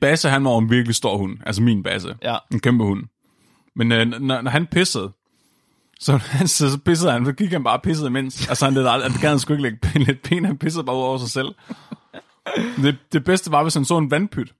Basse, 0.00 0.28
han 0.28 0.44
var 0.44 0.58
en 0.58 0.70
virkelig 0.70 0.94
stor 0.94 1.16
hund. 1.16 1.38
Altså 1.46 1.62
min 1.62 1.82
Basse. 1.82 2.16
Ja. 2.22 2.36
En 2.52 2.60
kæmpe 2.60 2.84
hund. 2.84 3.04
Men 3.76 3.92
øh, 3.92 4.06
når, 4.06 4.40
når 4.42 4.50
han 4.50 4.66
pissede, 4.66 5.12
så, 6.00 6.18
så, 6.46 6.70
så 6.70 6.78
pissede 6.84 7.12
han, 7.12 7.24
så 7.24 7.32
gik 7.32 7.52
han 7.52 7.64
bare 7.64 7.76
og 7.76 7.82
pissede 7.82 8.08
imens. 8.08 8.48
Altså 8.48 8.64
han, 8.64 8.76
det, 8.76 8.90
han 9.02 9.12
gad 9.20 9.28
han 9.28 9.38
sgu 9.38 9.52
ikke 9.52 9.62
lægge 9.62 9.98
lidt 10.06 10.22
pæn, 10.22 10.44
han 10.44 10.58
pissede 10.58 10.84
bare 10.84 10.96
ud 10.96 11.02
over 11.02 11.18
sig 11.18 11.30
selv. 11.30 11.54
Det, 12.76 12.96
det 13.12 13.24
bedste 13.24 13.50
var, 13.50 13.62
hvis 13.62 13.74
han 13.74 13.84
så 13.84 13.98
en 13.98 14.10
vandpyt. 14.10 14.54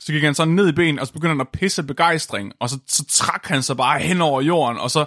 Så 0.00 0.12
gik 0.12 0.22
han 0.22 0.34
sådan 0.34 0.54
ned 0.54 0.68
i 0.68 0.72
ben, 0.72 0.98
og 0.98 1.06
så 1.06 1.12
begyndte 1.12 1.32
han 1.32 1.40
at 1.40 1.48
pisse 1.48 1.82
begejstring, 1.82 2.52
og 2.60 2.70
så, 2.70 2.78
så 2.86 3.04
trak 3.08 3.46
han 3.46 3.62
sig 3.62 3.76
bare 3.76 4.00
hen 4.00 4.20
over 4.20 4.40
jorden, 4.40 4.78
og 4.78 4.90
så, 4.90 5.04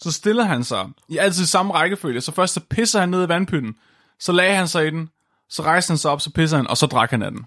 så 0.00 0.12
stillede 0.12 0.46
han 0.46 0.64
sig 0.64 0.86
i 1.08 1.18
altid 1.18 1.46
samme 1.46 1.72
rækkefølge. 1.72 2.20
Så 2.20 2.32
først 2.32 2.54
så 2.54 2.60
pisser 2.70 3.00
han 3.00 3.08
ned 3.08 3.24
i 3.24 3.28
vandpytten, 3.28 3.74
så 4.20 4.32
lagde 4.32 4.56
han 4.56 4.68
sig 4.68 4.86
i 4.86 4.90
den, 4.90 5.08
så 5.48 5.62
rejste 5.62 5.90
han 5.90 5.98
sig 5.98 6.10
op, 6.10 6.20
så 6.20 6.30
pisser 6.30 6.56
han, 6.56 6.66
og 6.66 6.76
så 6.76 6.86
drak 6.86 7.10
han 7.10 7.22
af 7.22 7.30
den. 7.30 7.46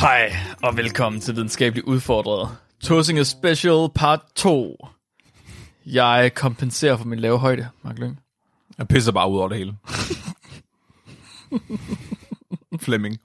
Hej, 0.00 0.32
og 0.62 0.76
velkommen 0.76 1.20
til 1.20 1.36
Videnskabeligt 1.36 1.86
Udfordret. 1.86 2.48
Tåsinge 2.82 3.24
Special 3.24 3.88
Part 3.94 4.20
2. 4.34 4.86
Jeg 5.86 6.32
kompenserer 6.34 6.96
for 6.96 7.04
min 7.04 7.20
lave 7.20 7.38
højde, 7.38 7.68
Mark 7.82 7.98
Lyng. 7.98 8.20
Jeg 8.78 8.88
pisser 8.88 9.12
bare 9.12 9.30
ud 9.30 9.38
over 9.38 9.48
det 9.48 9.58
hele. 9.58 9.76
Flemming. 12.80 13.18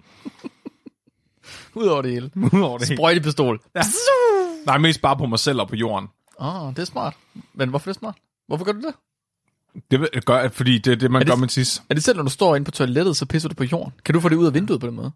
Udover 1.75 2.01
det 2.01 2.11
hele. 2.11 2.31
Ud 2.53 2.61
over 2.61 2.77
det 2.77 2.87
hele. 2.87 2.97
Sprøjtepistol. 2.97 3.59
Ja. 3.75 3.81
Nej, 4.65 4.77
mest 4.77 5.01
bare 5.01 5.17
på 5.17 5.25
mig 5.25 5.39
selv 5.39 5.61
og 5.61 5.67
på 5.67 5.75
jorden. 5.75 6.09
Åh, 6.39 6.63
oh, 6.63 6.69
det 6.73 6.79
er 6.79 6.85
smart. 6.85 7.13
Men 7.53 7.69
hvorfor 7.69 7.89
er 7.89 7.93
det 7.93 7.99
smart? 7.99 8.15
Hvorfor 8.47 8.65
gør 8.65 8.71
du 8.71 8.81
det? 8.81 8.93
Det 9.91 10.25
gør 10.25 10.39
jeg, 10.39 10.51
fordi 10.51 10.77
det 10.77 10.91
er 10.91 10.95
det, 10.95 11.11
man 11.11 11.19
det- 11.21 11.29
gør 11.29 11.35
med 11.35 11.47
tis. 11.47 11.83
Er 11.89 11.93
det 11.93 12.03
selv, 12.03 12.17
når 12.17 12.23
du 12.23 12.29
står 12.29 12.55
inde 12.55 12.65
på 12.65 12.71
toilettet, 12.71 13.17
så 13.17 13.25
pisser 13.25 13.49
du 13.49 13.55
på 13.55 13.63
jorden? 13.63 13.93
Kan 14.05 14.13
du 14.13 14.19
få 14.19 14.29
det 14.29 14.35
ud 14.35 14.45
af 14.45 14.53
vinduet 14.53 14.79
på 14.81 14.87
den 14.87 14.95
måde? 14.95 15.11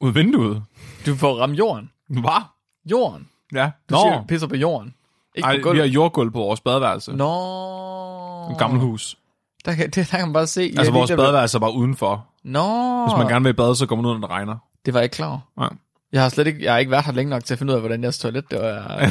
Ud 0.00 0.12
vinduet. 0.12 0.62
Du 1.06 1.14
får 1.14 1.34
ramme 1.34 1.56
jorden. 1.56 1.90
Hvad? 2.08 2.42
Jorden. 2.90 3.28
Ja. 3.54 3.70
Du 3.90 3.94
Nå. 3.94 4.00
siger, 4.02 4.24
pisser 4.28 4.46
på 4.48 4.56
jorden. 4.56 4.94
Ikke 5.36 5.46
Ej, 5.46 5.52
på 5.52 5.56
vi 5.56 5.62
gulvet. 5.62 5.82
har 5.82 5.88
jordgulv 5.88 6.30
på 6.30 6.38
vores 6.38 6.60
badeværelse. 6.60 7.12
Nå. 7.12 8.50
Et 8.50 8.58
gammelt 8.58 8.82
hus. 8.82 9.16
Der 9.64 9.74
kan, 9.74 9.86
det, 9.90 9.96
der 9.96 10.18
kan 10.18 10.20
man 10.20 10.32
bare 10.32 10.46
se. 10.46 10.60
Altså, 10.62 10.82
Ja, 10.84 10.90
vores 10.90 11.10
badeværelse 11.10 11.56
er 11.56 11.60
bare 11.60 11.74
udenfor. 11.74 12.26
Nå. 12.44 13.04
Hvis 13.06 13.16
man 13.18 13.28
gerne 13.28 13.44
vil 13.44 13.54
bade, 13.54 13.76
så 13.76 13.86
går 13.86 13.96
man 13.96 14.04
ud, 14.06 14.10
når 14.10 14.20
det 14.20 14.30
regner. 14.30 14.56
Det 14.86 14.94
var 14.94 15.00
jeg 15.00 15.04
ikke 15.04 15.14
klar 15.14 15.26
over. 15.28 15.40
Ja. 15.64 15.68
Jeg 16.12 16.22
har 16.22 16.28
slet 16.28 16.46
ikke, 16.46 16.64
jeg 16.64 16.72
har 16.72 16.78
ikke 16.78 16.90
været 16.90 17.04
her 17.04 17.12
længe 17.12 17.30
nok 17.30 17.44
til 17.44 17.54
at 17.54 17.58
finde 17.58 17.70
ud 17.72 17.74
af, 17.74 17.80
hvordan 17.82 18.02
jeres 18.02 18.18
toilet 18.18 18.50
det 18.50 18.58
var. 18.60 18.96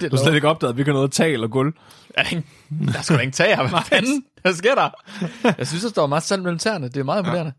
det 0.00 0.10
Du 0.10 0.16
har 0.16 0.22
slet 0.24 0.34
ikke 0.34 0.48
opdaget, 0.48 0.72
at 0.72 0.76
vi 0.78 0.84
kan 0.84 0.94
noget 0.94 1.12
tag 1.12 1.40
og 1.40 1.50
gulv. 1.50 1.74
Er 2.14 2.22
der, 2.22 2.30
ingen, 2.30 2.46
der 2.92 2.98
er 2.98 3.02
sgu 3.02 3.14
da 3.14 3.20
ingen 3.20 3.32
tag 3.32 3.56
her. 3.56 3.68
Hvad 3.68 3.80
fanden? 3.92 4.24
Hvad 4.42 4.52
sker 4.54 4.74
der? 4.74 4.88
Jeg 5.58 5.66
synes, 5.66 5.82
der 5.82 5.88
står 5.90 6.06
meget 6.06 6.22
salt 6.22 6.42
mellem 6.42 6.58
tæerne. 6.58 6.88
Det 6.88 6.96
er 6.96 7.04
meget 7.04 7.18
imponerende. 7.22 7.52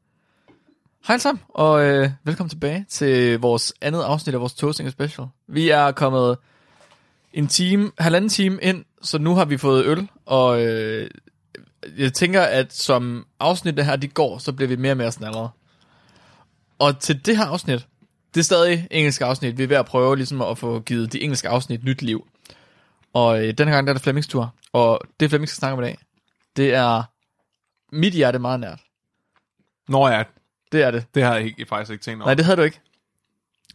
Hej 1.07 1.13
alle 1.13 1.21
sammen, 1.21 1.43
og 1.49 1.85
øh, 1.85 2.09
velkommen 2.23 2.49
tilbage 2.49 2.85
til 2.89 3.39
vores 3.39 3.73
andet 3.81 4.03
afsnit 4.03 4.35
af 4.35 4.41
vores 4.41 4.53
Toasting 4.53 4.91
Special. 4.91 5.27
Vi 5.47 5.69
er 5.69 5.91
kommet 5.91 6.37
en 7.33 7.47
time, 7.47 7.91
halvanden 7.99 8.29
time 8.29 8.59
ind, 8.61 8.85
så 9.01 9.17
nu 9.17 9.35
har 9.35 9.45
vi 9.45 9.57
fået 9.57 9.85
øl, 9.85 10.09
og 10.25 10.65
øh, 10.65 11.09
jeg 11.97 12.13
tænker, 12.13 12.41
at 12.41 12.73
som 12.73 13.25
afsnittet 13.39 13.85
her 13.85 13.95
de 13.95 14.07
går, 14.07 14.37
så 14.37 14.53
bliver 14.53 14.67
vi 14.67 14.75
mere 14.75 14.93
og 14.93 14.97
mere 14.97 15.11
snallere. 15.11 15.49
Og 16.79 16.99
til 16.99 17.25
det 17.25 17.37
her 17.37 17.45
afsnit, 17.45 17.87
det 18.33 18.39
er 18.39 18.43
stadig 18.43 18.87
engelsk 18.91 19.21
afsnit. 19.21 19.57
Vi 19.57 19.63
er 19.63 19.67
ved 19.67 19.77
at 19.77 19.85
prøve 19.85 20.15
ligesom 20.15 20.41
at 20.41 20.57
få 20.57 20.79
givet 20.79 21.13
de 21.13 21.21
engelske 21.21 21.49
afsnit 21.49 21.83
nyt 21.83 22.01
liv. 22.01 22.27
Og 23.13 23.43
øh, 23.43 23.53
den 23.57 23.67
her 23.67 23.75
gang 23.75 23.87
der 23.87 23.91
er 23.91 23.97
det 23.97 24.03
Flemmings 24.03 24.27
tur. 24.27 24.53
Og 24.73 25.01
det 25.19 25.29
Flemming 25.29 25.49
skal 25.49 25.57
snakke 25.57 25.73
om 25.73 25.83
i 25.83 25.85
dag, 25.85 25.97
det 26.55 26.73
er 26.73 27.03
mit 27.95 28.13
hjerte 28.13 28.39
meget 28.39 28.59
nært. 28.59 28.79
Nå 29.87 30.07
ja, 30.07 30.23
det 30.71 30.81
er 30.81 30.91
det. 30.91 31.05
det 31.15 31.23
har 31.23 31.35
jeg 31.35 31.45
ikke, 31.45 31.65
faktisk 31.65 31.91
ikke 31.91 32.03
tænkt 32.03 32.21
over. 32.21 32.27
Nej, 32.27 32.33
det 32.33 32.45
havde 32.45 32.57
du 32.57 32.61
ikke. 32.61 32.79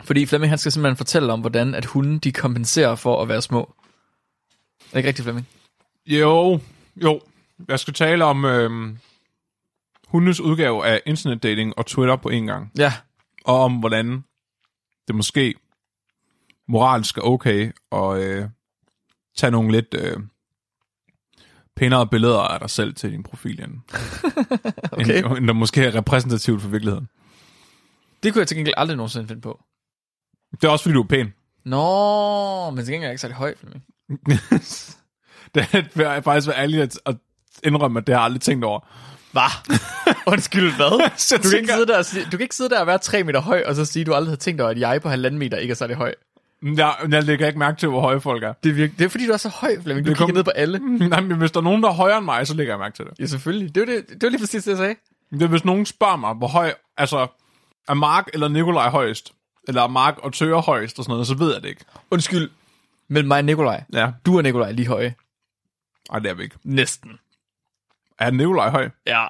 Fordi 0.05 0.27
Flemming 0.27 0.51
han 0.51 0.59
skal 0.59 0.73
simpelthen 0.73 0.97
fortælle 0.97 1.33
om, 1.33 1.41
hvordan 1.41 1.75
at 1.75 1.85
hunde 1.85 2.19
de 2.19 2.33
kompenserer 2.33 2.95
for 2.95 3.23
at 3.23 3.29
være 3.29 3.43
små. 3.43 3.61
Er 3.61 4.91
det 4.91 4.97
ikke 4.97 5.09
rigtigt, 5.09 5.25
Flemming? 5.25 5.49
Jo, 6.07 6.61
jo. 6.97 7.21
Jeg 7.69 7.81
skal 7.81 7.95
tale 7.95 8.25
om 8.25 8.45
øhm, 8.45 8.99
hundes 10.09 10.41
udgave 10.41 10.87
af 10.87 11.01
internetdating 11.07 11.79
og 11.79 11.87
Twitter 11.87 12.17
på 12.17 12.29
en 12.29 12.47
gang. 12.47 12.73
Ja. 12.79 12.93
Og 13.45 13.61
om, 13.61 13.77
hvordan 13.77 14.25
det 15.09 15.15
måske 15.15 15.55
moralsk 16.69 17.19
er 17.19 17.23
okay 17.23 17.73
at 17.93 18.17
øh, 18.17 18.49
tage 19.37 19.51
nogle 19.51 19.73
lidt 19.73 19.95
øh, 19.95 20.17
pænere 21.77 22.07
billeder 22.07 22.39
af 22.39 22.61
dig 22.61 22.71
selv 22.71 22.95
til 22.95 23.13
din 23.13 23.23
profil, 23.23 23.61
end, 23.63 23.73
Okay. 24.93 25.25
end, 25.25 25.39
end 25.39 25.47
der 25.47 25.53
måske 25.53 25.85
er 25.85 25.95
repræsentativt 25.95 26.63
for 26.63 26.69
virkeligheden. 26.69 27.09
Det 28.23 28.33
kunne 28.33 28.41
jeg 28.41 28.49
til 28.49 28.57
gengæld 28.57 28.75
aldrig 28.77 28.97
nogensinde 28.97 29.29
finde 29.29 29.43
på. 29.43 29.61
Det 30.53 30.65
er 30.65 30.69
også, 30.69 30.83
fordi 30.83 30.95
du 30.95 31.03
er 31.03 31.07
pæn. 31.07 31.33
Nå, 31.65 32.71
men 32.71 32.85
til 32.85 32.93
gengæld 32.93 33.05
er 33.05 33.09
jeg 33.09 33.13
ikke 33.13 33.21
særlig 33.21 33.37
høj, 33.37 33.55
Flemming. 33.57 33.85
det 35.55 35.69
er 35.97 36.21
faktisk 36.21 36.47
være 36.47 36.59
ærlig 36.59 36.83
at, 36.83 36.99
at 37.07 37.17
indrømme, 37.65 37.99
at 38.01 38.07
det 38.07 38.15
har 38.15 38.21
jeg 38.21 38.25
aldrig 38.25 38.41
tænkt 38.41 38.65
over. 38.65 38.81
Hvad? 39.33 39.77
Undskyld, 40.27 40.77
hvad? 40.77 40.91
Du 41.43 41.49
kan, 41.49 41.59
ikke 41.59 41.73
sidde 41.73 41.87
der 41.87 41.99
og 41.99 42.05
du 42.25 42.37
kan 42.37 42.41
ikke 42.41 42.57
sidde 42.57 42.71
der 42.71 42.81
og 42.81 42.87
være 42.87 42.99
3 42.99 43.25
meter 43.25 43.41
høj, 43.41 43.63
og 43.67 43.75
så 43.75 43.85
sige, 43.85 44.01
at 44.01 44.07
du 44.07 44.15
aldrig 44.15 44.31
har 44.33 44.37
tænkt 44.37 44.61
over, 44.61 44.71
at 44.71 44.79
jeg 44.79 45.03
på 45.03 45.09
halvanden 45.09 45.39
meter 45.39 45.59
ikke 45.59 45.73
er 45.73 45.77
særlig 45.77 45.97
høj. 45.97 46.15
Jeg, 46.63 46.95
jeg 47.11 47.23
lægger 47.25 47.47
ikke 47.47 47.59
mærke 47.59 47.79
til, 47.79 47.89
hvor 47.89 48.01
høje 48.01 48.21
folk 48.21 48.43
er. 48.43 48.53
Det 48.53 48.71
er, 48.71 48.75
virke, 48.75 48.95
det 48.99 49.05
er 49.05 49.09
fordi, 49.09 49.27
du 49.27 49.33
er 49.33 49.37
så 49.37 49.49
høj, 49.49 49.81
Flemming. 49.83 50.07
Du 50.07 50.11
Det 50.11 50.19
kom- 50.19 50.27
kigger 50.27 50.39
ned 50.39 50.45
på 50.45 50.51
alle. 50.51 50.79
Nej, 51.09 51.21
men 51.21 51.39
hvis 51.39 51.51
der 51.51 51.61
er 51.61 51.65
nogen, 51.65 51.83
der 51.83 51.89
er 51.89 51.93
højere 51.93 52.17
end 52.19 52.25
mig, 52.25 52.47
så 52.47 52.55
lægger 52.55 52.73
jeg 52.73 52.79
mærke 52.79 52.97
til 52.97 53.05
det. 53.05 53.13
Ja, 53.21 53.27
selvfølgelig. 53.27 53.75
Det 53.75 53.81
var, 53.81 53.87
det, 53.87 54.09
det 54.09 54.23
var 54.23 54.29
lige 54.29 54.41
præcis 54.41 54.65
det, 54.65 54.71
jeg 54.71 54.79
sagde. 54.79 54.95
Det 55.31 55.43
er, 55.43 55.47
hvis 55.47 55.65
nogen 55.65 55.87
spørger 55.87 56.17
mig, 56.17 56.35
hvor 56.35 56.49
høj, 56.49 56.73
altså, 56.97 57.27
er 57.89 57.95
Mark 57.95 58.29
eller 58.35 58.49
Nikolaj 58.49 58.89
højst? 58.91 59.33
Eller 59.69 59.83
er 59.83 59.89
Mark 59.89 60.19
og 60.19 60.33
Tøre 60.33 60.61
højst 60.61 60.99
og 60.99 61.05
sådan 61.05 61.13
noget, 61.13 61.27
så 61.27 61.35
ved 61.35 61.53
jeg 61.53 61.63
det 61.63 61.69
ikke. 61.69 61.85
Undskyld. 62.11 62.51
Mellem 63.09 63.29
mig 63.29 63.39
og 63.39 63.45
Nikolaj. 63.45 63.85
Ja, 63.93 64.11
Du 64.27 64.37
og 64.37 64.43
Nikolaj 64.43 64.69
er 64.69 64.73
lige 64.73 64.89
høje. 64.89 65.15
Ej, 66.13 66.19
det 66.19 66.31
er 66.31 66.35
vi 66.35 66.43
ikke. 66.43 66.57
Næsten. 66.65 67.19
Er 68.19 68.31
Nikolaj 68.31 68.71
høj? 68.71 68.89
Ja. 69.07 69.21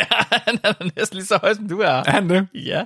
ja, 0.00 0.04
han 0.30 0.58
er 0.64 0.90
næsten 0.96 1.16
lige 1.16 1.26
så 1.26 1.38
høj, 1.42 1.54
som 1.54 1.68
du 1.68 1.78
er. 1.80 1.88
Er 1.88 2.10
han 2.10 2.28
det? 2.30 2.48
Ja. 2.54 2.84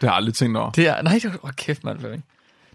Det 0.00 0.08
har 0.08 0.08
jeg 0.08 0.16
aldrig 0.16 0.34
tænkt 0.34 0.56
over. 0.56 0.70
Det 0.70 0.88
er, 0.88 1.02
nej, 1.02 1.20
er, 1.24 1.36
oh, 1.42 1.50
kæft, 1.50 1.84
mand, 1.84 1.98
Flemming. 1.98 2.24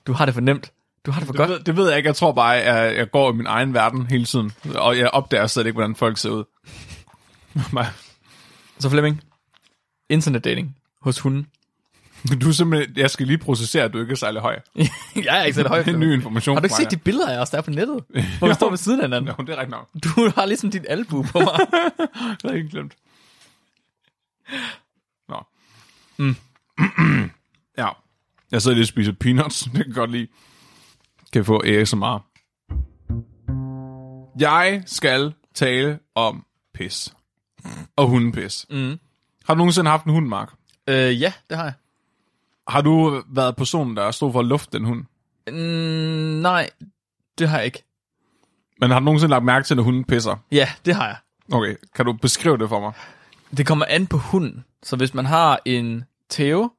Du 0.08 0.14
har 0.14 0.26
det 0.26 0.34
for 0.34 0.42
nemt. 0.42 0.72
Du 1.06 1.12
har 1.12 1.20
det 1.20 1.26
for 1.26 1.34
Det 1.34 1.40
godt. 1.40 1.50
ved, 1.50 1.59
det 1.59 1.78
ved 1.78 1.88
jeg 1.88 1.98
ikke. 1.98 2.08
Jeg 2.08 2.16
tror 2.16 2.32
bare, 2.32 2.62
at 2.62 2.98
jeg 2.98 3.12
går 3.12 3.32
i 3.34 3.36
min 3.36 3.46
egen 3.46 3.74
verden 3.74 4.08
hele 4.08 4.26
tiden. 4.26 4.52
Og 4.76 4.98
jeg 4.98 5.09
opdager 5.09 5.48
slet 5.48 5.66
ikke, 5.66 5.76
hvordan 5.76 5.96
folk 5.96 6.18
ser 6.18 6.30
ud. 6.30 6.44
Så 8.80 8.90
Flemming, 8.90 9.24
internetdating 10.09 10.78
hos 11.02 11.20
hunden. 11.20 11.48
du 12.42 12.50
er 12.50 12.54
simpelthen, 12.54 12.98
jeg 12.98 13.09
skal 13.09 13.28
lige 13.28 13.38
processere, 13.38 13.84
at 13.84 13.94
du 13.94 14.00
ikke 14.00 14.12
er 14.12 14.16
særlig 14.16 14.42
høj. 14.42 14.59
jeg 15.16 15.40
er 15.40 15.44
ikke 15.44 15.56
så 15.56 15.68
høj. 15.68 15.84
Det 15.84 15.94
er 15.94 15.98
ny 15.98 16.14
information 16.14 16.56
Har 16.56 16.62
du 16.62 16.66
ikke 16.66 16.76
set 16.76 16.92
de 16.92 16.98
billeder 16.98 17.30
af 17.30 17.42
os, 17.42 17.50
der 17.50 17.58
er 17.58 17.62
på 17.62 17.72
nettet? 17.72 18.03
Hvor 18.40 18.48
vi 18.48 18.53
står 18.53 18.70
ved 18.70 18.78
siden 18.78 19.00
af 19.00 19.06
hinanden. 19.06 19.28
Jo, 19.40 19.44
det 19.44 19.50
er 19.50 19.58
rigtigt 19.58 19.70
nok. 19.70 19.90
Du 20.03 20.32
har 20.36 20.46
ligesom 20.46 20.72
din 20.72 20.86
albu 20.90 21.24
på 21.24 21.40
mig. 21.40 21.59
Det 21.59 22.41
har 22.41 22.50
jeg 22.50 22.58
ikke 22.58 22.70
glemt. 22.70 22.94
Nå. 25.29 25.44
Mm. 26.18 26.35
ja. 27.78 27.88
Jeg 28.52 28.62
sidder 28.62 28.76
lige 28.76 28.84
og 28.84 28.88
spiser 28.88 29.12
peanuts. 29.20 29.60
Det 29.64 29.72
kan 29.74 29.86
jeg 29.88 29.96
godt 29.96 30.12
lide. 30.12 30.28
Kan 31.34 31.46
få 31.46 31.62
ASMR. 31.66 32.26
Jeg 34.40 34.84
skal 34.86 35.34
tale 35.54 36.00
om 36.16 36.46
pis. 36.74 37.14
Og 37.96 38.08
hundepis. 38.08 38.66
Mm. 38.70 39.00
Har 39.46 39.54
du 39.54 39.58
nogensinde 39.58 39.90
haft 39.90 40.06
en 40.06 40.12
hund, 40.12 40.28
Mark? 40.28 40.54
øh, 40.88 41.22
ja, 41.22 41.34
det 41.50 41.58
har 41.58 41.64
jeg. 41.64 41.74
Har 42.68 42.82
du 42.82 43.24
været 43.30 43.56
personen, 43.56 43.98
der 43.98 44.12
stod 44.12 44.32
for 44.32 44.40
at 44.40 44.46
lufte 44.46 44.78
den 44.78 44.86
hund? 44.86 45.04
Mm, 45.48 46.42
nej, 46.42 46.70
det 47.38 47.50
har 47.50 47.58
jeg 47.58 47.66
ikke. 47.66 47.84
Men 48.80 48.92
har 48.92 49.00
du 49.00 49.06
nogensinde 49.06 49.30
lagt 49.30 49.46
mærke 49.46 49.66
til, 49.68 49.78
at 49.78 49.84
hunden 49.84 50.04
pisser? 50.04 50.36
Ja, 50.52 50.70
det 50.86 50.96
har 50.96 51.08
jeg. 51.08 51.16
Okay, 51.52 51.76
kan 51.96 52.06
du 52.06 52.14
beskrive 52.14 52.58
det 52.58 52.70
for 52.70 52.80
mig? 52.80 52.92
Det 53.58 53.66
kommer 53.68 53.86
an 53.90 54.08
på 54.08 54.18
hunden. 54.18 54.66
Så 54.84 54.96
hvis 54.96 55.14
man 55.14 55.26
har 55.26 55.60
en 55.66 56.04
Theo, 56.32 56.72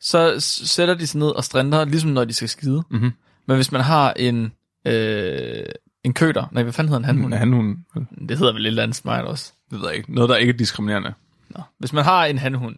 så 0.00 0.40
sætter 0.40 0.94
de 0.94 1.06
sig 1.06 1.18
ned 1.18 1.28
og 1.28 1.44
strænder, 1.44 1.84
ligesom 1.84 2.10
når 2.10 2.24
de 2.24 2.32
skal 2.32 2.48
skide. 2.48 2.82
Mhm. 2.90 3.10
Men 3.46 3.56
hvis 3.56 3.72
man 3.72 3.80
har 3.80 4.12
en 4.12 4.52
øh, 4.86 5.64
En 6.04 6.14
køter. 6.14 6.46
Nej, 6.52 6.62
hvad 6.62 6.72
fanden 6.72 6.88
hedder 6.88 6.98
en 6.98 7.04
hanhund? 7.04 7.34
Han, 7.34 7.52
hun, 7.52 7.84
Det 8.28 8.38
hedder 8.38 8.52
vel 8.52 8.62
et 8.62 8.66
eller 8.66 8.82
andet 8.82 8.96
smart 8.96 9.24
også. 9.24 9.52
det 9.70 9.80
ved 9.80 9.88
jeg 9.88 9.96
ikke. 9.96 10.14
Noget, 10.14 10.30
der 10.30 10.36
ikke 10.36 10.52
er 10.52 10.56
diskriminerende. 10.56 11.14
Nå. 11.50 11.62
Hvis 11.78 11.92
man 11.92 12.04
har 12.04 12.26
en 12.26 12.38
hanhund, 12.38 12.76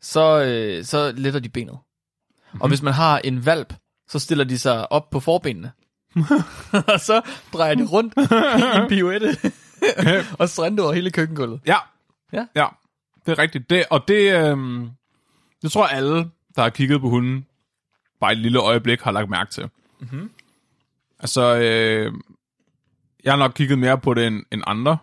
så, 0.00 0.42
øh, 0.44 0.84
så 0.84 1.12
letter 1.16 1.40
de 1.40 1.48
benet. 1.48 1.72
Mm-hmm. 1.74 2.60
Og 2.60 2.68
hvis 2.68 2.82
man 2.82 2.92
har 2.92 3.18
en 3.18 3.46
valp, 3.46 3.74
så 4.08 4.18
stiller 4.18 4.44
de 4.44 4.58
sig 4.58 4.92
op 4.92 5.10
på 5.10 5.20
forbenene. 5.20 5.72
og 6.92 7.00
så 7.00 7.20
drejer 7.52 7.74
de 7.74 7.84
rundt 7.86 8.14
i 8.16 8.82
en 8.82 8.88
pirouette. 8.88 9.36
og 10.40 10.48
strandte 10.48 10.80
over 10.80 10.92
hele 10.92 11.10
køkkengulvet. 11.10 11.60
Ja. 11.66 11.76
Ja. 12.32 12.46
Ja, 12.56 12.66
det 13.26 13.32
er 13.32 13.38
rigtigt. 13.38 13.70
Det, 13.70 13.84
og 13.90 14.04
det, 14.08 14.48
øhm, 14.48 14.90
det 15.62 15.72
tror 15.72 15.88
jeg 15.88 15.96
alle, 15.96 16.16
der 16.56 16.62
har 16.62 16.70
kigget 16.70 17.00
på 17.00 17.08
hunden, 17.08 17.46
bare 18.20 18.32
et 18.32 18.38
lille 18.38 18.58
øjeblik, 18.58 19.00
har 19.00 19.10
lagt 19.10 19.30
mærke 19.30 19.50
til. 19.50 19.68
Mm-hmm. 20.00 20.30
Altså, 21.18 21.56
øh, 21.56 22.12
jeg 23.24 23.32
har 23.32 23.38
nok 23.38 23.52
kigget 23.54 23.78
mere 23.78 23.98
på 23.98 24.14
det 24.14 24.26
end, 24.26 24.42
end 24.52 24.62
andre. 24.66 24.98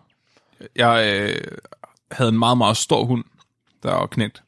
Jeg 0.76 1.22
øh, 1.22 1.58
havde 2.10 2.28
en 2.28 2.38
meget, 2.38 2.58
meget 2.58 2.76
stor 2.76 3.04
hund, 3.04 3.24
der 3.82 3.94
var 3.94 4.06
knægt. 4.06 4.42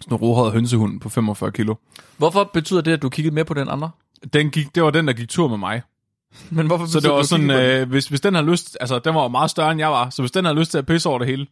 Sådan 0.00 0.14
en 0.14 0.20
rohåret 0.20 0.52
hønsehund 0.52 1.00
på 1.00 1.08
45 1.08 1.52
kilo. 1.52 1.74
Hvorfor 2.16 2.50
betyder 2.52 2.80
det, 2.80 2.92
at 2.92 3.02
du 3.02 3.08
kiggede 3.08 3.34
mere 3.34 3.44
på 3.44 3.54
den 3.54 3.68
andre? 3.68 3.90
Den 4.32 4.50
gik, 4.50 4.74
det 4.74 4.82
var 4.82 4.90
den, 4.90 5.06
der 5.06 5.12
gik 5.12 5.28
tur 5.28 5.48
med 5.48 5.58
mig. 5.58 5.82
Men 6.50 6.66
hvorfor 6.66 6.86
Så 6.86 7.00
det 7.00 7.10
var 7.10 7.22
sådan, 7.22 7.50
øh, 7.50 7.88
hvis, 7.88 8.08
hvis 8.08 8.20
den 8.20 8.34
har 8.34 8.42
lyst, 8.42 8.76
altså 8.80 8.98
den 8.98 9.14
var 9.14 9.22
jo 9.22 9.28
meget 9.28 9.50
større 9.50 9.70
end 9.70 9.80
jeg 9.80 9.90
var, 9.90 10.10
så 10.10 10.22
hvis 10.22 10.30
den 10.30 10.44
har 10.44 10.52
lyst 10.52 10.70
til 10.70 10.78
at 10.78 10.86
pisse 10.86 11.08
over 11.08 11.18
det 11.18 11.28
hele, 11.28 11.46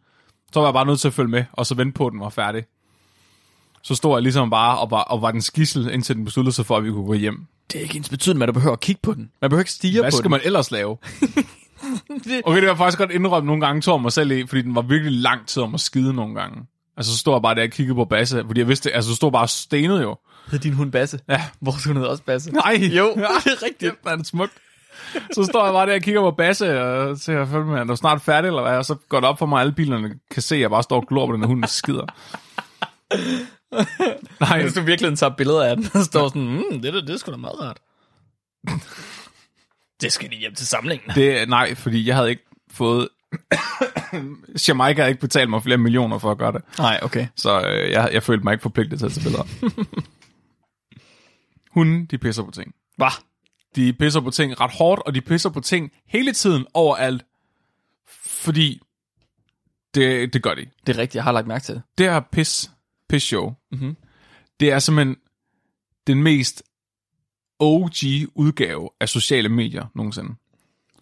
så 0.53 0.59
var 0.59 0.67
jeg 0.67 0.73
bare 0.73 0.85
nødt 0.85 0.99
til 0.99 1.07
at 1.07 1.13
følge 1.13 1.29
med, 1.29 1.43
og 1.53 1.65
så 1.65 1.75
vente 1.75 1.93
på, 1.93 2.07
at 2.07 2.11
den 2.11 2.19
var 2.19 2.29
færdig. 2.29 2.65
Så 3.87 3.95
stod 3.95 4.15
jeg 4.15 4.21
ligesom 4.21 4.49
bare 4.49 4.79
og 4.79 4.91
var, 4.91 5.01
og 5.01 5.21
var 5.21 5.31
den 5.31 5.41
skissel, 5.41 5.89
indtil 5.89 6.15
den 6.15 6.25
besluttede 6.25 6.55
sig 6.55 6.65
for, 6.65 6.77
at 6.77 6.83
vi 6.83 6.91
kunne 6.91 7.05
gå 7.05 7.13
hjem. 7.13 7.45
Det 7.71 7.79
er 7.79 7.83
ikke 7.83 7.97
ens 7.97 8.09
betydende, 8.09 8.43
at 8.43 8.47
du 8.47 8.53
behøver 8.53 8.73
at 8.73 8.79
kigge 8.79 8.99
på 9.03 9.13
den. 9.13 9.31
Man 9.41 9.49
behøver 9.49 9.61
ikke 9.61 9.71
stige 9.71 10.01
Hvad 10.01 10.11
på 10.11 10.17
skal 10.17 10.23
den. 10.23 10.31
man 10.31 10.39
ellers 10.43 10.71
lave? 10.71 10.91
okay, 10.97 11.05
det 12.35 12.43
var 12.45 12.61
jeg 12.61 12.77
faktisk 12.77 12.97
godt 12.97 13.11
indrømme 13.11 13.47
nogle 13.47 13.65
gange, 13.65 13.81
tog 13.81 14.01
mig 14.01 14.11
selv 14.11 14.31
i, 14.31 14.47
fordi 14.47 14.61
den 14.61 14.75
var 14.75 14.81
virkelig 14.81 15.13
lang 15.13 15.47
tid 15.47 15.63
om 15.63 15.73
at 15.73 15.79
skide 15.79 16.13
nogle 16.13 16.35
gange. 16.35 16.65
Altså, 16.97 17.11
så 17.11 17.17
stod 17.17 17.33
jeg 17.33 17.41
bare 17.41 17.55
der 17.55 17.63
og 17.63 17.69
kiggede 17.69 17.95
på 17.95 18.05
Basse, 18.05 18.43
fordi 18.47 18.59
jeg 18.59 18.67
vidste, 18.67 18.91
altså, 18.91 19.09
så 19.09 19.15
stod 19.15 19.31
bare 19.31 19.43
og 19.43 19.49
stenede 19.49 20.01
jo. 20.01 20.17
Hed 20.51 20.59
din 20.59 20.73
hund 20.73 20.91
Basse? 20.91 21.19
Ja. 21.29 21.43
Vores 21.61 21.83
hund 21.83 21.97
hedder 21.97 22.11
også 22.11 22.23
Basse. 22.23 22.51
Nej. 22.51 22.73
Jo, 22.97 23.05
det 23.15 23.23
er 23.23 23.63
rigtigt. 23.63 24.03
Det 24.03 24.11
er 24.11 24.23
smukt. 24.23 24.53
Så 25.33 25.43
står 25.43 25.65
jeg 25.65 25.73
bare 25.73 25.85
der 25.85 25.95
og 25.95 26.01
kigger 26.01 26.21
på 26.21 26.31
Basse, 26.31 26.81
og 26.81 27.17
ser 27.17 27.41
at 27.41 27.79
er 27.79 27.83
du 27.83 27.95
snart 27.95 28.21
færdig, 28.21 28.47
eller 28.47 28.61
hvad? 28.61 28.77
Og 28.77 28.85
så 28.85 28.95
går 29.09 29.19
det 29.19 29.29
op 29.29 29.39
for 29.39 29.45
mig, 29.45 29.57
at 29.57 29.61
alle 29.61 29.73
bilerne 29.73 30.13
kan 30.31 30.41
se, 30.41 30.55
at 30.55 30.61
jeg 30.61 30.69
bare 30.69 30.83
står 30.83 30.95
og 30.95 31.07
glor 31.07 31.27
på 31.27 31.33
den 31.33 31.61
der 31.61 31.67
skider. 31.67 32.05
Nej, 34.41 34.61
Hvis 34.61 34.73
du 34.73 34.81
virkelig 34.81 35.17
tager 35.17 35.35
billeder 35.35 35.63
af 35.63 35.75
den, 35.75 35.85
og 35.93 36.03
står 36.03 36.27
sådan, 36.27 36.47
mm, 36.47 36.81
det, 36.81 36.93
der, 36.93 37.01
det 37.01 37.09
er 37.09 37.17
sgu 37.17 37.31
da 37.31 37.37
meget 37.37 37.59
rart. 37.59 37.79
det 40.01 40.11
skal 40.11 40.31
de 40.31 40.35
hjem 40.35 40.55
til 40.55 40.67
samlingen. 40.67 41.09
det, 41.15 41.49
nej, 41.49 41.75
fordi 41.75 42.07
jeg 42.07 42.15
havde 42.15 42.29
ikke 42.29 42.43
fået... 42.71 43.09
Jamaica 44.67 45.01
havde 45.01 45.09
ikke 45.09 45.21
betalt 45.21 45.49
mig 45.49 45.63
flere 45.63 45.77
millioner 45.77 46.17
for 46.17 46.31
at 46.31 46.37
gøre 46.37 46.51
det. 46.51 46.61
Nej, 46.79 46.99
okay. 47.01 47.27
Så 47.35 47.61
øh, 47.61 47.91
jeg, 47.91 48.09
jeg 48.13 48.23
følte 48.23 48.43
mig 48.43 48.51
ikke 48.51 48.61
forpligtet 48.61 48.99
til 48.99 49.05
at 49.05 49.11
tage 49.11 49.23
billeder. 49.23 49.43
Hunden, 51.71 52.05
de 52.05 52.17
pisser 52.17 52.43
på 52.43 52.51
ting. 52.51 52.75
Hvad? 52.97 53.21
De 53.75 53.93
pisser 53.93 54.21
på 54.21 54.31
ting 54.31 54.61
ret 54.61 54.71
hårdt, 54.71 55.01
og 55.05 55.15
de 55.15 55.21
pisser 55.21 55.49
på 55.49 55.59
ting 55.59 55.91
hele 56.07 56.33
tiden 56.33 56.65
overalt. 56.73 57.25
Fordi 58.25 58.81
det, 59.95 60.33
det 60.33 60.43
gør 60.43 60.53
de. 60.53 60.65
Det 60.87 60.95
er 60.95 60.97
rigtigt, 60.97 61.15
jeg 61.15 61.23
har 61.23 61.31
lagt 61.31 61.47
mærke 61.47 61.63
til 61.63 61.75
det. 61.75 61.83
Det 61.97 62.05
her 62.05 62.19
pis, 62.31 62.71
pis 63.09 63.23
show, 63.23 63.53
Mhm. 63.71 63.97
det 64.59 64.71
er 64.71 64.79
simpelthen 64.79 65.15
den 66.07 66.23
mest 66.23 66.63
OG 67.59 67.93
udgave 68.35 68.89
af 68.99 69.09
sociale 69.09 69.49
medier 69.49 69.85
nogensinde. 69.95 70.35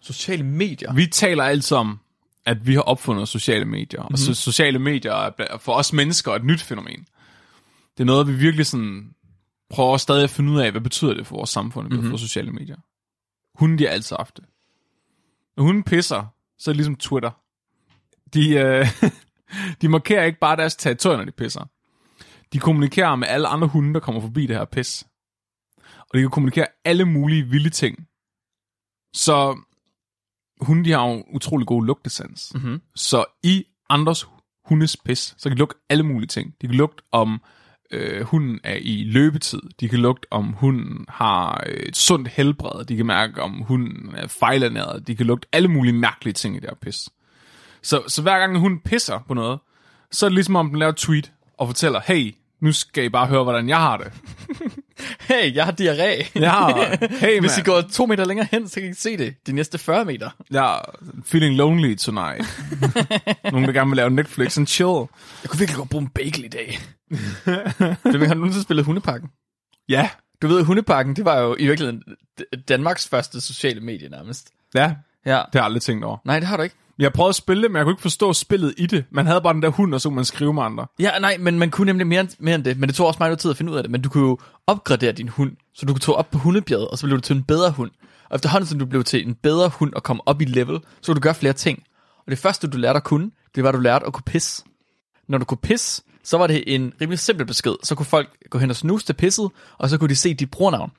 Sociale 0.00 0.42
medier. 0.42 0.92
Vi 0.94 1.06
taler 1.06 1.44
altid 1.44 1.76
om, 1.76 1.98
at 2.44 2.66
vi 2.66 2.74
har 2.74 2.80
opfundet 2.82 3.28
sociale 3.28 3.64
medier, 3.64 4.00
mm-hmm. 4.02 4.12
og 4.12 4.18
så 4.18 4.34
sociale 4.34 4.78
medier 4.78 5.12
er 5.12 5.58
for 5.58 5.72
os 5.74 5.92
mennesker 5.92 6.32
et 6.32 6.44
nyt 6.44 6.62
fænomen. 6.62 7.06
Det 7.96 8.00
er 8.00 8.04
noget, 8.04 8.26
vi 8.28 8.32
virkelig 8.34 8.66
sådan 8.66 9.14
prøver 9.70 9.96
stadig 9.96 10.24
at 10.24 10.30
finde 10.30 10.52
ud 10.52 10.60
af, 10.60 10.70
hvad 10.70 10.80
betyder 10.80 11.14
det 11.14 11.26
for 11.26 11.36
vores 11.36 11.50
samfund, 11.50 11.90
mm-hmm. 11.90 12.10
for 12.10 12.16
sociale 12.16 12.50
medier. 12.52 12.76
Hunden, 13.58 13.78
de 13.78 13.84
har 13.84 13.90
altid 13.90 14.16
haft 14.16 14.36
det. 14.36 14.44
Når 15.56 15.64
hunden 15.64 15.82
pisser, 15.82 16.24
så 16.58 16.70
er 16.70 16.72
det 16.72 16.76
ligesom 16.76 16.96
Twitter. 16.96 17.30
De, 18.34 18.50
øh, 18.50 18.86
de 19.80 19.88
markerer 19.88 20.24
ikke 20.24 20.38
bare 20.38 20.56
deres 20.56 20.76
territorium, 20.76 21.18
når 21.18 21.24
de 21.24 21.32
pisser. 21.32 21.64
De 22.56 22.60
kommunikerer 22.60 23.16
med 23.16 23.28
alle 23.28 23.48
andre 23.48 23.68
hunde, 23.68 23.94
der 23.94 24.00
kommer 24.00 24.20
forbi 24.20 24.46
det 24.46 24.56
her 24.56 24.64
pis. 24.64 25.06
Og 26.00 26.14
de 26.14 26.20
kan 26.20 26.30
kommunikere 26.30 26.66
alle 26.84 27.04
mulige 27.04 27.42
vilde 27.42 27.70
ting. 27.70 28.06
Så 29.14 29.58
hunde, 30.60 30.84
de 30.84 30.92
har 30.92 31.08
jo 31.08 31.12
en 31.12 31.24
utrolig 31.32 31.66
god 31.66 31.84
lugtesans. 31.84 32.52
Mhm. 32.54 32.80
Så 32.94 33.24
i 33.42 33.64
andres 33.90 34.26
hundes 34.64 34.96
pis, 34.96 35.34
så 35.38 35.48
kan 35.48 35.56
de 35.56 35.58
lugte 35.58 35.76
alle 35.90 36.02
mulige 36.02 36.26
ting. 36.28 36.54
De 36.60 36.66
kan 36.66 36.76
lugte 36.76 37.02
om 37.12 37.42
øh, 37.90 38.22
hunden 38.22 38.60
er 38.64 38.78
i 38.80 39.04
løbetid. 39.04 39.60
De 39.80 39.88
kan 39.88 39.98
lugte 39.98 40.26
om 40.30 40.52
hunden 40.52 41.06
har 41.08 41.64
øh, 41.66 41.76
et 41.76 41.96
sundt 41.96 42.28
helbred. 42.28 42.84
De 42.84 42.96
kan 42.96 43.06
mærke 43.06 43.42
om 43.42 43.52
hunden 43.52 44.14
er 44.14 44.26
fejlernæret. 44.26 45.06
De 45.06 45.16
kan 45.16 45.26
lugte 45.26 45.48
alle 45.52 45.68
mulige 45.68 45.94
mærkelige 45.94 46.34
ting 46.34 46.56
i 46.56 46.60
det 46.60 46.68
her 46.68 46.76
pis. 46.76 47.08
Så, 47.82 48.02
så 48.08 48.22
hver 48.22 48.38
gang 48.38 48.58
hunden 48.58 48.80
pisser 48.80 49.18
på 49.28 49.34
noget, 49.34 49.58
så 50.10 50.26
er 50.26 50.28
det 50.28 50.34
ligesom 50.34 50.56
om 50.56 50.68
den 50.68 50.78
laver 50.78 50.92
et 50.92 50.96
tweet 50.96 51.32
og 51.58 51.66
fortæller, 51.66 52.00
hey, 52.06 52.34
nu 52.60 52.72
skal 52.72 53.04
I 53.04 53.08
bare 53.08 53.26
høre, 53.26 53.42
hvordan 53.42 53.68
jeg 53.68 53.76
har 53.78 53.96
det. 53.96 54.12
Hey, 55.20 55.54
jeg 55.54 55.64
har 55.64 55.72
diarré. 55.72 56.38
Har, 56.46 56.96
hey 57.18 57.40
Hvis 57.40 57.56
I 57.58 57.60
man, 57.60 57.64
går 57.64 57.80
to 57.80 58.06
meter 58.06 58.24
længere 58.24 58.46
hen, 58.50 58.68
så 58.68 58.80
kan 58.80 58.90
I 58.90 58.94
se 58.94 59.16
det. 59.16 59.34
De 59.46 59.52
næste 59.52 59.78
40 59.78 60.04
meter. 60.04 60.30
er 60.54 60.78
feeling 61.24 61.54
lonely 61.56 61.96
tonight. 61.96 62.60
Nogen, 63.52 63.64
der 63.66 63.72
gerne 63.72 63.90
vil 63.90 63.96
lave 63.96 64.10
Netflix 64.10 64.58
and 64.58 64.66
chill. 64.66 64.88
Jeg 65.42 65.50
kunne 65.50 65.58
virkelig 65.58 65.76
godt 65.78 65.90
bruge 65.90 66.02
en 66.02 66.08
bagel 66.08 66.44
i 66.44 66.48
dag. 66.48 66.78
Flemming, 68.02 68.26
har 68.26 68.34
du 68.34 68.40
nogensinde 68.40 68.62
spillet 68.62 68.84
Hundepakken? 68.84 69.28
Ja, 69.88 70.10
Du 70.42 70.46
ved, 70.48 70.62
Hundepakken, 70.64 71.16
det 71.16 71.24
var 71.24 71.38
jo 71.40 71.56
i 71.58 71.66
virkeligheden 71.66 72.02
Danmarks 72.68 73.08
første 73.08 73.40
sociale 73.40 73.80
medie 73.80 74.08
nærmest. 74.08 74.50
ja, 74.74 74.80
Ja. 75.26 75.30
det 75.30 75.36
har 75.36 75.48
jeg 75.54 75.64
aldrig 75.64 75.82
tænkt 75.82 76.04
over. 76.04 76.16
Nej, 76.24 76.38
det 76.38 76.48
har 76.48 76.56
du 76.56 76.62
ikke. 76.62 76.76
Jeg 76.98 77.12
prøvede 77.12 77.28
at 77.28 77.34
spille 77.34 77.62
det, 77.62 77.70
men 77.70 77.76
jeg 77.76 77.84
kunne 77.84 77.92
ikke 77.92 78.02
forstå 78.02 78.32
spillet 78.32 78.74
i 78.76 78.86
det. 78.86 79.04
Man 79.10 79.26
havde 79.26 79.40
bare 79.40 79.52
den 79.54 79.62
der 79.62 79.68
hund, 79.68 79.94
og 79.94 80.00
så 80.00 80.08
kunne 80.08 80.16
man 80.16 80.24
skrive 80.24 80.54
med 80.54 80.62
andre. 80.62 80.86
Ja, 80.98 81.18
nej, 81.18 81.36
men 81.40 81.58
man 81.58 81.70
kunne 81.70 81.86
nemlig 81.86 82.06
mere, 82.06 82.28
mere 82.38 82.54
end 82.54 82.64
det. 82.64 82.78
Men 82.78 82.88
det 82.88 82.96
tog 82.96 83.06
også 83.06 83.18
meget 83.20 83.38
tid 83.38 83.50
at 83.50 83.56
finde 83.56 83.72
ud 83.72 83.76
af 83.76 83.82
det. 83.82 83.92
Men 83.92 84.02
du 84.02 84.08
kunne 84.08 84.28
jo 84.28 84.38
opgradere 84.66 85.12
din 85.12 85.28
hund, 85.28 85.52
så 85.74 85.86
du 85.86 85.92
kunne 85.92 86.00
tage 86.00 86.16
op 86.16 86.30
på 86.30 86.38
hundebjerget, 86.38 86.88
og 86.88 86.98
så 86.98 87.06
blev 87.06 87.16
du 87.16 87.20
til 87.20 87.36
en 87.36 87.42
bedre 87.42 87.70
hund. 87.70 87.90
Og 88.30 88.34
efterhånden, 88.34 88.68
som 88.68 88.78
du 88.78 88.86
blev 88.86 89.04
til 89.04 89.26
en 89.28 89.34
bedre 89.34 89.68
hund 89.68 89.92
og 89.92 90.02
kom 90.02 90.20
op 90.26 90.40
i 90.40 90.44
level, 90.44 90.80
så 91.00 91.06
kunne 91.06 91.14
du 91.14 91.20
gøre 91.20 91.34
flere 91.34 91.52
ting. 91.52 91.82
Og 92.18 92.30
det 92.30 92.38
første, 92.38 92.68
du 92.68 92.76
lærte 92.76 92.96
at 92.96 93.04
kunne, 93.04 93.30
det 93.54 93.62
var, 93.62 93.68
at 93.68 93.74
du 93.74 93.80
lærte 93.80 94.06
at 94.06 94.12
kunne 94.12 94.22
pisse. 94.26 94.64
Når 95.28 95.38
du 95.38 95.44
kunne 95.44 95.58
pisse, 95.62 96.02
så 96.24 96.38
var 96.38 96.46
det 96.46 96.74
en 96.74 96.92
rimelig 97.00 97.18
simpel 97.18 97.46
besked. 97.46 97.74
Så 97.82 97.94
kunne 97.94 98.06
folk 98.06 98.28
gå 98.50 98.58
hen 98.58 98.70
og 98.70 98.76
snuse 98.76 99.06
til 99.06 99.12
pisset, 99.12 99.50
og 99.78 99.90
så 99.90 99.98
kunne 99.98 100.08
de 100.08 100.16
se 100.16 100.34
dit 100.34 100.50
brugernavn. 100.50 100.90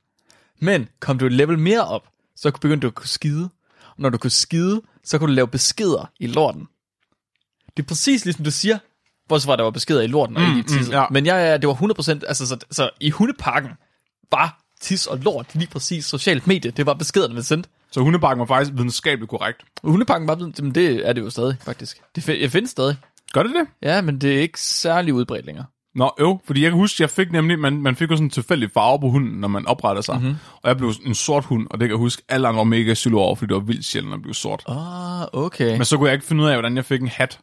Men 0.59 0.87
kom 0.99 1.17
du 1.17 1.25
et 1.25 1.33
level 1.33 1.59
mere 1.59 1.87
op, 1.87 2.07
så 2.35 2.51
begyndte 2.51 2.85
du 2.85 2.87
at 2.87 2.95
kunne 2.95 3.07
skide. 3.07 3.49
Og 3.83 3.95
når 3.97 4.09
du 4.09 4.17
kunne 4.17 4.31
skide, 4.31 4.81
så 5.07 5.17
kunne 5.17 5.27
du 5.27 5.33
lave 5.35 5.47
beskeder 5.47 6.11
i 6.19 6.27
lorten. 6.27 6.67
Det 7.77 7.83
er 7.83 7.87
præcis 7.87 8.25
ligesom 8.25 8.43
du 8.43 8.51
siger, 8.51 8.77
bortset 9.29 9.51
at 9.51 9.59
der 9.59 9.63
var 9.63 9.71
beskeder 9.71 10.01
i 10.01 10.07
lorten 10.07 10.37
og 10.37 10.43
mm, 10.43 10.49
ikke 10.49 10.59
i 10.59 10.63
tisset. 10.77 10.93
ja. 10.93 11.05
Men 11.11 11.25
ja, 11.25 11.35
ja, 11.35 11.57
det 11.57 11.67
var 11.67 11.73
100%, 11.73 12.11
altså 12.27 12.47
så, 12.47 12.57
så 12.71 12.89
i 12.99 13.09
hundepakken 13.09 13.71
var 14.31 14.61
tis 14.81 15.05
og 15.07 15.17
lort 15.17 15.55
lige 15.55 15.67
præcis 15.67 16.05
socialt 16.05 16.47
medie. 16.47 16.71
Det 16.71 16.85
var 16.85 16.93
beskederne, 16.93 17.35
der 17.35 17.41
sendte. 17.41 17.69
Så 17.91 18.01
hundebakken 18.01 18.39
var 18.39 18.45
faktisk 18.45 18.71
videnskabeligt 18.73 19.29
korrekt. 19.29 19.63
Og 19.83 19.91
hundepakken 19.91 20.27
var 20.27 20.35
men 20.61 20.75
det 20.75 21.07
er 21.07 21.13
det 21.13 21.21
jo 21.21 21.29
stadig, 21.29 21.57
faktisk. 21.61 22.01
Det 22.15 22.27
jeg 22.29 22.51
findes 22.51 22.71
stadig. 22.71 22.97
Gør 23.33 23.43
det 23.43 23.51
det? 23.55 23.67
Ja, 23.81 24.01
men 24.01 24.21
det 24.21 24.37
er 24.37 24.41
ikke 24.41 24.61
særlig 24.61 25.13
udbredt 25.13 25.45
længere. 25.45 25.65
Nå, 25.97 26.11
jo, 26.19 26.39
fordi 26.45 26.63
jeg 26.63 26.71
kan 26.71 26.79
huske, 26.79 27.01
jeg 27.01 27.09
fik 27.09 27.31
nemlig, 27.31 27.59
man, 27.59 27.81
man 27.81 27.95
fik 27.95 28.11
jo 28.11 28.15
sådan 28.15 28.25
en 28.25 28.29
tilfældig 28.29 28.71
farve 28.71 28.99
på 28.99 29.09
hunden, 29.09 29.39
når 29.39 29.47
man 29.47 29.65
opretter 29.65 30.01
sig. 30.01 30.15
Mm-hmm. 30.15 30.35
Og 30.61 30.69
jeg 30.69 30.77
blev 30.77 30.91
en 31.05 31.15
sort 31.15 31.45
hund, 31.45 31.67
og 31.69 31.79
det 31.79 31.87
kan 31.87 31.93
jeg 31.93 31.99
huske, 31.99 32.21
alle 32.29 32.47
andre 32.47 32.57
var 32.57 32.63
mega 32.63 32.93
silo 32.93 33.19
over, 33.19 33.35
fordi 33.35 33.47
det 33.47 33.55
var 33.55 33.65
vildt 33.65 33.85
sjældent 33.85 34.13
at 34.13 34.21
blive 34.21 34.35
sort. 34.35 34.63
Ah, 34.67 35.27
okay. 35.33 35.71
Men 35.71 35.85
så 35.85 35.97
kunne 35.97 36.07
jeg 36.07 36.13
ikke 36.13 36.25
finde 36.25 36.43
ud 36.43 36.49
af, 36.49 36.55
hvordan 36.55 36.75
jeg 36.75 36.85
fik 36.85 37.01
en 37.01 37.07
hat. 37.07 37.39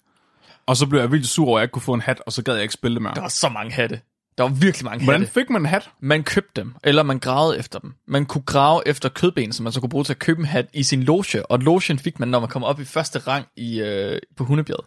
Og 0.66 0.76
så 0.76 0.86
blev 0.86 1.00
jeg 1.00 1.12
vildt 1.12 1.28
sur 1.28 1.46
over, 1.46 1.58
at 1.58 1.60
jeg 1.60 1.64
ikke 1.64 1.72
kunne 1.72 1.82
få 1.82 1.94
en 1.94 2.00
hat, 2.00 2.22
og 2.26 2.32
så 2.32 2.42
gad 2.42 2.54
jeg 2.54 2.62
ikke 2.62 2.74
spille 2.74 2.94
det 2.94 3.02
mere. 3.02 3.14
Der 3.14 3.20
var 3.20 3.28
så 3.28 3.48
mange 3.48 3.72
hatte. 3.72 4.00
Der 4.38 4.44
var 4.44 4.50
virkelig 4.50 4.84
mange 4.84 5.04
Hvordan 5.04 5.20
hatte. 5.20 5.32
fik 5.32 5.50
man 5.50 5.62
en 5.62 5.66
hat? 5.66 5.90
Man 6.00 6.22
købte 6.22 6.60
dem, 6.60 6.74
eller 6.84 7.02
man 7.02 7.18
gravede 7.18 7.58
efter 7.58 7.78
dem. 7.78 7.94
Man 8.08 8.26
kunne 8.26 8.42
grave 8.42 8.82
efter 8.86 9.08
kødben, 9.08 9.52
som 9.52 9.64
man 9.64 9.72
så 9.72 9.80
kunne 9.80 9.90
bruge 9.90 10.04
til 10.04 10.12
at 10.12 10.18
købe 10.18 10.40
en 10.40 10.46
hat 10.46 10.66
i 10.72 10.82
sin 10.82 11.02
loge. 11.02 11.46
Og 11.50 11.58
logen 11.58 11.98
fik 11.98 12.20
man, 12.20 12.28
når 12.28 12.40
man 12.40 12.48
kom 12.48 12.64
op 12.64 12.80
i 12.80 12.84
første 12.84 13.18
rang 13.18 13.46
i, 13.56 13.80
øh, 13.80 14.18
på 14.36 14.44
hundebjerget. 14.44 14.86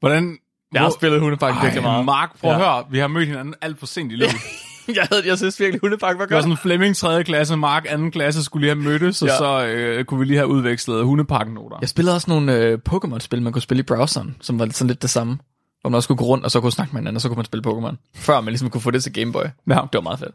Hvordan... 0.00 0.38
Jeg 0.72 0.82
har 0.82 0.90
spillet 0.90 1.20
hundepakken 1.20 1.62
virkelig 1.62 1.82
meget. 1.82 2.04
Mark, 2.04 2.38
prøv 2.40 2.50
at 2.50 2.56
Ja. 2.60 2.62
høre, 2.64 2.84
vi 2.90 2.98
har 2.98 3.06
mødt 3.08 3.28
hinanden 3.28 3.54
alt 3.60 3.78
for 3.78 3.86
sent 3.86 4.12
i 4.12 4.16
livet. 4.16 4.32
jeg, 4.96 5.06
havde, 5.12 5.28
jeg 5.28 5.38
synes 5.38 5.60
virkelig, 5.60 5.80
hundepakken 5.80 6.18
var 6.18 6.24
Det 6.26 6.30
var 6.34 6.36
godt. 6.36 6.44
sådan 6.44 6.56
Flemming 6.56 6.96
3. 6.96 7.24
klasse, 7.24 7.56
Mark 7.56 7.84
2. 7.96 8.10
klasse 8.10 8.44
skulle 8.44 8.66
lige 8.66 8.74
have 8.74 8.84
mødtes, 8.84 9.22
og 9.22 9.28
Ja. 9.28 9.36
så 9.36 9.66
øh, 9.66 10.04
kunne 10.04 10.20
vi 10.20 10.24
lige 10.26 10.36
have 10.36 10.48
udvekslet 10.48 11.04
hundepakken-noter. 11.04 11.76
Jeg 11.80 11.88
spillede 11.88 12.14
også 12.16 12.30
nogle 12.30 12.56
øh, 12.56 12.78
Pokémon-spil, 12.88 13.42
man 13.42 13.52
kunne 13.52 13.62
spille 13.62 13.80
i 13.80 13.82
browseren, 13.82 14.36
som 14.40 14.58
var 14.58 14.68
sådan 14.72 14.88
lidt 14.88 15.02
det 15.02 15.10
samme. 15.10 15.38
Hvor 15.80 15.90
man 15.90 15.96
også 15.96 16.08
kunne 16.08 16.16
gå 16.16 16.24
rundt, 16.24 16.44
og 16.44 16.50
så 16.50 16.60
kunne 16.60 16.72
snakke 16.72 16.92
med 16.92 17.00
hinanden, 17.00 17.16
og 17.16 17.20
så 17.20 17.28
kunne 17.28 17.36
man 17.36 17.44
spille 17.44 17.70
Pokémon. 17.70 17.96
Før 18.14 18.40
man 18.40 18.52
ligesom 18.52 18.70
kunne 18.70 18.80
få 18.80 18.90
det 18.90 19.02
til 19.02 19.12
Game 19.12 19.32
Boy. 19.32 19.42
Ja. 19.42 19.74
Det 19.74 19.88
var 19.92 20.00
meget 20.00 20.18
fedt. 20.18 20.34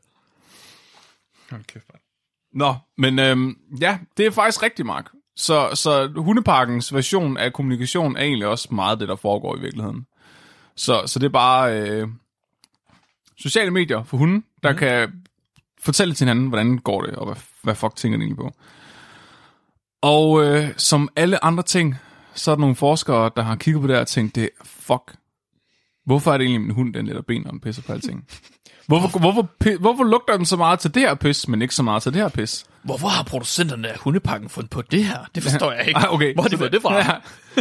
Hold 1.52 1.64
kæft. 1.64 1.86
Nå, 2.54 2.76
men 2.98 3.20
øhm, 3.20 3.56
ja, 3.82 3.98
det 4.18 4.26
er 4.26 4.32
faktisk 4.32 4.64
rigtigt, 4.64 4.86
Mark. 4.86 5.06
Så, 5.36 5.70
så 5.74 6.12
hundeparkens 6.16 6.94
version 6.94 7.38
af 7.38 7.54
kommunikation 7.54 8.18
er 8.18 8.22
egentlig 8.22 8.48
også 8.48 8.68
meget 8.72 9.00
det, 9.00 9.08
der 9.08 9.16
foregår 9.16 9.58
i 9.58 9.60
virkeligheden. 9.60 10.06
Så, 10.76 11.04
så 11.06 11.20
det 11.20 11.26
er 11.26 11.30
bare 11.30 11.80
øh, 11.80 12.08
sociale 13.38 13.72
medier 13.72 14.04
for 14.04 14.18
hunden, 14.18 14.44
der 14.64 14.72
mm. 14.72 14.78
kan 14.78 15.12
fortælle 15.82 16.14
til 16.14 16.26
hinanden, 16.26 16.48
hvordan 16.48 16.78
går 16.78 17.02
det, 17.02 17.16
og 17.16 17.26
hvad, 17.26 17.36
hvad 17.62 17.76
fuck 17.76 17.96
tænker 17.96 18.18
de 18.18 18.24
egentlig 18.24 18.38
på. 18.38 18.52
Og 20.02 20.44
øh, 20.44 20.70
som 20.78 21.10
alle 21.16 21.44
andre 21.44 21.64
ting, 21.64 21.96
så 22.34 22.52
er 22.52 22.56
der 22.56 22.60
nogle 22.60 22.76
forskere, 22.76 23.32
der 23.36 23.42
har 23.42 23.56
kigget 23.56 23.82
på 23.82 23.88
det 23.88 23.98
og 23.98 24.08
tænkt, 24.08 24.36
det 24.36 24.50
fuck, 24.64 25.16
hvorfor 26.06 26.34
er 26.34 26.38
det 26.38 26.46
egentlig 26.46 26.62
min 26.62 26.76
hund, 26.76 26.94
den 26.94 27.06
lidt 27.06 27.26
ben, 27.26 27.42
når 27.42 27.52
den 27.52 27.60
pisser 27.60 27.82
på 27.82 27.94
alting? 27.94 28.26
Hvorfor, 28.88 29.20
hvorfor, 29.20 29.78
hvorfor 29.80 30.04
lugter 30.04 30.38
den 30.38 30.46
så 30.46 30.58
meget 30.58 30.80
til 30.80 30.94
det 30.94 31.02
her 31.02 31.16
pis, 31.16 31.48
men 31.48 31.62
ikke 31.62 31.76
så 31.76 31.84
meget 31.84 32.04
til 32.04 32.14
det 32.14 32.22
her 32.22 32.30
pis? 32.30 32.66
Hvorfor 32.84 33.08
har 33.08 33.24
producenterne 33.24 33.88
af 33.90 33.98
hundepakken 33.98 34.50
fundet 34.50 34.70
på 34.70 34.82
det 34.82 35.06
her? 35.06 35.20
Det 35.36 35.44
forstår 35.44 35.72
jeg 35.78 35.88
ikke. 35.88 35.98
Ah, 36.00 36.14
okay. 36.14 36.34
Hvor 36.34 36.42
har 36.42 36.50
de 36.50 36.56
Så 36.56 36.58
fået 36.58 36.72
det 36.72 36.82
fra? 36.82 36.98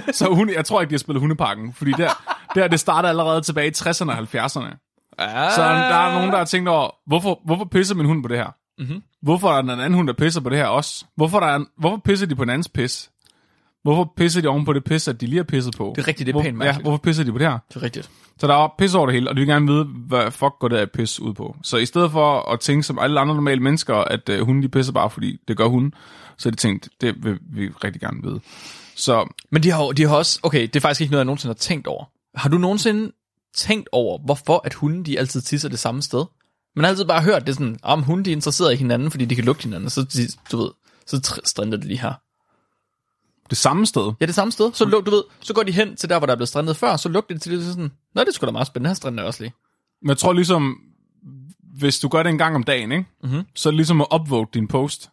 Ja. 0.07 0.13
Så 0.13 0.35
hunde, 0.35 0.55
jeg 0.57 0.65
tror 0.65 0.81
ikke, 0.81 0.91
de 0.91 0.95
har 0.95 0.99
spillet 0.99 1.21
hundepakken, 1.21 1.73
fordi 1.73 1.93
der, 1.93 2.39
der 2.55 2.69
det 2.69 2.81
startede 2.81 3.09
allerede 3.09 3.41
tilbage 3.41 3.69
i 3.69 3.73
60'erne 3.77 4.11
og 4.11 4.19
70'erne. 4.19 4.87
Ja. 5.21 5.51
Så 5.51 5.63
der 5.63 5.97
er 5.97 6.15
nogen, 6.15 6.31
der 6.31 6.37
har 6.39 6.45
tænkt 6.45 6.69
over, 6.69 6.91
hvorfor, 7.07 7.41
hvorfor 7.45 7.65
pisser 7.65 7.95
min 7.95 8.07
hund 8.07 8.23
på 8.23 8.29
det 8.29 8.37
her? 8.39 8.49
Mm-hmm. 8.79 9.03
Hvorfor 9.23 9.49
er 9.49 9.63
der 9.63 9.75
en 9.75 9.81
anden 9.81 9.95
hund, 9.95 10.07
der 10.09 10.15
pisser 10.15 10.41
på 10.41 10.49
det 10.51 10.59
her 10.59 10.67
også? 10.67 11.05
Hvorfor, 11.17 11.41
der 11.41 11.47
er 11.47 11.57
en, 11.57 11.67
hvorfor 11.79 11.97
pisser 12.05 12.27
de 12.27 12.35
på 12.35 12.43
en 12.43 12.51
andens 12.51 12.69
pis? 12.69 13.11
Hvorfor 13.83 14.13
pisser 14.17 14.41
de 14.43 14.49
oven 14.49 14.65
på 14.65 14.73
det 14.73 14.85
pis, 14.85 15.09
at 15.09 15.21
de 15.21 15.27
lige 15.27 15.37
har 15.37 15.45
pisset 15.45 15.75
på? 15.77 15.93
Det 15.97 16.03
er 16.03 16.09
rigtigt, 16.09 16.27
det 16.27 16.33
er 16.33 16.35
Hvor, 16.35 16.43
pænt 16.43 16.55
Ja, 16.55 16.59
mærkeligt. 16.59 16.85
hvorfor 16.85 16.99
pisser 17.03 17.25
de 17.25 17.33
på 17.33 17.39
det 17.39 17.47
her? 17.47 17.59
Det 17.69 17.77
er 17.77 17.83
rigtigt. 17.83 18.11
Så 18.39 18.47
der 18.47 18.55
er 18.65 18.75
pis 18.79 18.95
over 18.95 19.07
det 19.07 19.15
hele, 19.15 19.29
og 19.31 19.37
de 19.37 19.41
vil 19.41 19.49
gerne 19.49 19.67
vide, 19.67 19.85
hvad 19.85 20.31
fuck 20.31 20.53
går 20.61 20.69
det 20.69 20.77
af 20.77 20.91
pis 20.91 21.21
ud 21.21 21.35
på. 21.35 21.57
Så 21.63 21.77
i 21.77 21.87
stedet 21.87 22.11
for 22.11 22.53
at 22.53 22.61
tænke 22.61 22.83
som 22.83 22.99
alle 22.99 23.21
andre 23.21 23.35
normale 23.35 23.61
mennesker, 23.61 23.95
at 23.97 24.29
uh, 24.29 24.39
hunden 24.47 24.63
de 24.63 24.69
pisser 24.69 24.93
bare, 24.93 25.11
fordi 25.11 25.37
det 25.49 25.57
gør 25.57 25.67
hunden, 25.67 25.95
så 26.37 26.49
har 26.49 26.51
de 26.51 26.57
tænkt, 26.57 26.89
det 27.01 27.25
vil 27.25 27.39
vi 27.53 27.69
rigtig 27.85 28.01
gerne 28.01 28.23
vide. 28.23 28.41
Så 28.97 29.33
Men 29.51 29.63
de 29.63 29.71
har, 29.71 29.85
jo- 29.85 29.93
de 29.93 30.07
har 30.07 30.17
også... 30.17 30.41
Okay, 30.43 30.63
det 30.63 30.77
er 30.77 30.81
faktisk 30.81 31.01
ikke 31.01 31.11
noget, 31.11 31.21
jeg 31.21 31.25
nogensinde 31.27 31.51
har 31.51 31.55
tænkt 31.59 31.87
over. 31.87 32.05
Har 32.35 32.49
du 32.49 32.59
nogensinde 32.59 33.13
tænkt 33.57 33.89
over, 33.93 34.19
hvorfor 34.19 34.61
at 34.65 34.75
hunde 34.75 35.05
de 35.05 35.19
altid 35.19 35.41
tisser 35.41 35.69
det 35.69 35.79
samme 35.79 36.03
sted? 36.03 36.25
Man 36.77 36.85
har 36.85 36.89
altid 36.89 37.05
bare 37.05 37.23
hørt, 37.23 37.47
det 37.47 37.55
sådan, 37.55 37.79
om 37.83 38.03
hunde 38.03 38.25
de 38.25 38.31
er 38.31 38.37
interesseret 38.37 38.73
i 38.73 38.77
hinanden, 38.77 39.11
fordi 39.11 39.25
de 39.25 39.35
kan 39.35 39.45
lugte 39.45 39.63
hinanden, 39.63 39.91
så 39.91 40.03
de, 40.03 40.29
du 40.53 40.57
ved, 40.57 40.71
så 41.07 41.17
tr- 41.27 41.41
strænder 41.45 41.77
det 41.77 41.87
lige 41.87 42.01
her. 42.01 42.13
det 43.51 43.59
samme 43.59 43.87
sted. 43.87 44.13
Ja, 44.21 44.27
det 44.27 44.35
samme 44.35 44.53
sted. 44.53 44.71
Så, 44.75 44.85
lug, 44.85 45.07
du 45.07 45.11
ved, 45.11 45.23
så 45.41 45.55
går 45.55 45.63
de 45.63 45.73
hen 45.73 45.97
til 45.97 46.09
der, 46.09 46.19
hvor 46.19 46.27
der 46.27 46.33
er 46.33 46.37
blevet 46.37 46.49
strandet 46.49 46.77
før, 46.77 46.97
så 46.97 47.09
lugter 47.09 47.35
det 47.35 47.43
til 47.43 47.53
det 47.53 47.65
så 47.65 47.71
sådan, 47.71 47.93
Nå, 48.15 48.25
det 48.25 48.35
sgu 48.35 48.47
da 48.47 48.51
meget 48.51 48.67
spændende, 48.67 48.89
her 48.89 48.95
strander 48.95 49.23
også 49.23 49.43
lige. 49.43 49.55
Men 50.03 50.09
jeg 50.09 50.19
tror 50.19 50.33
ligesom, 50.33 50.77
hvis 51.79 51.99
du 51.99 52.09
gør 52.09 52.23
det 52.23 52.31
en 52.31 52.39
gang 52.39 52.55
om 52.55 52.63
dagen, 52.63 52.93
ikke? 52.93 53.05
Mm-hmm. 53.23 53.43
så 53.55 53.69
er 53.69 53.71
det 53.71 53.77
ligesom 53.77 54.01
at 54.01 54.07
upvote 54.15 54.51
din 54.55 54.69
post. 54.69 55.11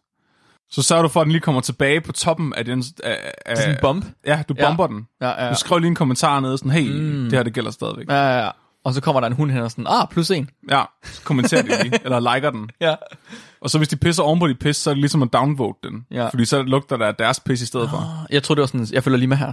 Så 0.70 0.82
sørger 0.82 1.02
du 1.02 1.08
for, 1.08 1.20
at 1.20 1.24
den 1.24 1.32
lige 1.32 1.40
kommer 1.42 1.60
tilbage 1.60 2.00
på 2.00 2.12
toppen 2.12 2.54
af 2.54 2.64
den... 2.64 2.84
Af, 3.04 3.32
af, 3.46 3.56
Sådan 3.56 3.70
en 3.70 3.76
bump. 3.82 4.04
Ja, 4.26 4.42
du 4.48 4.54
Ja. 4.58 4.64
bomber 4.66 4.86
den. 4.86 5.06
Ja, 5.20 5.44
ja, 5.44 5.50
Du 5.50 5.54
skriver 5.56 5.78
lige 5.78 5.88
en 5.88 5.94
kommentar 5.94 6.40
nede, 6.40 6.58
sådan, 6.58 6.72
hey, 6.72 6.92
mm. 6.92 7.22
det 7.24 7.32
her, 7.32 7.42
det 7.42 7.52
gælder 7.54 7.70
stadigvæk. 7.70 8.08
ja, 8.10 8.14
ja, 8.14 8.44
ja. 8.44 8.50
Og 8.84 8.94
så 8.94 9.00
kommer 9.00 9.20
der 9.20 9.26
en 9.26 9.32
hund 9.32 9.50
hen 9.50 9.62
og 9.62 9.70
sådan, 9.70 9.86
ah, 9.88 10.08
plus 10.10 10.30
en. 10.30 10.50
Ja, 10.70 10.82
så 11.04 11.22
kommenterer 11.24 11.62
de 11.62 11.68
lige, 11.82 11.98
eller 12.04 12.34
liker 12.34 12.50
den. 12.50 12.70
Ja. 12.80 12.94
Og 13.60 13.70
så 13.70 13.78
hvis 13.78 13.88
de 13.88 13.96
pisser 13.96 14.22
oven 14.22 14.40
på 14.40 14.46
dit 14.46 14.58
pis, 14.58 14.76
så 14.76 14.90
er 14.90 14.94
det 14.94 15.00
ligesom 15.00 15.22
at 15.22 15.32
downvote 15.32 15.78
den. 15.84 16.06
Ja. 16.10 16.28
Fordi 16.28 16.44
så 16.44 16.62
lugter 16.62 16.96
der 16.96 17.12
deres 17.12 17.40
pis 17.40 17.62
i 17.62 17.66
stedet 17.66 17.90
for. 17.90 18.26
Jeg 18.30 18.42
tror 18.42 18.54
det 18.54 18.60
var 18.60 18.66
sådan, 18.66 18.86
jeg 18.92 19.04
følger 19.04 19.18
lige 19.18 19.28
med 19.28 19.36
her. 19.36 19.52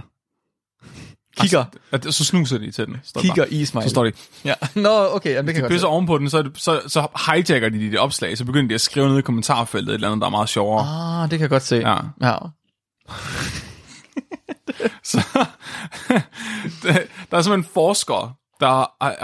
Kigger, 1.40 1.64
At, 1.92 2.14
så 2.14 2.24
snuser 2.24 2.58
de 2.58 2.70
til 2.70 2.86
den. 2.86 2.96
Står 3.04 3.20
kigger 3.20 3.42
bare. 3.44 3.52
i 3.52 3.64
smile. 3.64 3.82
Så 3.82 3.88
står 3.90 4.04
de, 4.04 4.12
Ja. 4.44 4.54
Nå, 4.74 5.08
okay, 5.10 5.30
jamen, 5.30 5.46
det 5.46 5.54
kan 5.54 5.62
godt 5.62 5.70
pisser 5.72 5.84
se. 5.86 5.88
oven 5.88 6.06
på 6.06 6.18
den, 6.18 6.30
så, 6.30 6.42
det- 6.42 6.52
så, 6.58 6.80
så 6.86 7.06
hijacker 7.26 7.68
de 7.68 7.78
dit 7.78 7.96
opslag, 7.96 8.38
så 8.38 8.44
begynder 8.44 8.68
de 8.68 8.74
at 8.74 8.80
skrive 8.80 9.08
ned 9.08 9.18
i 9.18 9.22
kommentarfeltet 9.22 9.88
et 9.90 9.94
eller 9.94 10.08
andet, 10.08 10.20
der 10.20 10.26
er 10.26 10.30
meget 10.30 10.48
sjovere. 10.48 10.86
Ah, 11.22 11.30
det 11.30 11.38
kan 11.38 11.40
jeg 11.40 11.50
godt 11.50 11.62
se. 11.62 11.76
Ja. 11.76 11.96
ja. 12.22 12.36
Så, 15.04 15.22
der, 16.82 17.36
er 17.36 17.42
simpelthen 17.42 17.64
forskere, 17.74 18.32
der 18.60 18.66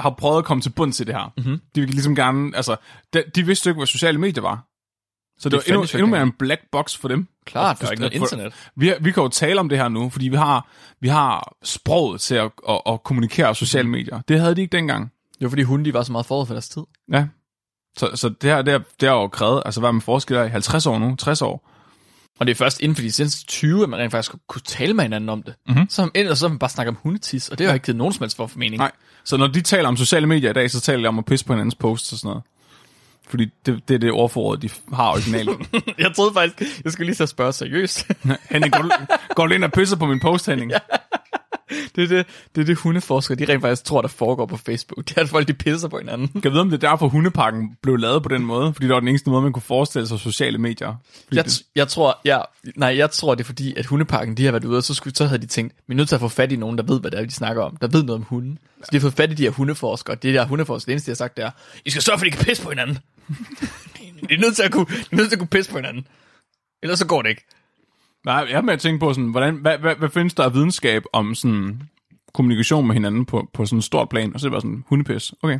har- 0.02 0.14
prøvet 0.18 0.38
at 0.38 0.44
komme 0.44 0.60
til 0.62 0.70
bunds 0.70 1.00
i 1.00 1.04
det 1.04 1.14
her. 1.14 1.32
Mhm. 1.36 1.46
Mm-hmm. 1.46 1.60
De 1.74 1.80
vil 1.80 1.90
ligesom 1.90 2.16
gerne, 2.16 2.56
altså, 2.56 2.76
de, 3.14 3.22
de 3.34 3.46
vidste 3.46 3.66
jo 3.66 3.70
ikke, 3.70 3.78
hvad 3.78 3.86
sociale 3.86 4.18
medier 4.18 4.42
var. 4.42 4.64
Så 5.38 5.48
det, 5.48 5.52
Det 5.52 5.68
var 5.68 5.74
endnu, 5.74 5.88
jo 5.92 5.98
endnu 5.98 6.06
mere 6.10 6.22
en 6.22 6.32
black 6.32 6.60
box 6.72 6.96
for 6.96 7.08
dem. 7.08 7.28
Klart, 7.46 7.80
der 7.80 7.86
er 7.86 7.90
ikke 7.90 8.00
noget 8.00 8.14
internet. 8.14 8.52
Vi, 8.76 8.92
vi 9.00 9.12
kan 9.12 9.22
jo 9.22 9.28
tale 9.28 9.60
om 9.60 9.68
det 9.68 9.78
her 9.78 9.88
nu, 9.88 10.10
fordi 10.10 10.28
vi 10.28 10.36
har, 10.36 10.68
vi 11.00 11.08
har 11.08 11.54
sproget 11.62 12.20
til 12.20 12.34
at, 12.34 12.50
at, 12.68 12.80
at 12.86 13.02
kommunikere 13.02 13.54
sociale 13.54 13.84
Mhm. 13.88 13.90
medier. 13.92 14.20
Det 14.28 14.40
havde 14.40 14.54
de 14.54 14.60
ikke 14.60 14.76
dengang. 14.76 15.12
Var 15.40 15.48
fordi 15.48 15.62
hunde, 15.62 15.84
de 15.84 15.94
var 15.94 16.02
så 16.02 16.12
meget 16.12 16.26
forud 16.26 16.46
for 16.46 16.54
deres 16.54 16.68
tid. 16.68 16.82
Ja. 17.12 17.26
Så, 17.98 18.10
så 18.14 18.28
det 18.28 18.50
her, 18.50 18.62
det, 18.62 18.72
har, 18.72 18.82
det 19.00 19.08
har 19.08 19.16
jo 19.16 19.28
krævet, 19.28 19.62
altså 19.64 19.80
hvad 19.80 19.88
er 19.88 19.92
man 19.92 20.02
forsker 20.02 20.42
i 20.44 20.48
50 20.48 20.86
år 20.86 20.98
nu, 20.98 21.16
60 21.16 21.42
år. 21.42 21.68
Og 22.40 22.46
det 22.46 22.52
er 22.52 22.56
først 22.56 22.80
inden 22.80 22.96
for 22.96 23.02
de 23.02 23.12
seneste 23.12 23.46
20, 23.46 23.82
at 23.82 23.88
man 23.88 24.00
rent 24.00 24.10
faktisk 24.10 24.34
kunne 24.48 24.62
tale 24.64 24.94
med 24.94 25.04
hinanden 25.04 25.28
om 25.28 25.42
det. 25.42 25.54
Mhm. 25.66 25.74
Mm-hmm. 25.74 25.88
Så 25.90 26.10
ellers 26.14 26.38
så 26.38 26.48
man 26.48 26.58
bare 26.58 26.70
snakket 26.70 26.88
om 26.90 26.98
hundetis, 27.02 27.48
og 27.48 27.58
det 27.58 27.66
har 27.66 27.72
jo 27.72 27.74
ikke 27.74 27.84
givet 27.84 27.96
nogen 27.96 28.12
som 28.12 28.22
helst 28.22 28.36
for 28.36 28.46
for 28.46 28.58
mening. 28.58 28.78
Nej. 28.78 28.90
Så 29.24 29.36
når 29.36 29.46
de 29.46 29.60
taler 29.60 29.88
om 29.88 29.96
sociale 29.96 30.26
medier 30.26 30.50
i 30.50 30.52
dag, 30.52 30.70
så 30.70 30.80
taler 30.80 31.02
de 31.02 31.08
om 31.08 31.18
at 31.18 31.24
pisse 31.24 31.46
på 31.46 31.52
hinandens 31.52 31.74
posts 31.74 32.12
og 32.12 32.18
sådan 32.18 32.28
noget. 32.28 32.42
Fordi 33.32 33.48
det, 33.66 33.88
det 33.88 33.94
er 33.94 33.98
det 33.98 34.12
ordforråd, 34.12 34.56
de 34.56 34.68
har 34.92 35.10
originalt. 35.10 35.50
Jeg 35.98 36.14
troede 36.16 36.32
faktisk, 36.34 36.84
jeg 36.84 36.92
skulle 36.92 37.06
lige 37.06 37.16
så 37.16 37.26
spørge 37.26 37.52
seriøst. 37.52 38.06
Henning, 38.50 38.72
går 38.72 38.82
du, 38.82 38.90
går 39.34 39.46
du 39.46 39.54
ind 39.54 39.64
og 39.64 39.72
pisser 39.72 39.96
på 39.96 40.06
min 40.06 40.20
post, 40.20 40.46
Henning? 40.46 40.70
Ja. 40.70 40.78
Det, 41.96 42.04
er 42.04 42.08
det, 42.08 42.26
det 42.54 42.60
er 42.60 42.64
det 42.64 42.76
hundeforskere, 42.76 43.38
de 43.38 43.52
rent 43.52 43.60
faktisk 43.60 43.84
tror, 43.84 44.00
der 44.00 44.08
foregår 44.08 44.46
på 44.46 44.56
Facebook. 44.56 45.08
Det 45.08 45.16
er, 45.16 45.22
at 45.22 45.28
folk 45.28 45.48
de 45.48 45.52
pisser 45.52 45.88
på 45.88 45.98
hinanden. 45.98 46.28
Kan 46.28 46.44
jeg 46.44 46.52
vide, 46.52 46.60
om 46.60 46.70
det 46.70 46.84
er 46.84 46.88
derfor, 46.88 47.08
hundepakken 47.08 47.76
blev 47.82 47.96
lavet 47.96 48.22
på 48.22 48.28
den 48.28 48.42
måde? 48.42 48.74
Fordi 48.74 48.86
det 48.86 48.94
var 48.94 49.00
den 49.00 49.08
eneste 49.08 49.30
måde, 49.30 49.42
man 49.42 49.52
kunne 49.52 49.62
forestille 49.62 50.08
sig 50.08 50.18
sociale 50.18 50.58
medier. 50.58 50.94
Fordi 51.24 51.36
Jeg, 51.36 51.44
det, 51.44 51.62
jeg 51.76 51.88
tror, 51.88 52.20
ja, 52.24 52.38
nej, 52.76 52.96
jeg 52.96 53.10
tror, 53.10 53.34
det 53.34 53.42
er 53.42 53.46
fordi, 53.46 53.74
at 53.76 53.86
hundeparken, 53.86 54.36
de 54.36 54.44
har 54.44 54.52
været 54.52 54.64
ude, 54.64 54.76
og 54.76 54.82
så, 54.82 54.94
skulle, 54.94 55.16
så 55.16 55.26
havde 55.26 55.42
de 55.42 55.46
tænkt, 55.46 55.74
vi 55.88 55.94
er 55.94 55.96
nødt 55.96 56.08
til 56.08 56.14
at 56.14 56.20
få 56.20 56.28
fat 56.28 56.52
i 56.52 56.56
nogen, 56.56 56.78
der 56.78 56.84
ved, 56.84 57.00
hvad 57.00 57.10
det 57.10 57.20
er, 57.20 57.24
de 57.24 57.30
snakker 57.30 57.62
om, 57.62 57.76
der 57.76 57.88
ved 57.88 58.02
noget 58.02 58.18
om 58.20 58.26
hunden. 58.28 58.58
Så 58.82 58.88
de 58.92 58.96
har 58.96 59.00
fået 59.00 59.14
fat 59.14 59.30
i 59.30 59.34
de 59.34 59.42
her 59.42 59.50
hundeforskere, 59.50 60.16
det 60.16 60.34
der 60.34 60.46
hundeforskere, 60.46 60.86
det 60.86 60.92
eneste, 60.92 61.06
de 61.06 61.10
har 61.10 61.16
sagt, 61.16 61.36
det 61.36 61.44
er, 61.44 61.50
I 61.84 61.90
skal 61.90 62.02
sørge 62.02 62.18
for, 62.18 62.26
at 62.26 62.32
de 62.32 62.36
kan 62.36 62.46
pisse 62.46 62.62
på 62.62 62.70
hinanden. 62.70 62.98
de 64.28 64.34
er 64.34 64.40
nødt 64.40 64.56
til 64.56 64.62
at 64.62 64.72
kunne, 64.72 64.86
de 64.86 65.04
er 65.12 65.16
nødt 65.16 65.28
til 65.28 65.36
at 65.36 65.38
kunne 65.38 65.48
pisse 65.48 65.70
på 65.70 65.78
hinanden. 65.78 66.06
Ellers 66.82 66.98
så 66.98 67.06
går 67.06 67.22
det 67.22 67.28
ikke. 67.28 67.46
Nej, 68.26 68.34
jeg 68.50 68.56
er 68.56 68.60
med 68.62 68.72
at 68.74 68.80
tænke 68.80 69.00
på, 69.00 69.12
sådan, 69.14 69.30
hvordan, 69.30 69.54
hvad, 69.54 69.78
hvad, 69.78 69.96
hvad 69.96 70.08
findes 70.08 70.34
der 70.34 70.42
af 70.44 70.54
videnskab 70.54 71.02
om 71.12 71.34
sådan, 71.34 71.82
kommunikation 72.34 72.86
med 72.86 72.94
hinanden 72.94 73.24
på, 73.24 73.48
på 73.54 73.66
sådan 73.66 73.78
et 73.78 73.84
stort 73.84 74.08
plan? 74.08 74.34
Og 74.34 74.40
så 74.40 74.46
er 74.46 74.48
det 74.48 74.54
bare 74.54 74.60
sådan, 74.60 74.84
hundepis. 74.88 75.32
Okay. 75.42 75.58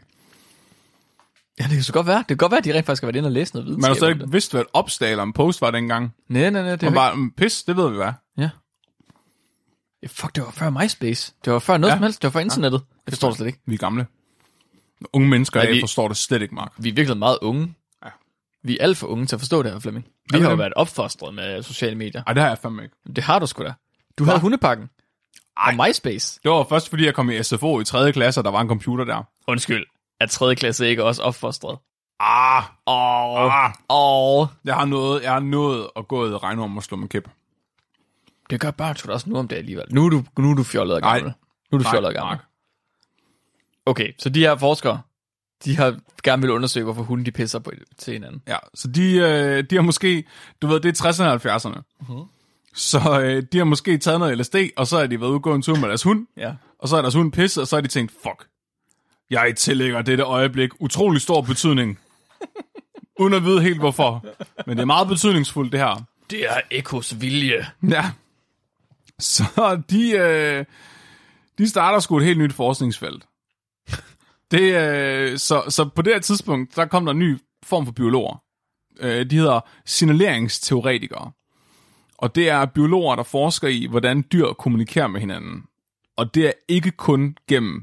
Ja, 1.61 1.65
det 1.65 1.73
kan 1.73 1.83
så 1.83 1.93
godt 1.93 2.07
være. 2.07 2.19
Det 2.19 2.27
kan 2.27 2.37
godt 2.37 2.51
være, 2.51 2.59
at 2.59 2.65
de 2.65 2.75
rent 2.75 2.87
faktisk 2.87 3.03
har 3.03 3.07
været 3.07 3.17
inde 3.17 3.27
og 3.27 3.33
læse 3.33 3.55
noget 3.55 3.67
Man 3.67 3.71
videnskab. 3.71 3.89
har 3.89 3.95
stadig 3.95 4.15
ikke 4.15 4.31
vidst, 4.33 4.53
hvad 4.53 4.61
et 4.61 4.67
opslag 4.73 5.11
eller 5.11 5.25
en 5.25 5.33
post 5.33 5.61
var 5.61 5.71
dengang. 5.71 6.15
Nej, 6.29 6.51
nej, 6.51 6.63
nej, 6.63 6.77
det 6.77 6.87
var 6.89 6.95
bare... 6.95 7.15
mm, 7.17 7.31
pis, 7.31 7.63
det 7.63 7.77
ved 7.77 7.91
vi 7.91 7.97
hvad. 7.97 8.13
Ja. 8.39 8.43
ja. 10.03 10.07
Fuck, 10.07 10.35
det 10.35 10.43
var 10.45 10.51
før 10.51 10.71
MySpace. 10.71 11.35
Det 11.45 11.53
var 11.53 11.59
før 11.59 11.77
noget 11.77 11.91
Ja. 11.91 11.95
ja. 11.95 11.99
som 11.99 12.03
helst. 12.03 12.23
Det 12.23 12.27
var 12.29 12.33
før 12.33 12.41
internettet. 12.41 12.83
Jeg 13.07 13.13
forstår 13.13 13.29
det 13.29 13.37
slet 13.37 13.47
ikke. 13.47 13.59
Vi 13.67 13.75
er 13.75 13.79
gamle. 13.79 14.07
Unge 15.13 15.29
mennesker 15.29 15.71
vi- 15.73 15.81
forstår 15.81 16.09
det 16.09 16.17
slet 16.17 16.43
ikke, 16.43 16.55
Mark. 16.55 16.73
Vi 16.79 16.89
er 16.89 16.93
virkelig 16.95 17.19
meget 17.19 17.39
unge. 17.43 17.75
Vi 18.65 18.79
er 18.79 18.85
alt 18.85 18.97
for 18.99 19.07
unge 19.07 19.27
til 19.27 19.37
at 19.37 19.41
forstå 19.41 19.63
det 19.63 19.73
her, 19.73 19.79
Flemming. 19.79 20.05
Vi 20.05 20.39
vi 20.39 20.43
har 20.43 20.51
jo 20.51 20.57
været 20.57 20.73
opfostret 20.75 21.35
med 21.35 21.63
sociale 21.63 21.97
medier. 21.97 22.23
Ej, 22.27 22.33
det 22.33 22.43
har 22.43 22.49
jeg 22.51 22.59
fandme 22.59 22.83
ikke. 22.83 22.97
Det 23.17 23.25
har 23.25 23.39
du 23.39 23.47
sgu 23.47 23.65
da. 23.65 23.73
Du 24.19 24.25
havde 24.25 24.41
hundepakken. 24.41 24.91
Og 25.57 25.75
MySpace. 25.75 26.41
Det 26.43 26.51
var 26.51 26.65
først, 26.69 26.89
fordi 26.89 27.05
jeg 27.05 27.15
kom 27.15 27.31
i 27.31 27.43
SFO 27.43 27.81
i 27.81 27.85
3. 27.85 28.13
klasse, 28.13 28.41
og 28.41 28.45
der 28.45 28.51
var 28.51 28.61
en 28.61 28.69
computer 28.69 29.05
der. 29.05 29.23
Undskyld. 29.49 29.85
Er 30.21 30.27
3. 30.27 30.55
klasse 30.55 30.89
ikke 30.89 31.05
også 31.05 31.23
opfostret? 31.23 31.79
Ah, 32.21 32.63
Åh. 32.87 33.65
ah. 33.65 33.73
Åh. 33.91 34.47
Jeg 34.65 34.75
har 34.75 34.85
nået, 34.85 35.23
jeg 35.23 35.33
har 35.33 35.41
nået 35.41 35.89
at 35.97 36.09
gå 36.09 36.27
i 36.27 36.37
regn 36.37 36.59
om 36.59 36.79
at 36.79 36.85
slå 36.85 36.97
med 36.97 37.09
kæp. 37.09 37.29
Det 38.51 38.61
gør 38.61 38.71
bare 38.71 38.95
da 38.95 39.13
også 39.13 39.31
nu 39.31 39.39
om 39.39 39.49
det 39.49 39.57
alligevel. 39.57 39.85
Nu 39.91 40.07
er 40.07 40.11
du, 40.11 40.25
nu 40.39 40.51
er 40.51 40.55
du 40.55 40.63
fjollet 40.63 40.97
og 40.97 41.03
gammel. 41.03 41.23
Nej. 41.23 41.33
Nu 41.73 41.77
er 41.77 41.79
du 41.79 41.83
Nej, 41.83 41.93
fjollet 41.93 42.09
og 42.09 42.15
gammel. 42.15 42.39
Okay, 43.87 44.13
så 44.19 44.29
de 44.29 44.41
her 44.41 44.57
forskere, 44.57 45.01
de 45.65 45.77
har 45.77 45.97
gerne 46.23 46.43
vil 46.43 46.51
undersøge, 46.51 46.85
hvorfor 46.85 47.03
hunde 47.03 47.25
de 47.25 47.31
pisser 47.33 47.59
på 47.59 47.71
til 47.99 48.13
hinanden. 48.13 48.43
Ja, 48.49 48.57
så 48.75 48.89
de, 48.89 49.15
øh, 49.17 49.65
de 49.71 49.75
har 49.75 49.83
måske, 49.83 50.25
du 50.63 50.67
ved, 50.67 50.81
det 50.81 51.01
er 51.01 51.05
60'erne 51.13 51.23
og 51.49 51.57
70'erne. 51.57 51.81
Uh-huh. 52.03 52.27
Så 52.75 53.21
øh, 53.21 53.43
de 53.53 53.59
har 53.59 53.65
måske 53.65 53.99
taget 53.99 54.19
noget 54.21 54.39
LSD, 54.39 54.55
og 54.77 54.87
så 54.87 54.99
er 54.99 55.07
de 55.07 55.21
været 55.21 55.29
ude 55.31 55.37
og 55.37 55.43
gå 55.43 55.55
en 55.55 55.63
tur 55.63 55.77
med 55.77 55.89
deres 55.89 56.03
hund, 56.03 56.27
Ja. 56.37 56.53
og 56.79 56.89
så 56.89 56.97
er 56.97 57.03
deres 57.03 57.15
hund 57.15 57.33
pisset, 57.33 57.61
og 57.61 57.69
så 57.69 57.77
har 57.77 57.81
de 57.81 57.89
tænkt, 57.89 58.13
fuck, 58.23 58.47
jeg 59.31 59.55
tillægger 59.57 60.03
dette 60.03 60.25
øjeblik 60.25 60.71
utrolig 60.81 61.21
stor 61.23 61.41
betydning. 61.41 61.99
Uden 63.21 63.35
at 63.35 63.45
vide 63.45 63.63
helt 63.63 63.79
hvorfor. 63.79 64.25
Men 64.67 64.77
det 64.77 64.83
er 64.83 64.87
meget 64.87 65.09
betydningsfuldt, 65.09 65.73
det 65.73 65.81
her. 65.81 66.03
Det 66.31 66.45
er 66.51 66.61
Ekos 66.71 67.21
vilje. 67.21 67.67
Ja. 67.89 68.11
Så 69.19 69.83
de, 69.91 70.11
øh, 70.11 70.65
de 71.59 71.69
starter 71.69 71.99
sgu 71.99 72.19
et 72.19 72.25
helt 72.25 72.39
nyt 72.39 72.53
forskningsfelt. 72.53 73.25
Det, 74.53 74.77
øh, 74.77 75.39
så, 75.39 75.63
så 75.69 75.89
på 75.97 76.03
det 76.03 76.13
her 76.13 76.21
tidspunkt, 76.21 76.77
der 76.77 76.85
kom 76.85 77.05
der 77.05 77.13
en 77.13 77.19
ny 77.19 77.39
form 77.65 77.87
for 77.87 77.93
biologer. 77.93 78.43
Øh, 79.01 79.31
de 79.31 79.37
hedder 79.37 79.61
signaleringsteoretikere. 79.87 81.33
Og 82.19 82.35
det 82.35 82.49
er 82.49 82.67
biologer, 82.67 83.17
der 83.17 83.23
forsker 83.23 83.69
i, 83.69 83.87
hvordan 83.91 84.25
dyr 84.33 84.47
kommunikerer 84.47 85.07
med 85.07 85.21
hinanden. 85.21 85.63
Og 86.17 86.35
det 86.35 86.47
er 86.47 86.53
ikke 86.69 86.91
kun 86.91 87.37
gennem 87.49 87.83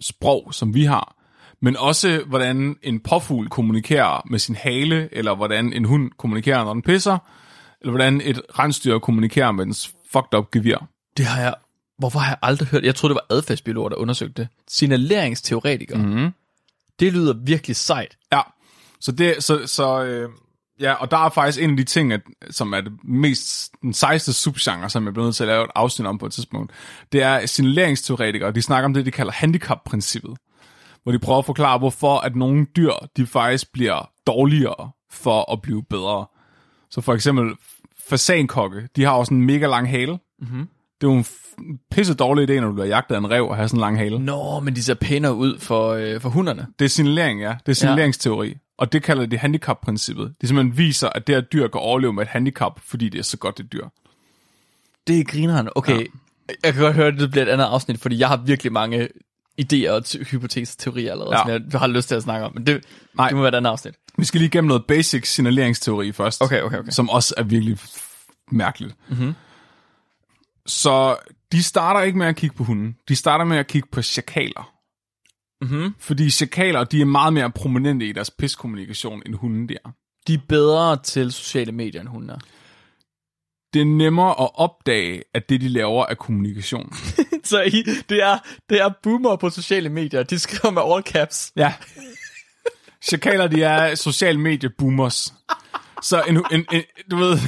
sprog, 0.00 0.54
som 0.54 0.74
vi 0.74 0.84
har, 0.84 1.16
men 1.62 1.76
også 1.76 2.24
hvordan 2.26 2.76
en 2.82 3.00
påfugl 3.00 3.48
kommunikerer 3.48 4.22
med 4.30 4.38
sin 4.38 4.54
hale, 4.54 5.08
eller 5.12 5.34
hvordan 5.34 5.72
en 5.72 5.84
hund 5.84 6.10
kommunikerer, 6.18 6.64
når 6.64 6.72
den 6.72 6.82
pisser, 6.82 7.18
eller 7.80 7.90
hvordan 7.90 8.20
et 8.24 8.42
rensdyr 8.58 8.98
kommunikerer 8.98 9.52
med 9.52 9.64
dens 9.64 9.94
fucked 10.12 10.38
up 10.38 10.50
gevir. 10.50 10.86
Det 11.16 11.24
har 11.24 11.40
jeg... 11.40 11.54
Hvorfor 11.98 12.18
har 12.18 12.30
jeg 12.30 12.38
aldrig 12.42 12.68
hørt? 12.68 12.84
Jeg 12.84 12.94
troede, 12.94 13.14
det 13.14 13.22
var 13.28 13.36
adfærdsbiologer, 13.36 13.88
der 13.88 13.96
undersøgte 13.96 14.42
det. 14.42 14.48
Signaleringsteoretikere. 14.68 15.98
Mm-hmm. 15.98 16.30
Det 17.00 17.12
lyder 17.12 17.34
virkelig 17.44 17.76
sejt. 17.76 18.16
Ja, 18.32 18.40
så 19.00 19.12
det, 19.12 19.44
så, 19.44 19.66
så 19.66 20.04
øh, 20.04 20.30
ja, 20.80 20.92
og 20.92 21.10
der 21.10 21.16
er 21.16 21.28
faktisk 21.28 21.62
en 21.62 21.70
af 21.70 21.76
de 21.76 21.84
ting, 21.84 22.12
at, 22.12 22.20
som 22.50 22.72
er 22.72 22.80
det 22.80 22.92
mest, 23.04 23.72
den 23.82 23.94
sejeste 23.94 24.32
subgenre, 24.32 24.90
som 24.90 25.04
jeg 25.04 25.12
bliver 25.12 25.26
nødt 25.26 25.36
til 25.36 25.44
at 25.44 25.48
lave 25.48 25.64
et 25.64 25.70
afsnit 25.74 26.08
om 26.08 26.18
på 26.18 26.26
et 26.26 26.32
tidspunkt, 26.32 26.72
det 27.12 27.22
er 27.22 27.46
signaleringsteoretikere, 27.46 28.52
de 28.52 28.62
snakker 28.62 28.84
om 28.84 28.94
det, 28.94 29.06
de 29.06 29.10
kalder 29.10 29.32
handicap-princippet, 29.32 30.36
hvor 31.02 31.12
de 31.12 31.18
prøver 31.18 31.38
at 31.38 31.46
forklare, 31.46 31.78
hvorfor 31.78 32.18
at 32.18 32.36
nogle 32.36 32.66
dyr, 32.76 32.92
de 33.16 33.26
faktisk 33.26 33.72
bliver 33.72 34.10
dårligere 34.26 34.90
for 35.10 35.52
at 35.52 35.62
blive 35.62 35.82
bedre. 35.82 36.26
Så 36.90 37.00
for 37.00 37.14
eksempel 37.14 37.54
fasankokke, 38.08 38.88
de 38.96 39.04
har 39.04 39.12
også 39.12 39.34
en 39.34 39.42
mega 39.42 39.66
lang 39.66 39.90
hale. 39.90 40.18
Mm-hmm. 40.38 40.68
Det 41.00 41.06
er 41.06 41.12
jo 41.12 41.18
en 41.18 41.24
pisse 41.90 42.14
dårlig 42.14 42.50
idé, 42.50 42.60
når 42.60 42.66
du 42.68 42.72
bliver 42.74 42.86
jagtet 42.86 43.14
af 43.14 43.18
en 43.18 43.30
rev 43.30 43.44
og 43.48 43.56
have 43.56 43.68
sådan 43.68 43.78
en 43.78 43.80
lang 43.80 43.98
hale. 43.98 44.18
Nå, 44.18 44.60
men 44.60 44.76
de 44.76 44.82
ser 44.82 44.94
pænere 44.94 45.34
ud 45.34 45.58
for, 45.58 45.90
øh, 45.90 46.20
for 46.20 46.28
hunderne. 46.28 46.66
Det 46.78 46.84
er 46.84 46.88
signalering, 46.88 47.40
ja. 47.40 47.54
Det 47.66 47.72
er 47.72 47.76
signaleringsteori. 47.76 48.48
Ja. 48.48 48.54
Og 48.78 48.92
det 48.92 49.02
kalder 49.02 49.26
de 49.26 49.38
handicap-princippet. 49.38 50.34
Det 50.40 50.48
simpelthen 50.48 50.78
viser, 50.78 51.08
at 51.08 51.26
det 51.26 51.34
her 51.34 51.40
dyr 51.42 51.68
kan 51.68 51.80
overleve 51.80 52.12
med 52.12 52.22
et 52.22 52.28
handicap, 52.28 52.80
fordi 52.84 53.08
det 53.08 53.18
er 53.18 53.22
så 53.22 53.36
godt 53.36 53.60
et 53.60 53.72
dyr. 53.72 53.86
Det 55.06 55.20
er 55.20 55.24
grineren. 55.24 55.68
Okay, 55.74 55.98
ja. 56.00 56.04
jeg 56.64 56.74
kan 56.74 56.82
godt 56.82 56.94
høre, 56.94 57.06
at 57.06 57.14
det 57.18 57.30
bliver 57.30 57.44
et 57.46 57.50
andet 57.50 57.64
afsnit, 57.64 58.00
fordi 58.00 58.18
jeg 58.18 58.28
har 58.28 58.36
virkelig 58.36 58.72
mange 58.72 59.08
idéer 59.62 59.90
og 59.90 60.02
t- 60.06 60.24
hypoteser 60.30 60.76
teorier 60.78 61.12
allerede, 61.12 61.36
Ja. 61.52 61.58
som 61.58 61.70
jeg 61.72 61.80
har 61.80 61.86
lyst 61.86 62.08
til 62.08 62.14
at 62.14 62.22
snakke 62.22 62.46
om. 62.46 62.52
Men 62.54 62.66
det, 62.66 62.84
Nej. 63.16 63.28
det 63.28 63.36
må 63.36 63.42
være 63.42 63.48
et 63.48 63.54
andet 63.54 63.70
afsnit. 63.70 63.94
Vi 64.18 64.24
skal 64.24 64.38
lige 64.40 64.48
igennem 64.48 64.68
noget 64.68 64.84
basic 64.88 65.28
signaleringsteori 65.34 66.12
først. 66.12 66.42
Okay, 66.42 66.60
okay, 66.62 66.78
okay. 66.78 66.90
Som 66.90 67.10
også 67.10 67.34
er 67.36 67.42
virkelig 67.42 67.78
mærkeligt. 68.50 68.94
Mm-hmm. 69.08 69.34
Så 70.66 71.16
de 71.52 71.62
starter 71.62 72.00
ikke 72.00 72.18
med 72.18 72.26
at 72.26 72.36
kigge 72.36 72.56
på 72.56 72.64
hunden. 72.64 72.96
De 73.08 73.16
starter 73.16 73.44
med 73.44 73.56
at 73.58 73.66
kigge 73.66 73.88
på 73.92 74.02
chakaler. 74.02 74.72
Mm-hmm. 75.60 75.94
Fordi 75.98 76.30
chakaler, 76.30 76.84
de 76.84 77.00
er 77.00 77.04
meget 77.04 77.32
mere 77.32 77.50
prominente 77.50 78.06
i 78.06 78.12
deres 78.12 78.30
piskommunikation, 78.30 79.22
end 79.26 79.34
hunden 79.34 79.68
der. 79.68 79.94
De 80.26 80.34
er 80.34 80.38
bedre 80.48 81.02
til 81.02 81.32
sociale 81.32 81.72
medier, 81.72 82.00
end 82.00 82.08
hunden 82.08 82.30
er. 82.30 82.38
Det 83.74 83.80
er 83.80 83.86
nemmere 83.86 84.30
at 84.40 84.50
opdage, 84.54 85.22
at 85.34 85.48
det, 85.48 85.60
de 85.60 85.68
laver, 85.68 86.06
er 86.06 86.14
kommunikation. 86.14 86.92
Så 87.44 87.62
I, 87.62 87.82
det, 88.08 88.22
er, 88.22 88.38
det 88.68 88.80
er 88.80 88.90
boomer 89.02 89.36
på 89.36 89.50
sociale 89.50 89.88
medier. 89.88 90.22
De 90.22 90.38
skriver 90.38 90.70
med 90.70 90.82
all 90.94 91.02
caps. 91.02 91.52
Ja. 91.56 91.74
Chakaler, 93.02 93.46
de 93.46 93.62
er 93.62 93.94
social 93.94 94.38
medie 94.38 94.70
boomers. 94.78 95.34
Så 96.02 96.22
en, 96.28 96.36
en, 96.36 96.66
en, 96.72 96.82
du 97.10 97.16
ved, 97.16 97.38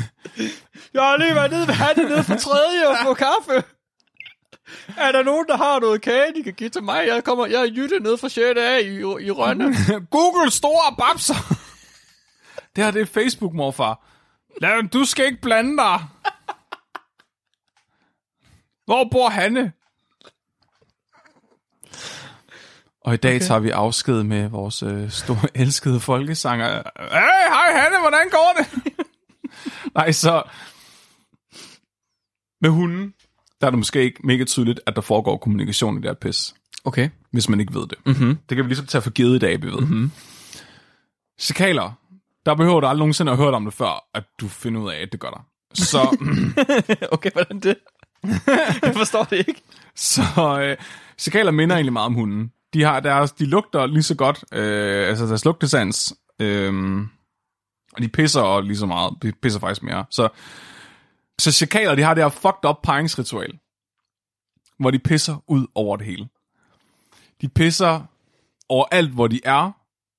Jeg 0.94 1.02
har 1.02 1.16
lige 1.16 1.34
været 1.34 1.50
nede 1.50 1.66
ved 1.66 1.74
Hanne 1.74 2.08
nede 2.08 2.24
for 2.24 2.34
tredje 2.34 2.88
og 2.88 2.96
få 3.02 3.14
kaffe. 3.14 3.64
Er 4.96 5.12
der 5.12 5.22
nogen, 5.22 5.46
der 5.48 5.56
har 5.56 5.80
noget 5.80 6.02
kage, 6.02 6.34
de 6.34 6.42
kan 6.42 6.54
give 6.54 6.70
til 6.70 6.82
mig? 6.82 7.06
Jeg 7.06 7.24
kommer, 7.24 7.46
jeg 7.46 7.60
er 7.60 7.72
Jytte 7.76 8.00
nede 8.00 8.18
fra 8.18 8.28
6. 8.28 8.58
A 8.58 8.78
i, 8.78 8.98
i 9.26 9.30
Rønne. 9.30 9.74
Google 10.10 10.50
store 10.50 10.96
babser. 10.98 11.54
Det 12.76 12.84
her, 12.84 12.90
det 12.90 13.02
er 13.02 13.06
Facebook, 13.06 13.52
morfar. 13.54 14.04
Lad, 14.60 14.88
du 14.88 15.04
skal 15.04 15.26
ikke 15.26 15.40
blande 15.40 15.76
dig. 15.76 16.00
Hvor 18.84 19.08
bor 19.10 19.28
Hanne? 19.28 19.72
Og 23.00 23.14
i 23.14 23.16
dag 23.16 23.36
okay. 23.36 23.46
tager 23.46 23.60
vi 23.60 23.70
afsked 23.70 24.22
med 24.22 24.48
vores 24.48 24.82
øh, 24.82 25.10
store 25.10 25.48
elskede 25.62 26.00
folkesanger. 26.00 26.82
Hey, 26.98 27.48
hej 27.48 27.80
Hanne, 27.80 27.98
hvordan 28.00 28.28
går 28.30 28.54
det? 28.58 28.92
Nej, 29.96 30.12
så... 30.12 30.42
Med 32.60 32.70
hunden, 32.70 33.14
der 33.60 33.66
er 33.66 33.70
det 33.70 33.78
måske 33.78 34.02
ikke 34.02 34.20
mega 34.24 34.44
tydeligt, 34.44 34.80
at 34.86 34.96
der 34.96 35.02
foregår 35.02 35.36
kommunikation 35.36 35.94
i 35.98 36.00
det 36.00 36.04
her 36.08 36.14
pis 36.14 36.54
Okay. 36.84 37.08
hvis 37.30 37.48
man 37.48 37.60
ikke 37.60 37.74
ved 37.74 37.86
det. 37.86 37.98
Mm-hmm. 38.06 38.38
Det 38.48 38.56
kan 38.56 38.64
vi 38.64 38.68
ligesom 38.68 38.86
tage 38.86 39.02
for 39.02 39.10
givet 39.10 39.36
i 39.36 39.38
dag, 39.38 39.62
vi 39.62 39.66
ved. 39.66 39.80
Mm-hmm. 39.80 40.10
Chakaler, 41.40 41.92
der 42.46 42.54
behøver 42.54 42.80
du 42.80 42.86
aldrig 42.86 42.98
nogensinde 42.98 43.32
at 43.32 43.38
have 43.38 43.44
hørt 43.46 43.54
om 43.54 43.64
det 43.64 43.74
før, 43.74 44.08
at 44.14 44.24
du 44.40 44.48
finder 44.48 44.80
ud 44.80 44.90
af, 44.90 44.96
at 45.02 45.12
det 45.12 45.20
gør 45.20 45.30
der. 45.30 45.46
Så, 45.74 46.16
Okay, 47.12 47.30
hvordan 47.32 47.60
det? 47.60 47.76
jeg 48.82 48.94
forstår 48.96 49.24
det 49.24 49.36
ikke. 49.48 49.62
så 49.94 50.22
øh, 50.62 50.76
chakaler 51.18 51.50
minder 51.50 51.76
egentlig 51.76 51.92
meget 51.92 52.06
om 52.06 52.14
hunden. 52.14 52.52
De, 52.74 52.82
har 52.82 53.00
deres, 53.00 53.32
de 53.32 53.44
lugter 53.46 53.86
lige 53.86 54.02
så 54.02 54.14
godt, 54.14 54.44
øh, 54.52 55.08
altså 55.08 55.26
deres 55.26 55.44
lugtesans, 55.44 56.14
øh, 56.40 57.00
og 57.92 58.02
de 58.02 58.08
pisser 58.08 58.40
og 58.40 58.62
lige 58.62 58.76
så 58.76 58.86
meget, 58.86 59.12
de 59.22 59.32
pisser 59.42 59.60
faktisk 59.60 59.82
mere. 59.82 60.04
Så, 60.10 60.28
så 61.38 61.52
chakaler, 61.52 61.94
de 61.94 62.02
har 62.02 62.14
det 62.14 62.24
her 62.24 62.28
fucked 62.28 62.68
up 62.68 62.76
paringsritual, 62.82 63.58
hvor 64.78 64.90
de 64.90 64.98
pisser 64.98 65.44
ud 65.46 65.66
over 65.74 65.96
det 65.96 66.06
hele. 66.06 66.28
De 67.40 67.48
pisser 67.48 68.02
over 68.68 68.84
alt, 68.90 69.10
hvor 69.10 69.26
de 69.26 69.40
er, 69.44 69.72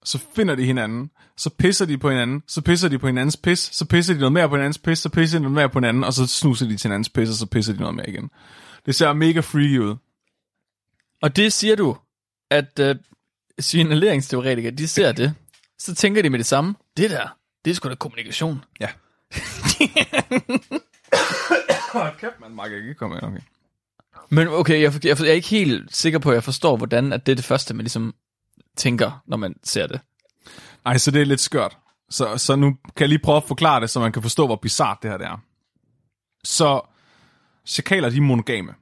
så 0.03 0.19
finder 0.35 0.55
de 0.55 0.65
hinanden, 0.65 1.11
så 1.37 1.49
pisser 1.49 1.85
de 1.85 1.97
på 1.97 2.09
hinanden, 2.09 2.43
så 2.47 2.61
pisser 2.61 2.89
de 2.89 2.99
på 2.99 3.07
hinandens 3.07 3.37
pis, 3.37 3.59
så 3.59 3.85
pisser 3.85 4.13
de 4.13 4.19
noget 4.19 4.33
mere 4.33 4.49
på 4.49 4.55
hinandens 4.55 4.77
pis, 4.77 4.99
så 4.99 5.09
pisser 5.09 5.37
de 5.37 5.43
noget 5.43 5.55
mere 5.55 5.69
på 5.69 5.79
hinanden, 5.79 6.03
og 6.03 6.13
så 6.13 6.27
snuser 6.27 6.65
de 6.65 6.77
til 6.77 6.87
hinandens 6.87 7.09
pis, 7.09 7.29
og 7.29 7.35
så 7.35 7.45
pisser 7.45 7.73
de 7.73 7.79
noget 7.79 7.95
mere 7.95 8.09
igen. 8.09 8.29
Det 8.85 8.95
ser 8.95 9.13
mega 9.13 9.39
freaky 9.39 9.79
ud. 9.79 9.95
Og 11.21 11.35
det 11.35 11.53
siger 11.53 11.75
du, 11.75 11.97
at 12.51 12.79
øh, 12.79 12.95
signaleringsteoretikere, 13.59 14.71
de 14.71 14.87
ser 14.87 15.11
det. 15.11 15.33
Så 15.79 15.95
tænker 15.95 16.21
de 16.21 16.29
med 16.29 16.39
det 16.39 16.45
samme. 16.45 16.75
Det 16.97 17.09
der, 17.09 17.37
det 17.65 17.71
er 17.71 17.75
sgu 17.75 17.89
da 17.89 17.95
kommunikation. 17.95 18.63
Ja. 18.79 18.89
Kæft, 22.19 22.39
man, 22.41 22.55
Mark, 22.55 22.71
jeg 22.71 22.79
kan 22.79 22.89
ikke 22.89 22.99
komme 22.99 23.15
ind, 23.15 23.23
okay. 23.23 23.39
Men 24.29 24.47
okay, 24.47 24.81
jeg, 24.81 25.05
jeg, 25.05 25.19
jeg 25.19 25.29
er 25.29 25.33
ikke 25.33 25.47
helt 25.47 25.95
sikker 25.95 26.19
på, 26.19 26.29
at 26.29 26.35
jeg 26.35 26.43
forstår, 26.43 26.77
hvordan 26.77 27.13
at 27.13 27.25
det 27.25 27.31
er 27.31 27.35
det 27.35 27.45
første, 27.45 27.73
man 27.73 27.83
ligesom 27.83 28.13
tænker, 28.77 29.23
når 29.27 29.37
man 29.37 29.55
ser 29.63 29.87
det. 29.87 29.99
Ej, 30.85 30.97
så 30.97 31.11
det 31.11 31.21
er 31.21 31.25
lidt 31.25 31.39
skørt. 31.39 31.77
Så, 32.09 32.37
så 32.37 32.55
nu 32.55 32.69
kan 32.69 32.99
jeg 32.99 33.09
lige 33.09 33.19
prøve 33.19 33.37
at 33.37 33.43
forklare 33.43 33.81
det, 33.81 33.89
så 33.89 33.99
man 33.99 34.11
kan 34.11 34.21
forstå, 34.21 34.45
hvor 34.45 34.55
bizart 34.55 34.97
det 35.01 35.11
her 35.11 35.17
det 35.17 35.27
er. 35.27 35.41
Så 36.43 36.81
chakaler, 37.65 38.09
de 38.09 38.17
er 38.17 38.21
monogame. 38.21 38.73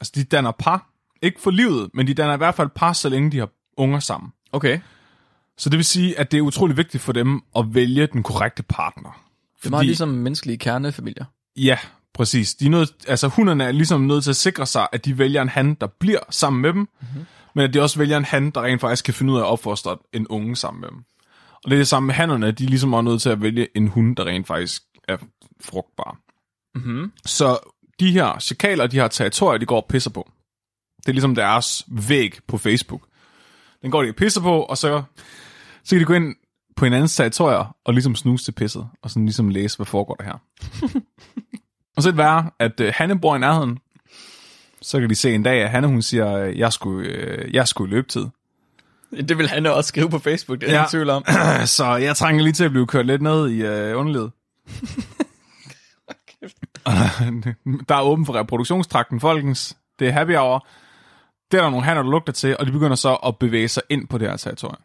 Altså, 0.00 0.12
de 0.14 0.24
danner 0.24 0.52
par. 0.52 0.90
Ikke 1.22 1.40
for 1.40 1.50
livet, 1.50 1.90
men 1.94 2.06
de 2.06 2.14
danner 2.14 2.34
i 2.34 2.36
hvert 2.36 2.54
fald 2.54 2.68
par, 2.68 2.92
så 2.92 3.08
længe 3.08 3.30
de 3.30 3.38
har 3.38 3.48
unger 3.76 3.98
sammen. 3.98 4.32
Okay. 4.52 4.80
Så 5.58 5.70
det 5.70 5.76
vil 5.76 5.84
sige, 5.84 6.18
at 6.18 6.32
det 6.32 6.38
er 6.38 6.42
utrolig 6.42 6.76
vigtigt 6.76 7.02
for 7.02 7.12
dem 7.12 7.40
at 7.56 7.74
vælge 7.74 8.06
den 8.06 8.22
korrekte 8.22 8.62
partner. 8.62 9.24
Det 9.58 9.66
er 9.66 9.70
meget 9.70 9.86
ligesom 9.86 10.08
menneskelige 10.08 10.58
kernefamilier. 10.58 11.24
Ja, 11.56 11.78
præcis. 12.14 12.54
De 12.54 12.66
er 12.66 12.70
nødt, 12.70 12.90
altså 13.08 13.28
hunderne 13.28 13.64
er 13.64 13.72
ligesom 13.72 14.00
nødt 14.00 14.24
til 14.24 14.30
at 14.30 14.36
sikre 14.36 14.66
sig, 14.66 14.88
at 14.92 15.04
de 15.04 15.18
vælger 15.18 15.42
en 15.42 15.48
han, 15.48 15.74
der 15.74 15.86
bliver 15.86 16.20
sammen 16.30 16.62
med 16.62 16.72
dem, 16.72 16.78
mm-hmm. 16.78 17.24
men 17.54 17.64
at 17.64 17.74
de 17.74 17.82
også 17.82 17.98
vælger 17.98 18.16
en 18.16 18.24
han, 18.24 18.50
der 18.50 18.62
rent 18.62 18.80
faktisk 18.80 19.04
kan 19.04 19.14
finde 19.14 19.32
ud 19.32 19.38
af 19.38 19.42
at 19.42 19.46
opfostre 19.46 19.96
en 20.12 20.28
unge 20.28 20.56
sammen 20.56 20.80
med 20.80 20.88
dem. 20.88 21.04
Og 21.64 21.70
det 21.70 21.72
er 21.72 21.80
det 21.80 21.88
samme 21.88 22.06
med 22.06 22.14
hannerne, 22.14 22.50
de 22.50 22.64
er 22.64 22.68
ligesom 22.68 22.94
også 22.94 23.02
nødt 23.02 23.22
til 23.22 23.30
at 23.30 23.42
vælge 23.42 23.68
en 23.76 23.88
hund, 23.88 24.16
der 24.16 24.24
rent 24.24 24.46
faktisk 24.46 24.82
er 25.08 25.16
frugtbar. 25.60 26.18
Mm-hmm. 26.74 27.12
Så 27.26 27.58
de 28.00 28.10
her 28.10 28.38
chakaler, 28.38 28.86
de 28.86 28.98
har 28.98 29.08
territorier, 29.08 29.58
de 29.58 29.66
går 29.66 29.80
og 29.80 29.86
pisser 29.88 30.10
på. 30.10 30.30
Det 30.96 31.08
er 31.08 31.12
ligesom 31.12 31.34
deres 31.34 31.84
væg 31.88 32.38
på 32.48 32.58
Facebook. 32.58 33.02
Den 33.82 33.90
går 33.90 34.02
de 34.02 34.08
og 34.08 34.14
pisser 34.14 34.40
på, 34.40 34.62
og 34.62 34.78
så, 34.78 35.02
så 35.84 35.90
kan 35.90 36.00
de 36.00 36.04
gå 36.04 36.14
ind 36.14 36.34
på 36.76 36.84
hinandens 36.84 37.16
territorier 37.16 37.76
og 37.84 37.94
ligesom 37.94 38.14
snuse 38.14 38.44
til 38.44 38.52
pisset, 38.52 38.88
og 39.02 39.10
sådan 39.10 39.24
ligesom 39.24 39.48
læse, 39.48 39.76
hvad 39.76 39.86
foregår 39.86 40.14
der 40.14 40.24
her. 40.24 40.38
og 41.96 42.02
så 42.02 42.08
er 42.08 42.12
det 42.12 42.18
værre, 42.18 42.50
at 42.58 42.80
uh, 42.80 42.86
Hanne 42.94 43.20
bor 43.20 43.36
i 43.36 43.38
nærheden. 43.38 43.78
Så 44.82 45.00
kan 45.00 45.10
de 45.10 45.14
se 45.14 45.34
en 45.34 45.42
dag, 45.42 45.62
at 45.62 45.70
Hanne 45.70 45.88
hun 45.88 46.02
siger, 46.02 46.36
øh, 46.36 46.58
jeg 46.58 46.72
skulle, 46.72 47.08
øh, 47.08 47.54
jeg 47.54 47.68
skulle 47.68 47.90
i 47.90 47.94
løbetid. 47.94 48.26
Det 49.28 49.38
vil 49.38 49.48
han 49.48 49.66
også 49.66 49.88
skrive 49.88 50.10
på 50.10 50.18
Facebook, 50.18 50.60
det 50.60 50.68
er 50.68 50.72
Ja. 50.72 50.76
ja. 50.76 50.82
ingen 50.82 50.90
tvivl 50.90 51.10
om. 51.10 51.24
så 51.66 51.96
jeg 51.96 52.16
trænger 52.16 52.42
lige 52.42 52.52
til 52.52 52.64
at 52.64 52.70
blive 52.70 52.86
kørt 52.86 53.06
lidt 53.06 53.22
ned 53.22 53.48
i 53.50 53.62
øh, 53.62 53.98
underlivet. 53.98 54.30
der 57.88 57.94
er 57.94 58.02
åben 58.02 58.26
for 58.26 58.34
reproduktionstrakten, 58.34 59.20
folkens. 59.20 59.76
Det 59.98 60.08
er 60.08 60.12
happy 60.12 60.36
hour. 60.36 60.66
Det 61.50 61.58
er 61.58 61.62
der 61.62 61.70
nogle 61.70 61.84
hanner, 61.84 62.02
der 62.02 62.10
lugter 62.10 62.32
til, 62.32 62.56
og 62.58 62.66
de 62.66 62.72
begynder 62.72 62.96
så 62.96 63.14
at 63.14 63.38
bevæge 63.38 63.68
sig 63.68 63.82
ind 63.90 64.08
på 64.08 64.18
det 64.18 64.28
her 64.30 64.36
territorie. 64.36 64.76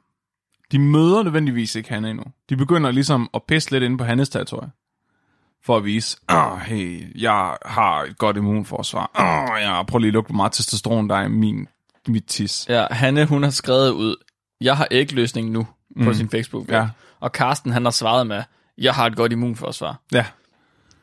De 0.72 0.80
møder 0.80 1.24
nødvendigvis 1.24 1.76
ikke 1.76 1.90
Hanne 1.90 2.10
endnu. 2.10 2.24
De 2.50 2.58
begynder 2.58 2.92
ligesom 2.92 3.30
at 3.34 3.44
pisse 3.44 3.72
lidt 3.72 3.84
ind 3.84 3.98
på 3.98 4.04
Hannes 4.04 4.30
territorie. 4.30 4.70
For 5.66 5.78
at 5.78 5.86
vise, 5.86 6.18
åh, 6.32 6.60
hey, 6.60 7.22
jeg 7.22 7.58
har 7.66 8.04
et 8.04 8.18
godt 8.18 8.38
immunforsvar. 8.38 9.12
Åh, 9.20 9.62
jeg 9.62 9.86
prøver 9.88 10.00
lige 10.00 10.10
at 10.10 10.14
lugte, 10.14 10.28
hvor 10.28 10.36
meget 10.36 10.52
testosteron 10.52 11.10
der 11.10 11.16
er 11.16 11.26
i 11.26 11.30
min, 11.30 11.68
mit 12.08 12.26
tis. 12.26 12.66
Ja, 12.70 12.86
Hanne, 12.92 13.26
hun 13.26 13.44
har 13.44 13.50
skrevet 13.50 13.92
ud, 13.92 14.16
jeg 14.62 14.78
har 14.78 14.88
ikke 14.92 15.16
løsning 15.16 15.52
nu 15.52 15.68
på 16.04 16.10
mm. 16.10 16.14
sin 16.14 16.30
Facebook. 16.30 16.70
Ja. 16.70 16.88
Og 17.20 17.32
Karsten, 17.32 17.72
han 17.72 17.86
har 17.86 17.92
svaret 17.92 18.28
med, 18.28 18.44
jeg 18.78 18.94
har 18.94 19.06
et 19.06 19.16
godt 19.16 19.32
immunforsvar. 19.32 20.02
Ja. 20.12 20.26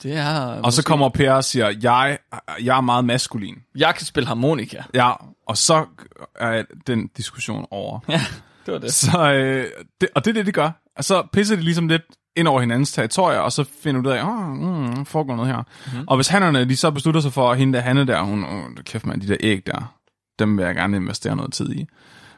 Det 0.03 0.17
er... 0.17 0.63
Og 0.63 0.73
så 0.73 0.85
kommer 0.85 1.09
Per 1.09 1.33
og 1.33 1.45
siger, 1.45 1.75
jeg, 1.83 2.19
jeg 2.63 2.77
er 2.77 2.81
meget 2.81 3.05
maskulin. 3.05 3.55
Jeg 3.75 3.95
kan 3.95 4.07
spille 4.07 4.27
harmonika. 4.27 4.83
Ja, 4.95 5.13
og 5.47 5.57
så 5.57 5.87
er 6.35 6.63
den 6.87 7.07
diskussion 7.07 7.67
over. 7.71 8.01
Ja. 8.09 8.21
Det 8.67 8.75
var 8.75 8.79
det. 8.79 8.95
Så, 8.95 9.33
øh, 9.33 9.67
det, 10.01 10.09
og 10.15 10.25
det 10.25 10.31
er 10.31 10.35
det, 10.35 10.47
de 10.47 10.53
gør. 10.53 10.71
Og 10.97 11.05
så 11.05 11.27
pisser 11.33 11.57
de 11.57 11.63
ligesom 11.63 11.89
lidt 11.89 12.03
ind 12.37 12.49
over 12.49 12.61
hinandens 12.61 12.93
territorier, 12.93 13.39
og 13.39 13.53
så 13.53 13.65
finder 13.65 14.03
du 14.03 14.09
ud 14.09 14.15
af, 14.15 14.25
åh, 14.25 14.49
mm, 14.49 15.05
foregår 15.05 15.37
noget 15.37 15.51
her. 15.51 15.63
Mm-hmm. 15.63 16.09
Og 16.09 16.17
hvis 16.17 16.29
hannerne, 16.29 16.65
de 16.65 16.77
så 16.77 16.91
beslutter 16.91 17.21
sig 17.21 17.33
for, 17.33 17.51
at 17.51 17.59
hende 17.59 17.73
der 17.73 17.81
Hanne 17.81 18.07
der, 18.07 18.23
hun, 18.23 18.45
åh, 18.45 18.85
kæft 18.85 19.07
man, 19.07 19.21
de 19.21 19.29
der 19.29 19.37
æg 19.41 19.67
der, 19.67 19.95
dem 20.39 20.59
vil 20.59 20.65
jeg 20.65 20.75
gerne 20.75 20.97
investere 20.97 21.37
noget 21.37 21.53
tid 21.53 21.73
i. 21.73 21.87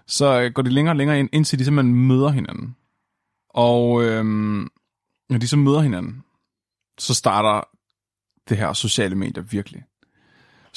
Så 0.06 0.40
øh, 0.40 0.52
går 0.52 0.62
de 0.62 0.70
længere 0.70 0.92
og 0.92 0.96
længere 0.96 1.18
ind, 1.18 1.28
indtil 1.32 1.58
de 1.58 1.64
simpelthen 1.64 1.94
møder 1.94 2.28
hinanden. 2.28 2.76
Og 3.50 4.02
øhm, 4.04 4.68
når 5.30 5.38
de 5.38 5.48
så 5.48 5.56
møder 5.56 5.80
hinanden, 5.80 6.24
så 6.98 7.14
starter 7.14 7.68
det 8.48 8.56
her 8.56 8.72
sociale 8.72 9.14
medier 9.14 9.42
virkelig. 9.42 9.84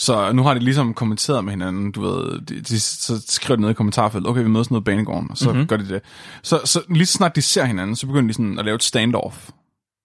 Så 0.01 0.31
nu 0.31 0.43
har 0.43 0.53
de 0.53 0.59
ligesom 0.59 0.93
kommenteret 0.93 1.43
med 1.43 1.53
hinanden, 1.53 1.91
du 1.91 2.01
ved, 2.01 2.41
de, 2.41 2.61
de, 2.61 2.79
så 2.79 3.21
skriver 3.27 3.55
de 3.55 3.61
ned 3.61 3.69
i 3.69 3.73
kommentarfeltet, 3.73 4.29
okay, 4.29 4.41
vi 4.41 4.49
mødes 4.49 4.71
nede 4.71 4.79
i 4.79 4.83
banegården, 4.83 5.31
og 5.31 5.37
så 5.37 5.51
mm-hmm. 5.51 5.67
gør 5.67 5.77
de 5.77 5.89
det. 5.89 6.01
Så, 6.43 6.61
så 6.65 6.83
lige 6.89 7.05
så 7.05 7.13
snart 7.13 7.35
de 7.35 7.41
ser 7.41 7.65
hinanden, 7.65 7.95
så 7.95 8.07
begynder 8.07 8.27
de 8.27 8.33
sådan 8.33 8.59
at 8.59 8.65
lave 8.65 8.75
et 8.75 8.83
standoff, 8.83 9.49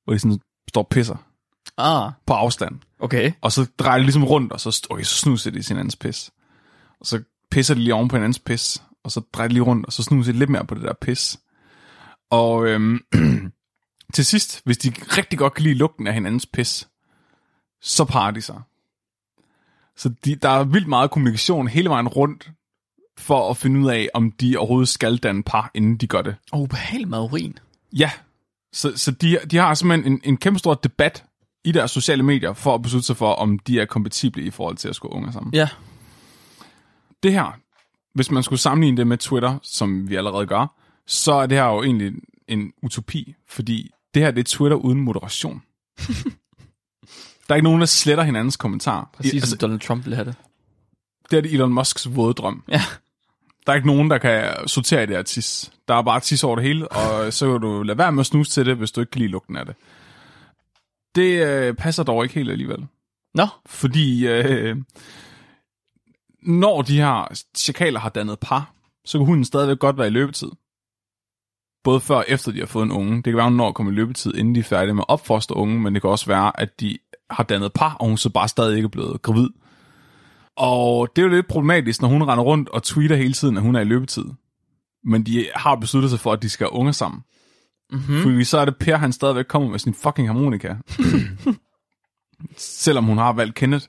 hvor 0.04 0.12
de 0.12 0.18
sådan 0.18 0.38
står 0.68 0.82
og 0.82 0.88
pisser 0.88 1.16
Ah, 1.76 2.12
på 2.26 2.32
afstand. 2.32 2.74
okay. 3.00 3.32
Og 3.40 3.52
så 3.52 3.66
drejer 3.78 3.98
de 3.98 4.04
ligesom 4.04 4.24
rundt, 4.24 4.52
og 4.52 4.60
så, 4.60 4.86
okay, 4.90 5.02
så 5.02 5.14
snuser 5.14 5.50
de 5.50 5.62
sin 5.62 5.76
andens 5.76 5.96
pis. 5.96 6.30
Og 7.00 7.06
så 7.06 7.22
pisser 7.50 7.74
de 7.74 7.80
lige 7.80 7.94
oven 7.94 8.08
på 8.08 8.16
hinandens 8.16 8.38
pis, 8.38 8.82
og 9.04 9.10
så 9.10 9.20
drejer 9.32 9.48
de 9.48 9.54
lige 9.54 9.64
rundt, 9.64 9.86
og 9.86 9.92
så 9.92 10.02
snuser 10.02 10.32
de 10.32 10.38
lidt 10.38 10.50
mere 10.50 10.64
på 10.64 10.74
det 10.74 10.82
der 10.82 10.92
pis. 11.00 11.38
Og 12.30 12.66
øhm, 12.66 13.00
til 14.14 14.26
sidst, 14.26 14.62
hvis 14.64 14.78
de 14.78 14.92
rigtig 14.98 15.38
godt 15.38 15.54
kan 15.54 15.62
lide 15.62 15.74
lugten 15.74 16.06
af 16.06 16.14
hinandens 16.14 16.46
pis, 16.46 16.88
så 17.82 18.04
parer 18.04 18.30
de 18.30 18.42
sig. 18.42 18.60
Så 19.96 20.08
de, 20.24 20.34
der 20.34 20.48
er 20.48 20.64
vildt 20.64 20.88
meget 20.88 21.10
kommunikation 21.10 21.68
hele 21.68 21.88
vejen 21.88 22.08
rundt, 22.08 22.50
for 23.18 23.50
at 23.50 23.56
finde 23.56 23.80
ud 23.80 23.90
af, 23.90 24.08
om 24.14 24.32
de 24.32 24.56
overhovedet 24.56 24.88
skal 24.88 25.16
danne 25.16 25.42
par, 25.42 25.70
inden 25.74 25.96
de 25.96 26.06
gør 26.06 26.22
det. 26.22 26.36
Og 26.52 26.60
ubehagelig 26.60 27.08
meget 27.08 27.24
urin. 27.24 27.58
Ja, 27.92 28.10
så, 28.72 28.92
så 28.96 29.10
de, 29.10 29.38
de 29.50 29.56
har 29.56 29.74
simpelthen 29.74 30.12
en, 30.12 30.20
en 30.24 30.36
kæmpe 30.36 30.58
stor 30.58 30.74
debat 30.74 31.24
i 31.64 31.72
deres 31.72 31.90
sociale 31.90 32.22
medier, 32.22 32.52
for 32.52 32.74
at 32.74 32.82
beslutte 32.82 33.06
sig 33.06 33.16
for, 33.16 33.32
om 33.32 33.58
de 33.58 33.80
er 33.80 33.84
kompatible 33.84 34.42
i 34.42 34.50
forhold 34.50 34.76
til 34.76 34.88
at 34.88 34.96
skulle 34.96 35.14
unge 35.14 35.32
sammen. 35.32 35.54
Ja. 35.54 35.68
Det 37.22 37.32
her, 37.32 37.58
hvis 38.14 38.30
man 38.30 38.42
skulle 38.42 38.60
sammenligne 38.60 38.96
det 38.96 39.06
med 39.06 39.18
Twitter, 39.18 39.58
som 39.62 40.08
vi 40.08 40.16
allerede 40.16 40.46
gør, 40.46 40.66
så 41.06 41.32
er 41.32 41.46
det 41.46 41.58
her 41.58 41.64
jo 41.64 41.82
egentlig 41.82 42.12
en 42.48 42.72
utopi, 42.82 43.34
fordi 43.48 43.90
det 44.14 44.22
her 44.22 44.30
det 44.30 44.40
er 44.40 44.44
Twitter 44.44 44.76
uden 44.76 45.00
moderation. 45.00 45.62
der 47.48 47.54
er 47.54 47.56
ikke 47.56 47.64
nogen, 47.64 47.80
der 47.80 47.86
sletter 47.86 48.24
hinandens 48.24 48.56
kommentarer. 48.56 49.04
Præcis 49.12 49.32
I, 49.32 49.36
altså, 49.36 49.50
som 49.50 49.58
Donald 49.58 49.80
Trump 49.80 50.04
ville 50.04 50.16
have 50.16 50.26
det. 50.26 50.34
det 51.30 51.36
er 51.36 51.40
det 51.40 51.52
Elon 51.52 51.72
Musks 51.72 52.16
våde 52.16 52.34
drøm. 52.34 52.62
Ja. 52.68 52.82
Der 53.66 53.72
er 53.72 53.76
ikke 53.76 53.86
nogen, 53.86 54.10
der 54.10 54.18
kan 54.18 54.68
sortere 54.68 55.02
i 55.02 55.06
det 55.06 55.16
her 55.16 55.22
tis. 55.22 55.72
Der 55.88 55.94
er 55.94 56.02
bare 56.02 56.20
tis 56.20 56.44
over 56.44 56.56
det 56.56 56.64
hele, 56.64 56.88
og 56.88 57.32
så 57.32 57.52
kan 57.52 57.60
du 57.60 57.82
lade 57.82 57.98
være 57.98 58.12
med 58.12 58.20
at 58.20 58.26
snuse 58.26 58.50
til 58.50 58.66
det, 58.66 58.76
hvis 58.76 58.92
du 58.92 59.00
ikke 59.00 59.10
kan 59.10 59.20
lide 59.20 59.30
lugten 59.30 59.56
af 59.56 59.66
det. 59.66 59.74
Det 61.14 61.46
øh, 61.46 61.74
passer 61.74 62.02
dog 62.02 62.22
ikke 62.24 62.34
helt 62.34 62.50
alligevel. 62.50 62.86
Nå, 63.34 63.46
Fordi 63.66 64.26
øh, 64.26 64.76
når 66.42 66.82
de 66.82 66.96
her 66.96 67.38
chakaler 67.56 68.00
har 68.00 68.08
dannet 68.08 68.38
par, 68.38 68.72
så 69.04 69.18
kan 69.18 69.26
hunden 69.26 69.44
stadigvæk 69.44 69.78
godt 69.78 69.98
være 69.98 70.06
i 70.06 70.10
løbetid. 70.10 70.48
Både 71.84 72.00
før 72.00 72.16
og 72.16 72.24
efter 72.28 72.52
de 72.52 72.58
har 72.58 72.66
fået 72.66 72.84
en 72.84 72.92
unge. 72.92 73.16
Det 73.16 73.24
kan 73.24 73.36
være, 73.36 73.44
hun 73.44 73.52
når 73.52 73.68
at 73.68 73.74
komme 73.74 73.92
i 73.92 73.94
løbetid, 73.94 74.34
inden 74.34 74.54
de 74.54 74.60
er 74.60 74.64
færdige 74.64 74.94
med 74.94 75.02
at 75.02 75.12
opfostre 75.12 75.56
unge, 75.56 75.80
men 75.80 75.94
det 75.94 76.02
kan 76.02 76.10
også 76.10 76.26
være, 76.26 76.60
at 76.60 76.80
de 76.80 76.98
har 77.30 77.42
dannet 77.42 77.72
par, 77.72 77.94
og 77.94 78.08
hun 78.08 78.16
så 78.16 78.30
bare 78.30 78.48
stadig 78.48 78.76
ikke 78.76 78.86
er 78.86 78.90
blevet 78.90 79.22
gravid. 79.22 79.48
Og 80.56 81.08
det 81.16 81.22
er 81.22 81.26
jo 81.26 81.34
lidt 81.34 81.48
problematisk, 81.48 82.02
når 82.02 82.08
hun 82.08 82.22
render 82.22 82.44
rundt 82.44 82.68
og 82.68 82.82
tweeter 82.82 83.16
hele 83.16 83.32
tiden, 83.32 83.56
at 83.56 83.62
hun 83.62 83.76
er 83.76 83.80
i 83.80 83.84
løbetid. 83.84 84.24
Men 85.04 85.26
de 85.26 85.48
har 85.54 85.76
besluttet 85.76 86.10
sig 86.10 86.20
for, 86.20 86.32
at 86.32 86.42
de 86.42 86.48
skal 86.48 86.64
have 86.64 86.72
unge 86.72 86.92
sammen. 86.92 87.22
Mm-hmm. 87.92 88.22
Fordi 88.22 88.44
så 88.44 88.58
er 88.58 88.64
det 88.64 88.76
Per, 88.76 88.96
han 88.96 89.12
stadigvæk 89.12 89.44
kommer 89.44 89.68
med 89.68 89.78
sin 89.78 89.94
fucking 89.94 90.28
harmonika. 90.28 90.74
Selvom 92.56 93.04
hun 93.04 93.18
har 93.18 93.32
valgt 93.32 93.54
Kenneth. 93.54 93.86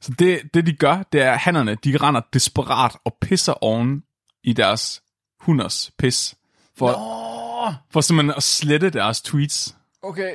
Så 0.00 0.12
det, 0.18 0.40
det 0.54 0.66
de 0.66 0.72
gør, 0.72 1.02
det 1.12 1.22
er, 1.22 1.32
at 1.32 1.38
hannerne, 1.38 1.74
de 1.74 1.96
render 1.96 2.20
desperat 2.32 2.96
og 3.04 3.16
pisser 3.20 3.52
oven 3.52 4.02
i 4.44 4.52
deres 4.52 5.02
hunders 5.40 5.90
pis. 5.98 6.34
For, 6.76 6.88
Åh, 6.88 7.72
for 7.90 8.00
simpelthen 8.00 8.34
at 8.36 8.42
slette 8.42 8.90
deres 8.90 9.20
tweets. 9.20 9.76
Okay. 10.02 10.34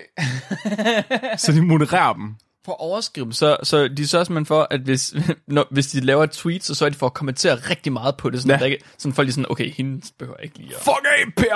Så 1.38 1.51
de 1.51 1.62
modererer 1.62 2.13
dem. 2.13 2.36
For 2.65 2.71
at 2.71 2.80
overskrive 2.80 3.23
dem, 3.25 3.32
så, 3.32 3.58
så 3.63 3.88
de 3.88 4.08
sørger 4.08 4.23
simpelthen 4.25 4.45
for, 4.45 4.67
at 4.71 4.82
hvis, 4.82 5.13
når, 5.47 5.67
hvis 5.71 5.88
de 5.88 5.99
laver 5.99 6.23
et 6.23 6.32
tweet, 6.32 6.63
så 6.63 6.75
sørger 6.75 6.89
de 6.91 6.97
for 6.97 7.06
at 7.06 7.13
kommentere 7.13 7.56
rigtig 7.56 7.93
meget 7.93 8.17
på 8.17 8.30
det, 8.30 8.41
sådan, 8.41 8.51
Ja. 8.56 8.60
der 8.60 8.65
ikke, 8.65 8.84
sådan 8.97 9.13
folk 9.13 9.28
er 9.28 9.32
sådan, 9.32 9.51
okay, 9.51 9.71
hende 9.71 10.01
behøver 10.19 10.38
jeg 10.39 10.45
ikke 10.45 10.58
lige 10.58 10.75
at... 10.75 10.82
Fuck 10.82 11.06
af, 11.06 11.34
Per! 11.38 11.56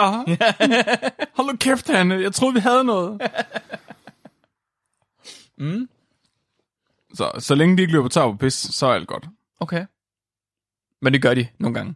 Hold 1.37 1.47
nu 1.51 1.57
kæft, 1.57 1.87
Hanne. 1.87 2.15
Jeg 2.15 2.33
troede, 2.33 2.53
vi 2.53 2.59
havde 2.59 2.83
noget. 2.83 3.21
Mm. 5.57 5.89
Så, 7.13 7.31
så 7.39 7.55
længe 7.55 7.77
de 7.77 7.81
ikke 7.81 7.93
løber 7.93 8.07
tør 8.09 8.31
på 8.31 8.37
pis, 8.37 8.53
så 8.53 8.85
er 8.85 8.93
alt 8.93 9.07
godt. 9.07 9.25
Okay. 9.59 9.85
Men 11.01 11.13
det 11.13 11.21
gør 11.21 11.33
de 11.33 11.47
nogle 11.59 11.73
gange. 11.75 11.95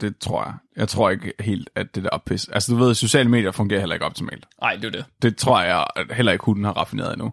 Det 0.00 0.18
tror 0.18 0.44
jeg. 0.44 0.54
Jeg 0.76 0.88
tror 0.88 1.10
ikke 1.10 1.32
helt, 1.40 1.70
at 1.74 1.94
det 1.94 2.02
der 2.02 2.22
pis... 2.26 2.48
Altså, 2.48 2.72
du 2.72 2.78
ved, 2.78 2.94
sociale 2.94 3.28
medier 3.30 3.50
fungerer 3.50 3.80
heller 3.80 3.94
ikke 3.94 4.06
optimalt. 4.06 4.46
Nej, 4.60 4.76
det 4.76 4.84
er 4.84 4.90
det. 4.90 5.04
Det 5.22 5.36
tror 5.36 5.60
jeg 5.60 5.86
at 5.96 6.16
heller 6.16 6.32
ikke, 6.32 6.44
hunden 6.44 6.64
har 6.64 6.72
raffineret 6.72 7.12
endnu. 7.12 7.32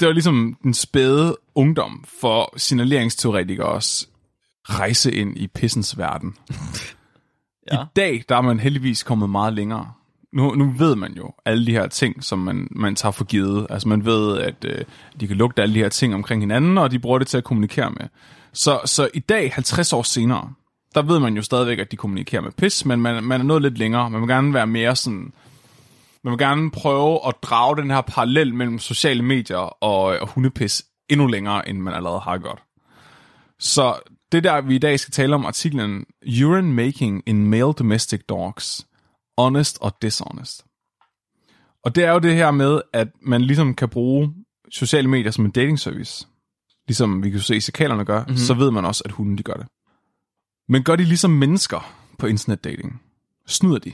Det 0.00 0.06
var 0.06 0.12
ligesom 0.12 0.56
den 0.62 0.74
spæde 0.74 1.36
ungdom 1.54 2.04
for 2.20 2.54
signaleringsteoretikers 2.56 4.08
rejse 4.64 5.12
ind 5.12 5.38
i 5.38 5.46
pissens 5.46 5.98
verden. 5.98 6.36
Ja. 7.72 7.82
I 7.82 7.86
dag, 7.96 8.24
der 8.28 8.36
er 8.36 8.40
man 8.40 8.60
heldigvis 8.60 9.02
kommet 9.02 9.30
meget 9.30 9.52
længere. 9.52 9.92
Nu, 10.32 10.54
nu 10.54 10.74
ved 10.78 10.96
man 10.96 11.12
jo 11.12 11.32
alle 11.44 11.66
de 11.66 11.72
her 11.72 11.86
ting, 11.86 12.24
som 12.24 12.38
man, 12.38 12.68
man 12.70 12.96
tager 12.96 13.12
for 13.12 13.24
givet. 13.24 13.66
Altså 13.70 13.88
man 13.88 14.04
ved, 14.04 14.38
at 14.38 14.64
øh, 14.64 14.84
de 15.20 15.28
kan 15.28 15.36
lugte 15.36 15.62
alle 15.62 15.74
de 15.74 15.78
her 15.78 15.88
ting 15.88 16.14
omkring 16.14 16.42
hinanden, 16.42 16.78
og 16.78 16.90
de 16.90 16.98
bruger 16.98 17.18
det 17.18 17.26
til 17.26 17.38
at 17.38 17.44
kommunikere 17.44 17.90
med. 17.90 18.08
Så, 18.52 18.80
så 18.84 19.08
i 19.14 19.18
dag, 19.18 19.52
50 19.54 19.92
år 19.92 20.02
senere, 20.02 20.52
der 20.94 21.02
ved 21.02 21.18
man 21.18 21.36
jo 21.36 21.42
stadigvæk, 21.42 21.78
at 21.78 21.90
de 21.90 21.96
kommunikerer 21.96 22.42
med 22.42 22.52
pis, 22.52 22.84
men 22.84 23.00
man, 23.00 23.24
man 23.24 23.40
er 23.40 23.44
nået 23.44 23.62
lidt 23.62 23.78
længere. 23.78 24.10
Man 24.10 24.20
vil 24.20 24.28
gerne 24.28 24.54
være 24.54 24.66
mere 24.66 24.96
sådan... 24.96 25.32
Man 26.24 26.30
vil 26.30 26.38
gerne 26.38 26.70
prøve 26.70 27.20
at 27.26 27.34
drage 27.42 27.76
den 27.76 27.90
her 27.90 28.00
parallel 28.00 28.54
mellem 28.54 28.78
sociale 28.78 29.22
medier 29.22 29.56
og, 29.56 30.02
og 30.02 30.28
hundepis 30.28 30.84
endnu 31.08 31.26
længere, 31.26 31.68
end 31.68 31.78
man 31.78 31.94
allerede 31.94 32.20
har 32.20 32.38
gjort. 32.38 32.62
Så 33.58 33.98
det 34.32 34.44
der, 34.44 34.60
vi 34.60 34.74
i 34.74 34.78
dag 34.78 35.00
skal 35.00 35.12
tale 35.12 35.34
om 35.34 35.46
artiklen 35.46 36.04
Urine 36.44 36.72
Making 36.72 37.22
in 37.26 37.46
Male 37.46 37.72
Domestic 37.72 38.20
Dogs. 38.28 38.86
Honest 39.38 39.78
og 39.80 39.96
Dishonest. 40.02 40.64
Og 41.84 41.94
det 41.94 42.04
er 42.04 42.12
jo 42.12 42.18
det 42.18 42.34
her 42.34 42.50
med, 42.50 42.80
at 42.92 43.08
man 43.22 43.42
ligesom 43.42 43.74
kan 43.74 43.88
bruge 43.88 44.34
sociale 44.70 45.08
medier 45.08 45.30
som 45.30 45.44
en 45.44 45.50
dating 45.50 45.78
service. 45.78 46.26
Ligesom 46.86 47.22
vi 47.22 47.30
kan 47.30 47.40
se, 47.40 47.60
sikalerne 47.60 48.04
gør, 48.04 48.20
mm-hmm. 48.20 48.36
så 48.36 48.54
ved 48.54 48.70
man 48.70 48.84
også, 48.84 49.02
at 49.04 49.12
hunden 49.12 49.38
de 49.38 49.42
gør 49.42 49.52
det. 49.52 49.66
Men 50.70 50.82
gør 50.82 50.96
de 50.96 51.04
ligesom 51.04 51.30
mennesker 51.30 51.92
på 52.18 52.26
internetdating? 52.26 53.02
Snyder 53.46 53.78
de? 53.78 53.92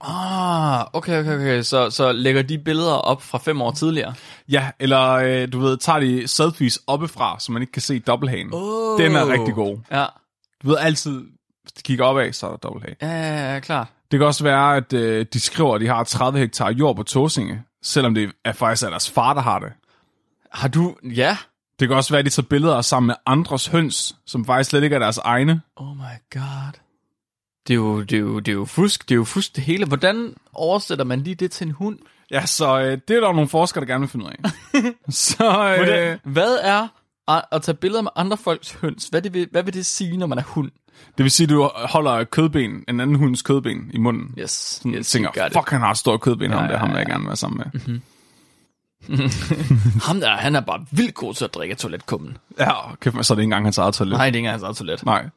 Ah, 0.00 0.86
okay, 0.92 1.20
okay, 1.20 1.34
okay. 1.34 1.62
Så, 1.62 1.90
så 1.90 2.12
lægger 2.12 2.42
de 2.42 2.58
billeder 2.58 2.92
op 2.92 3.22
fra 3.22 3.38
fem 3.38 3.62
år 3.62 3.70
tidligere? 3.70 4.14
Ja, 4.48 4.70
eller 4.78 5.10
øh, 5.10 5.52
du 5.52 5.58
ved, 5.60 5.76
tager 5.76 6.00
de 6.00 6.28
selfies 6.28 6.78
oppefra, 6.86 7.40
så 7.40 7.52
man 7.52 7.62
ikke 7.62 7.72
kan 7.72 7.82
se 7.82 7.98
dobbelthagen. 7.98 8.48
Oh. 8.52 9.00
Den 9.00 9.16
er 9.16 9.28
rigtig 9.28 9.54
god. 9.54 9.78
Ja, 9.90 10.06
Du 10.62 10.68
ved 10.68 10.76
altid, 10.80 11.24
hvis 11.62 11.72
de 11.72 11.82
kigger 11.82 12.04
opad, 12.04 12.32
så 12.32 12.46
er 12.46 12.50
der 12.50 12.56
dobbelthage. 12.56 12.96
ja, 13.02 13.08
ja, 13.08 13.54
ja, 13.54 13.60
klar. 13.60 13.88
Det 14.10 14.18
kan 14.18 14.26
også 14.26 14.44
være, 14.44 14.76
at 14.76 14.92
øh, 14.92 15.26
de 15.32 15.40
skriver, 15.40 15.74
at 15.74 15.80
de 15.80 15.86
har 15.86 16.04
30 16.04 16.38
hektar 16.38 16.70
jord 16.70 16.96
på 16.96 17.02
Tåsinge, 17.02 17.62
selvom 17.82 18.14
det 18.14 18.32
er 18.44 18.52
faktisk 18.52 18.86
er 18.86 18.90
deres 18.90 19.10
far, 19.10 19.34
der 19.34 19.40
har 19.40 19.58
det. 19.58 19.72
Har 20.52 20.68
du... 20.68 20.96
Ja. 21.02 21.36
Det 21.80 21.88
kan 21.88 21.96
også 21.96 22.10
være, 22.10 22.18
at 22.18 22.24
de 22.24 22.30
tager 22.30 22.46
billeder 22.46 22.80
sammen 22.82 23.06
med 23.06 23.14
andres 23.26 23.66
høns, 23.66 24.16
som 24.26 24.44
faktisk 24.44 24.70
slet 24.70 24.82
ikke 24.82 24.94
er 24.94 25.00
deres 25.00 25.18
egne. 25.18 25.60
Oh 25.76 25.96
my 25.96 26.18
god. 26.34 26.72
Det 27.68 27.74
er 27.74 27.78
jo, 27.78 28.00
det 28.02 28.12
er 28.12 28.20
jo, 28.20 28.38
det 28.38 28.48
er 28.48 28.56
jo 28.56 28.64
fusk. 28.64 29.08
Det 29.08 29.14
er 29.14 29.16
jo 29.16 29.24
fusk 29.24 29.56
det 29.56 29.64
hele. 29.64 29.86
Hvordan 29.86 30.34
oversætter 30.54 31.04
man 31.04 31.20
lige 31.20 31.34
det 31.34 31.50
til 31.50 31.66
en 31.66 31.72
hund? 31.72 31.98
Ja, 32.30 32.46
så 32.46 32.80
øh, 32.80 32.98
det 33.08 33.16
er 33.16 33.20
der 33.20 33.32
nogle 33.32 33.48
forskere, 33.48 33.80
der 33.80 33.86
gerne 33.86 34.00
vil 34.00 34.08
finde 34.08 34.24
ud 34.26 34.30
af. 34.30 34.50
så 35.12 35.44
øh, 35.44 35.76
Hvordan, 35.76 36.18
hvad 36.24 36.58
er 36.62 36.88
at, 37.52 37.62
tage 37.62 37.74
billeder 37.74 38.02
med 38.02 38.10
andre 38.16 38.36
folks 38.36 38.72
høns? 38.72 39.08
Hvad, 39.08 39.22
det 39.22 39.34
vil, 39.34 39.48
hvad 39.50 39.62
vil 39.62 39.74
det 39.74 39.86
sige, 39.86 40.16
når 40.16 40.26
man 40.26 40.38
er 40.38 40.42
hund? 40.42 40.70
det 41.18 41.22
vil 41.24 41.30
sige, 41.30 41.44
at 41.44 41.50
du 41.50 41.70
holder 41.74 42.24
kødben, 42.24 42.84
en 42.88 43.00
anden 43.00 43.16
hunds 43.16 43.42
kødben 43.42 43.90
i 43.94 43.98
munden. 43.98 44.34
Yes, 44.38 44.50
Sådan, 44.50 44.94
yes 44.94 45.10
tænker, 45.10 45.48
fuck, 45.52 45.70
han 45.70 45.80
har 45.80 45.90
et 45.90 45.96
stort 45.96 46.20
kødben, 46.20 46.50
ja, 46.50 46.56
ham 46.56 46.66
Ja, 46.66 46.72
der, 46.72 46.78
ham 46.78 46.88
ja, 46.88 46.94
vil 46.94 46.98
jeg 46.98 47.08
ja. 47.08 47.14
gerne 47.14 47.26
være 47.26 47.36
sammen 47.36 47.62
med. 47.72 47.80
it. 47.80 48.02
Ham 50.06 50.20
der, 50.20 50.36
han 50.36 50.56
er 50.56 50.60
bare 50.60 50.86
vildt 50.90 51.14
god 51.14 51.34
til 51.34 51.44
at 51.44 51.54
drikke 51.54 51.74
toiletkummen. 51.74 52.38
Ja, 52.58 52.94
kæft, 52.94 53.14
mig, 53.14 53.24
så 53.24 53.34
er 53.34 53.34
det 53.34 53.42
ikke 53.42 53.46
engang 53.46 53.66
hans 53.66 53.78
eget 53.78 53.94
toilet. 53.94 54.12
Nej, 54.12 54.18
det 54.18 54.22
er 54.22 54.26
ikke 54.26 54.38
engang 54.38 54.52
hans 54.52 54.62
eget 54.62 54.76
toilet. 54.76 55.04
Nej. 55.06 55.28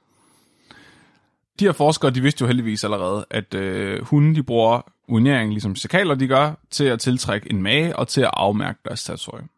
De 1.59 1.65
her 1.65 1.71
forskere, 1.71 2.11
de 2.11 2.21
vidste 2.21 2.41
jo 2.41 2.47
heldigvis 2.47 2.83
allerede, 2.83 3.25
at 3.29 3.53
øh, 3.53 4.05
hunde, 4.05 4.35
de 4.35 4.43
bruger 4.43 4.81
urinering, 5.07 5.51
ligesom 5.51 5.75
chakaler 5.75 6.15
de 6.15 6.27
gør, 6.27 6.53
til 6.71 6.83
at 6.83 6.99
tiltrække 6.99 7.51
en 7.51 7.61
mage 7.61 7.95
og 7.95 8.07
til 8.07 8.21
at 8.21 8.29
afmærke 8.33 8.79
deres 8.85 9.03
territorium. 9.03 9.49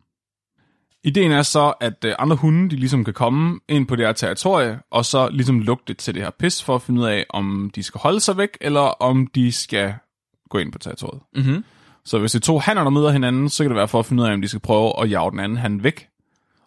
Ideen 1.03 1.31
er 1.31 1.41
så, 1.41 1.73
at 1.81 2.05
øh, 2.05 2.15
andre 2.19 2.35
hunde, 2.35 2.69
de 2.69 2.75
ligesom 2.75 3.03
kan 3.03 3.13
komme 3.13 3.59
ind 3.69 3.87
på 3.87 3.95
det 3.95 4.05
her 4.05 4.13
territorie, 4.13 4.79
og 4.91 5.05
så 5.05 5.29
ligesom 5.29 5.59
lugte 5.59 5.93
til 5.93 6.15
det 6.15 6.23
her 6.23 6.29
pis, 6.39 6.63
for 6.63 6.75
at 6.75 6.81
finde 6.81 7.01
ud 7.01 7.05
af, 7.05 7.25
om 7.29 7.71
de 7.75 7.83
skal 7.83 7.99
holde 7.99 8.19
sig 8.19 8.37
væk, 8.37 8.57
eller 8.61 8.81
om 8.81 9.27
de 9.27 9.51
skal 9.51 9.93
gå 10.49 10.57
ind 10.57 10.71
på 10.71 10.79
territoriet. 10.79 11.21
Mhm. 11.35 11.63
Så 12.05 12.19
hvis 12.19 12.31
det 12.31 12.39
er 12.39 12.43
to 12.45 12.59
hanner, 12.59 12.83
der 12.83 12.89
møder 12.89 13.11
hinanden, 13.11 13.49
så 13.49 13.63
kan 13.63 13.69
det 13.69 13.77
være 13.77 13.87
for 13.87 13.99
at 13.99 14.05
finde 14.05 14.23
ud 14.23 14.27
af, 14.27 14.33
om 14.33 14.41
de 14.41 14.47
skal 14.47 14.59
prøve 14.59 14.93
at 15.03 15.11
jage 15.11 15.31
den 15.31 15.39
anden 15.39 15.57
han 15.57 15.83
væk, 15.83 16.07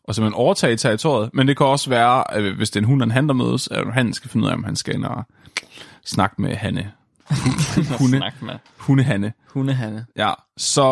og 0.04 0.14
simpelthen 0.14 0.40
overtage 0.42 0.76
territoriet. 0.76 1.30
Men 1.34 1.48
det 1.48 1.56
kan 1.56 1.66
også 1.66 1.90
være, 1.90 2.30
at 2.34 2.42
hvis 2.56 2.70
det 2.70 2.76
er 2.76 2.80
en 2.80 2.86
hund 2.88 3.02
og 3.02 3.06
en 3.06 3.10
han, 3.10 3.28
der 3.28 3.34
mødes, 3.34 3.68
at 3.68 3.92
han 3.94 4.12
skal 4.12 4.30
finde 4.30 4.44
ud 4.44 4.50
af, 4.50 4.54
om 4.54 4.64
han 4.64 4.76
skal 4.76 4.94
ind 4.94 5.04
og 5.04 5.24
snakke 6.04 6.42
med 6.42 6.54
Hanne. 6.56 6.92
Hunde, 8.00 8.18
med 8.40 8.54
hundehanne. 8.78 9.32
hundehanne. 9.52 10.06
Ja, 10.16 10.32
så 10.56 10.82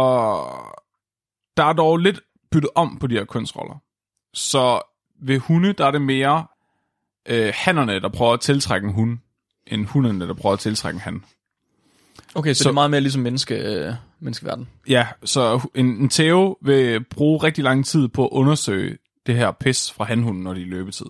der 1.56 1.64
er 1.64 1.72
dog 1.72 1.98
lidt 1.98 2.20
byttet 2.50 2.70
om 2.74 2.98
på 3.00 3.06
de 3.06 3.14
her 3.14 3.24
kønsroller. 3.24 3.74
Så 4.34 4.80
ved 5.22 5.38
hunde, 5.38 5.72
der 5.72 5.86
er 5.86 5.90
det 5.90 6.02
mere 6.02 6.46
øh, 7.28 7.52
hannerne, 7.56 8.00
der 8.00 8.08
prøver 8.08 8.32
at 8.32 8.40
tiltrække 8.40 8.86
en 8.88 8.92
hund, 8.94 9.18
end 9.66 9.86
hunderne, 9.86 10.26
der 10.28 10.34
prøver 10.34 10.52
at 10.52 10.58
tiltrække 10.60 10.96
en 10.96 11.00
han. 11.00 11.22
Okay, 12.34 12.54
så, 12.54 12.58
Så- 12.58 12.62
så 12.62 12.68
det 12.68 12.70
er 12.70 12.74
meget 12.74 12.90
mere 12.90 13.00
ligesom 13.00 13.22
menneske, 13.22 13.54
øh, 13.54 13.94
menneskeverden. 14.24 14.68
Ja, 14.88 15.06
så 15.24 15.60
en, 15.74 15.86
en 15.86 16.08
Theo 16.08 16.56
vil 16.62 17.04
bruge 17.04 17.38
rigtig 17.42 17.64
lang 17.64 17.86
tid 17.86 18.08
på 18.08 18.24
at 18.26 18.30
undersøge 18.32 18.98
det 19.26 19.34
her 19.34 19.50
pis 19.52 19.92
fra 19.92 20.04
hanhunden, 20.04 20.42
når 20.42 20.54
de 20.54 20.60
er 20.60 20.64
i 20.64 20.68
løbetid. 20.68 21.06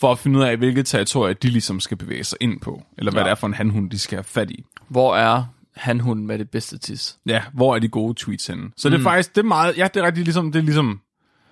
For 0.00 0.12
at 0.12 0.18
finde 0.18 0.38
ud 0.38 0.44
af, 0.44 0.56
hvilket 0.56 0.86
territorie 0.86 1.34
de 1.34 1.48
ligesom 1.48 1.80
skal 1.80 1.96
bevæge 1.96 2.24
sig 2.24 2.38
ind 2.40 2.60
på. 2.60 2.82
Eller 2.98 3.12
hvad 3.12 3.22
Ja. 3.22 3.24
det 3.26 3.30
er 3.30 3.34
for 3.34 3.46
en 3.46 3.54
hanhund, 3.54 3.90
de 3.90 3.98
skal 3.98 4.16
have 4.16 4.24
fat 4.24 4.50
i. 4.50 4.64
Hvor 4.88 5.16
er 5.16 5.44
hanhunden 5.76 6.26
med 6.26 6.38
det 6.38 6.50
bedste 6.50 6.78
tis? 6.78 7.18
Ja, 7.26 7.42
hvor 7.54 7.74
er 7.74 7.78
de 7.78 7.88
gode 7.88 8.14
tweets 8.14 8.46
henne? 8.46 8.70
Så 8.76 8.88
mm. 8.88 8.92
det 8.92 8.98
er 8.98 9.02
faktisk, 9.02 9.34
det 9.34 9.40
er 9.40 9.46
meget, 9.46 9.78
ja, 9.78 9.88
det 9.94 10.00
er 10.02 10.06
rigtig 10.06 10.24
ligesom, 10.24 10.52
det 10.52 10.58
er 10.58 10.62
ligesom 10.62 11.00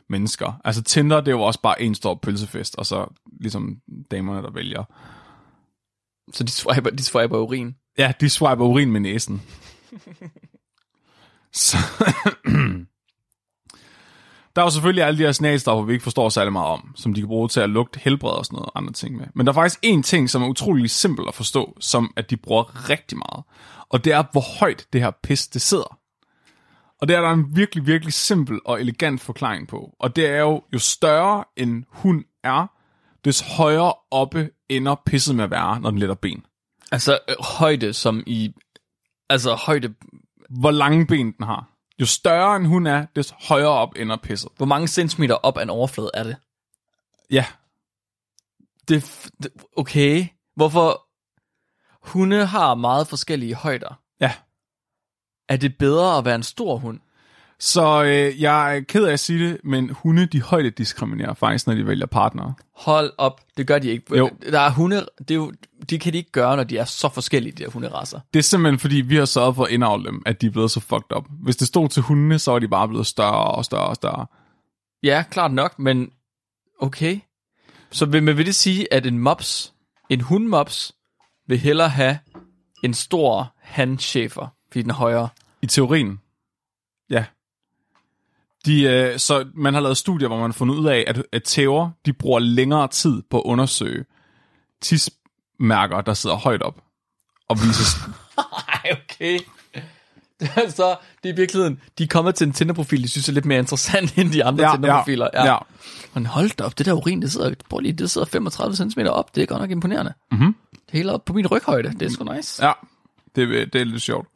mennesker. 0.09 0.61
Altså 0.64 0.82
Tinder, 0.82 1.20
det 1.20 1.28
er 1.28 1.32
jo 1.32 1.42
også 1.42 1.61
bare 1.62 1.82
en 1.82 1.94
stor 1.94 2.14
pølsefest, 2.14 2.76
og 2.76 2.87
så 2.87 3.14
ligesom 3.40 3.76
damerne, 4.11 4.42
der 4.42 4.50
vælger. 4.50 4.85
Så 6.32 6.44
de 6.44 6.50
swiper, 6.50 6.90
de 6.90 7.02
swiper 7.02 7.38
urin. 7.38 7.74
Ja, 7.98 8.12
de 8.20 8.28
swiper 8.28 8.64
urin 8.64 8.90
med 8.90 9.00
næsen. 9.00 9.42
så, 11.56 11.76
der 14.56 14.62
er 14.62 14.66
jo 14.66 14.70
selvfølgelig 14.70 15.04
alle 15.04 15.18
de 15.18 15.24
her 15.24 15.32
snagsstoffer, 15.32 15.84
vi 15.84 15.92
ikke 15.92 16.02
forstår 16.02 16.28
særlig 16.28 16.52
meget 16.52 16.68
om, 16.68 16.92
som 16.96 17.14
de 17.14 17.20
kan 17.20 17.28
bruge 17.28 17.48
til 17.48 17.60
at 17.60 17.70
lugte 17.70 18.00
helbred 18.02 18.30
og 18.30 18.44
sådan 18.44 18.56
noget 18.56 18.70
andre 18.74 18.92
ting 18.92 19.16
med. 19.16 19.26
Men 19.34 19.46
der 19.46 19.52
er 19.52 19.54
faktisk 19.54 19.78
en 19.82 20.02
ting, 20.02 20.30
som 20.30 20.42
er 20.42 20.48
utrolig 20.48 20.90
simpel 20.90 21.24
at 21.28 21.34
forstå, 21.34 21.76
som 21.80 22.12
at 22.16 22.30
de 22.30 22.36
bruger 22.36 22.90
rigtig 22.90 23.18
meget. 23.18 23.44
Og 23.88 24.04
det 24.04 24.12
er, 24.12 24.24
hvor 24.32 24.58
højt 24.60 24.86
det 24.92 25.00
her 25.00 25.10
pis, 25.22 25.48
det 25.48 25.62
sidder. 25.62 25.98
Og 27.00 27.08
det 27.08 27.16
er 27.16 27.20
der 27.20 27.30
en 27.30 27.56
virkelig, 27.56 27.86
virkelig 27.86 28.12
simpel 28.12 28.60
og 28.64 28.80
elegant 28.80 29.20
forklaring 29.20 29.68
på. 29.68 29.96
Og 30.00 30.16
det 30.16 30.26
er 30.26 30.40
jo, 30.40 30.62
jo 30.72 30.78
større 30.78 31.44
en 31.56 31.84
hund 31.88 32.24
er, 32.44 32.66
des 33.24 33.40
højere 33.40 33.94
oppe 34.10 34.50
ender 34.68 34.94
pisset 35.06 35.36
med 35.36 35.44
at 35.44 35.50
være, 35.50 35.80
når 35.80 35.90
den 35.90 35.98
letter 35.98 36.14
ben. 36.14 36.42
Altså 36.92 37.18
øh, 37.28 37.34
højde 37.40 37.92
som 37.92 38.22
i... 38.26 38.52
Altså 39.30 39.54
højde 39.54 39.94
hvor 40.50 40.70
lange 40.70 41.06
ben 41.06 41.32
den 41.32 41.44
har. 41.46 41.70
Jo 42.00 42.06
større 42.06 42.56
en 42.56 42.66
hun 42.66 42.87
er, 42.87 43.06
des 43.16 43.35
højere 43.48 43.68
op 43.68 43.94
ender 43.96 44.16
pisset. 44.16 44.52
Hvor 44.56 44.66
mange 44.66 44.88
centimeter 44.88 45.35
op 45.35 45.59
af 45.59 45.62
en 45.62 45.70
overflade 45.70 46.11
er 46.14 46.22
det? 46.24 46.37
Ja, 47.30 47.46
det, 48.88 49.02
f- 49.02 49.28
det 49.42 49.52
okay. 49.76 50.26
Hvorfor... 50.56 51.02
Hunde 52.12 52.46
har 52.46 52.74
meget 52.74 53.06
forskellige 53.09 53.54
højder. 53.54 54.00
ja. 54.20 54.35
Er 55.48 55.56
det 55.56 55.78
bedre 55.78 56.18
at 56.18 56.24
være 56.24 56.35
en 56.35 56.42
stor 56.42 56.76
hund? 56.76 57.00
Så 57.60 58.04
øh, 58.04 58.42
jeg 58.42 58.76
er 58.76 58.80
ked 58.80 59.04
af 59.04 59.12
at 59.12 59.20
sige 59.20 59.48
det, 59.48 59.60
men 59.64 59.90
hunde, 59.90 60.26
de 60.26 60.42
højde 60.42 60.70
diskriminerer 60.70 61.34
faktisk, 61.34 61.66
når 61.66 61.74
de 61.74 61.86
vælger 61.86 62.06
partnere. 62.06 62.54
Hold 62.76 63.12
op, 63.18 63.40
det 63.56 63.66
gør 63.66 63.78
de 63.78 63.88
ikke. 63.88 64.16
Jo. 64.16 64.30
Der 64.50 64.60
er 64.60 64.70
hunde, 64.70 65.08
det, 65.18 65.30
er 65.30 65.34
jo, 65.34 65.52
det 65.90 66.00
kan 66.00 66.12
de 66.12 66.18
ikke 66.18 66.30
gøre, 66.30 66.56
når 66.56 66.64
de 66.64 66.78
er 66.78 66.84
så 66.84 67.08
forskellige, 67.08 67.52
de 67.52 67.62
her 67.62 67.70
hunderasser. 67.70 68.20
Det 68.34 68.38
er 68.38 68.42
simpelthen 68.42 68.78
fordi, 68.78 68.96
vi 68.96 69.16
har 69.16 69.24
sørget 69.24 69.54
for 69.54 69.64
at 69.64 69.70
indavle 69.70 70.04
dem, 70.04 70.22
at 70.26 70.40
de 70.40 70.46
er 70.46 70.50
blevet 70.50 70.70
så 70.70 70.80
fucked 70.80 71.16
up. 71.16 71.24
Hvis 71.42 71.56
det 71.56 71.68
stod 71.68 71.88
til 71.88 72.02
hundene, 72.02 72.38
så 72.38 72.52
var 72.52 72.58
de 72.58 72.68
bare 72.68 72.88
blevet 72.88 73.06
større 73.06 73.44
og 73.44 73.64
større 73.64 73.86
og 73.86 73.94
større. 73.94 74.26
Ja, 75.02 75.24
klart 75.30 75.52
nok, 75.52 75.78
men 75.78 76.10
okay. 76.80 77.20
Så 77.90 78.06
vil, 78.06 78.22
men 78.22 78.36
vil 78.36 78.46
det 78.46 78.54
sige, 78.54 78.94
at 78.94 79.06
en 79.06 79.18
mops, 79.18 79.74
en 80.10 80.20
hundmops, 80.20 80.92
vil 81.48 81.58
hellere 81.58 81.88
have 81.88 82.18
en 82.82 82.94
stor 82.94 83.54
handchefer, 83.60 84.46
fordi 84.68 84.82
den 84.82 84.90
er 84.90 84.94
højere? 84.94 85.28
I 85.62 85.66
teorien. 85.66 86.20
Ja. 87.10 87.24
De, 88.66 88.83
øh, 88.83 89.18
så 89.18 89.46
man 89.55 89.74
har 89.74 89.81
lavet 89.81 89.96
studier, 89.96 90.29
hvor 90.29 90.37
man 90.37 90.50
har 90.50 90.52
fundet 90.52 90.74
ud 90.74 90.87
af, 90.87 91.05
at, 91.07 91.22
at 91.33 91.42
tæver, 91.42 91.90
de 92.07 92.12
bruger 92.12 92.38
længere 92.38 92.88
tid 92.88 93.22
på 93.31 93.38
at 93.38 93.42
undersøge 93.44 94.05
tismærker, 94.83 96.00
der 96.00 96.14
sidder 96.14 96.37
højt 96.37 96.62
op. 96.62 96.74
Og 97.48 97.57
viser, 97.57 98.11
Nej, 98.37 98.92
okay. 98.98 99.38
Så, 100.76 100.96
det 101.22 101.29
er 101.29 101.33
i 101.33 101.37
virkeligheden, 101.37 101.81
de 101.98 102.02
er 102.02 102.07
kommet 102.07 102.35
til 102.35 102.46
en 102.46 102.52
Tinder-profil, 102.52 103.02
de 103.02 103.09
synes 103.09 103.29
er 103.29 103.33
lidt 103.33 103.44
mere 103.44 103.59
interessant 103.59 104.18
end 104.18 104.33
de 104.33 104.44
andre 104.44 104.68
ja, 104.68 104.74
Tinder-profiler. 104.76 105.29
Ja, 105.35 105.44
ja. 105.44 105.59
Men 106.14 106.26
hold 106.26 106.57
da 106.57 106.64
op, 106.64 106.79
det 106.79 106.87
der 106.87 106.92
urin, 106.92 107.22
det 107.22 107.33
sidder, 107.33 107.55
prøv 107.70 107.81
lige, 107.81 107.92
det 107.92 108.11
sidder 108.11 108.26
35 108.26 108.76
cm 108.76 109.00
op, 109.00 109.35
det 109.35 109.42
er 109.42 109.46
godt 109.46 109.61
nok 109.61 109.70
imponerende. 109.70 110.14
Mhm. 110.33 110.55
Det 110.72 110.92
helt 110.92 111.11
op 111.11 111.24
på 111.24 111.33
min 111.33 111.46
ryghøjde, 111.46 111.92
det 111.92 112.02
er 112.02 112.11
sgu 112.11 112.24
nice. 112.24 112.66
Ja, 112.66 112.72
det, 113.37 113.72
det 113.72 113.81
er 113.81 113.85
lidt 113.85 114.02
sjovt. 114.02 114.29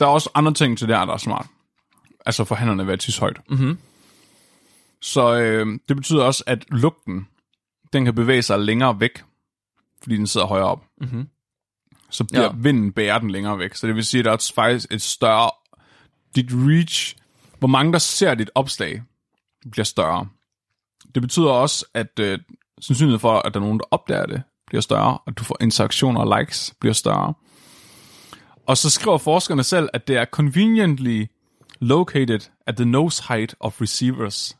Der 0.00 0.06
er 0.06 0.10
også 0.10 0.30
andre 0.34 0.54
ting 0.54 0.78
til 0.78 0.88
det 0.88 0.96
her, 0.96 1.04
der 1.04 1.12
er 1.12 1.18
smart. 1.18 1.46
Altså 2.26 2.44
for 2.44 2.54
hænderne 2.54 2.86
være 2.86 2.96
tishøjt. 2.96 3.40
Mhm. 3.50 3.78
Så 5.00 5.34
øh, 5.34 5.78
det 5.88 5.96
betyder 5.96 6.24
også, 6.24 6.44
at 6.46 6.64
lugten, 6.70 7.28
den 7.92 8.04
kan 8.04 8.14
bevæge 8.14 8.42
sig 8.42 8.58
længere 8.58 9.00
væk, 9.00 9.22
fordi 10.02 10.16
den 10.16 10.26
sidder 10.26 10.46
højere 10.46 10.66
op. 10.66 10.84
Mhm. 11.00 11.28
Så 12.10 12.24
bliver 12.24 12.44
ja. 12.44 12.50
vinden 12.56 12.92
bærer 12.92 13.18
den 13.18 13.30
længere 13.30 13.58
væk. 13.58 13.74
Så 13.74 13.86
det 13.86 13.94
vil 13.94 14.04
sige, 14.04 14.18
at 14.18 14.24
der 14.24 14.32
er 14.32 14.52
faktisk 14.54 14.92
et 14.92 15.02
større... 15.02 15.50
Dit 16.36 16.46
reach, 16.52 17.16
hvor 17.58 17.68
mange 17.68 17.92
der 17.92 17.98
ser 17.98 18.34
dit 18.34 18.50
opslag, 18.54 19.02
bliver 19.70 19.84
større. 19.84 20.28
Det 21.14 21.22
betyder 21.22 21.50
også, 21.50 21.86
at 21.94 22.18
øh, 22.20 22.38
sandsynligheden 22.80 23.20
for, 23.20 23.38
at 23.38 23.54
der 23.54 23.60
er 23.60 23.64
nogen, 23.64 23.78
der 23.78 23.84
opdager 23.90 24.26
det, 24.26 24.42
bliver 24.66 24.80
større, 24.80 25.18
og 25.18 25.38
du 25.38 25.44
får 25.44 25.56
interaktioner 25.60 26.20
og 26.20 26.38
likes, 26.38 26.74
bliver 26.80 26.92
større. 26.92 27.34
Og 28.66 28.76
så 28.76 28.90
skriver 28.90 29.18
forskerne 29.18 29.64
selv, 29.64 29.88
at 29.92 30.08
det 30.08 30.16
er 30.16 30.24
conveniently 30.24 31.26
located 31.82 32.40
at 32.66 32.76
the 32.76 32.84
nose 32.84 33.22
height 33.28 33.54
of 33.60 33.80
receivers. 33.80 34.56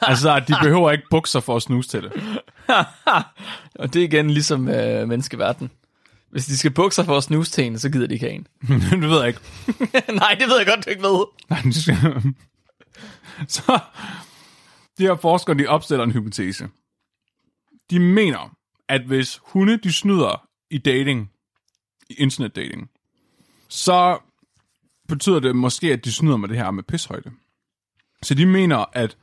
altså, 0.00 0.34
at 0.36 0.48
de 0.48 0.54
behøver 0.62 0.90
ikke 0.90 1.04
bukser 1.10 1.40
for 1.40 1.56
at 1.56 1.62
snuse 1.62 1.88
til 1.88 2.02
det. 2.02 2.12
Og 3.80 3.92
det 3.94 4.00
er 4.00 4.04
igen 4.04 4.30
ligesom 4.30 4.68
øh, 4.68 5.08
menneskeverden. 5.08 5.70
Hvis 6.30 6.46
de 6.46 6.58
skal 6.58 6.70
bukke 6.70 6.94
sig 6.94 7.04
for 7.04 7.16
at 7.16 7.22
snuse 7.22 7.50
til 7.50 7.64
en, 7.64 7.78
så 7.78 7.90
gider 7.90 8.06
de 8.06 8.14
ikke 8.14 8.26
have 8.26 8.34
en. 8.34 8.46
det 9.00 9.10
ved 9.10 9.18
jeg 9.18 9.28
ikke. 9.28 9.40
Nej, 10.20 10.36
det 10.40 10.48
ved 10.48 10.56
jeg 10.58 10.66
godt, 10.66 10.84
du 10.84 10.90
ikke 10.90 11.02
ved. 11.02 11.24
Nej, 11.50 11.60
de 11.62 11.82
skal- 11.82 12.22
så 13.48 13.78
de 14.98 15.02
her 15.02 15.16
forskere, 15.16 15.58
de 15.58 15.66
opstiller 15.66 16.04
en 16.04 16.12
hypotese. 16.12 16.68
De 17.90 17.98
mener, 18.00 18.56
at 18.88 19.02
hvis 19.02 19.40
hunde, 19.42 19.76
de 19.76 19.92
snyder 19.92 20.46
i 20.70 20.78
dating, 20.78 21.30
i 22.10 22.14
internetdating, 22.14 22.90
så 23.68 24.18
betyder 25.08 25.40
det 25.40 25.56
måske, 25.56 25.92
at 25.92 26.04
de 26.04 26.12
snyder 26.12 26.36
med 26.36 26.48
det 26.48 26.56
her 26.56 26.70
med 26.70 26.82
pishøjde. 26.82 27.30
Så 28.22 28.34
de 28.34 28.46
mener, 28.46 28.84
at 28.92 29.16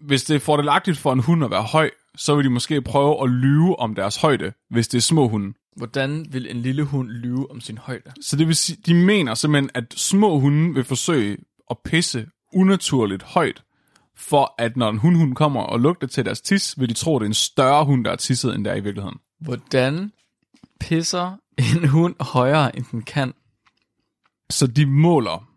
hvis 0.00 0.24
det 0.24 0.36
er 0.36 0.40
fordelagtigt 0.40 0.98
for 0.98 1.12
en 1.12 1.20
hund 1.20 1.44
at 1.44 1.50
være 1.50 1.62
høj, 1.62 1.90
så 2.16 2.36
vil 2.36 2.44
de 2.44 2.50
måske 2.50 2.82
prøve 2.82 3.22
at 3.22 3.30
lyve 3.30 3.78
om 3.78 3.94
deres 3.94 4.16
højde, 4.16 4.52
hvis 4.70 4.88
det 4.88 4.98
er 4.98 5.02
små 5.02 5.28
hunde. 5.28 5.54
Hvordan 5.76 6.26
vil 6.30 6.50
en 6.50 6.62
lille 6.62 6.82
hund 6.82 7.08
lyve 7.08 7.50
om 7.50 7.60
sin 7.60 7.78
højde? 7.78 8.12
Så 8.20 8.36
det 8.36 8.46
vil 8.46 8.56
sige, 8.56 8.78
de 8.86 8.94
mener 8.94 9.34
simpelthen, 9.34 9.70
at 9.74 9.94
små 9.96 10.38
hunde 10.38 10.74
vil 10.74 10.84
forsøge 10.84 11.38
at 11.70 11.76
pisse 11.84 12.26
unaturligt 12.52 13.22
højt, 13.22 13.62
for 14.16 14.54
at 14.58 14.76
når 14.76 14.90
en 14.90 14.98
hundhund 14.98 15.34
kommer 15.34 15.60
og 15.60 15.80
lugter 15.80 16.06
til 16.06 16.24
deres 16.24 16.40
tis, 16.40 16.80
vil 16.80 16.88
de 16.88 16.94
tro, 16.94 17.16
at 17.16 17.20
det 17.20 17.26
er 17.26 17.30
en 17.30 17.34
større 17.34 17.84
hund, 17.84 18.04
der 18.04 18.10
er 18.10 18.16
tisset, 18.16 18.54
end 18.54 18.64
der 18.64 18.70
er 18.70 18.76
i 18.76 18.80
virkeligheden. 18.80 19.18
Hvordan 19.40 20.12
pisser 20.80 21.36
en 21.58 21.88
hund 21.88 22.14
højere, 22.20 22.76
end 22.76 22.84
den 22.90 23.02
kan? 23.02 23.32
Så 24.50 24.66
de 24.66 24.86
måler, 24.86 25.48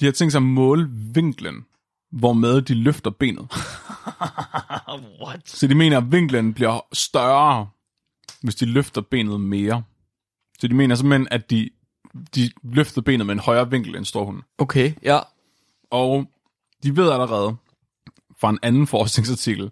de 0.00 0.04
har 0.04 0.12
tænkt 0.12 0.32
sig 0.32 0.38
at 0.38 0.42
måle 0.42 0.90
vinklen, 1.14 1.66
hvormed 2.12 2.62
de 2.62 2.74
løfter 2.74 3.10
benet. 3.10 3.48
What? 5.22 5.48
Så 5.48 5.66
de 5.66 5.74
mener, 5.74 5.98
at 5.98 6.12
vinklen 6.12 6.54
bliver 6.54 6.80
større, 6.92 7.68
hvis 8.42 8.54
de 8.54 8.66
løfter 8.66 9.00
benet 9.00 9.40
mere. 9.40 9.82
Så 10.58 10.68
de 10.68 10.74
mener 10.74 10.94
simpelthen, 10.94 11.28
at 11.30 11.50
de, 11.50 11.70
de 12.34 12.50
løfter 12.62 13.00
benet 13.02 13.26
med 13.26 13.34
en 13.34 13.40
højere 13.40 13.70
vinkel 13.70 13.96
end 13.96 14.04
stor 14.04 14.24
hund. 14.24 14.42
Okay, 14.58 14.94
ja. 15.02 15.18
Og 15.90 16.26
de 16.82 16.96
ved 16.96 17.10
allerede 17.10 17.56
fra 18.40 18.50
en 18.50 18.58
anden 18.62 18.86
forskningsartikel, 18.86 19.70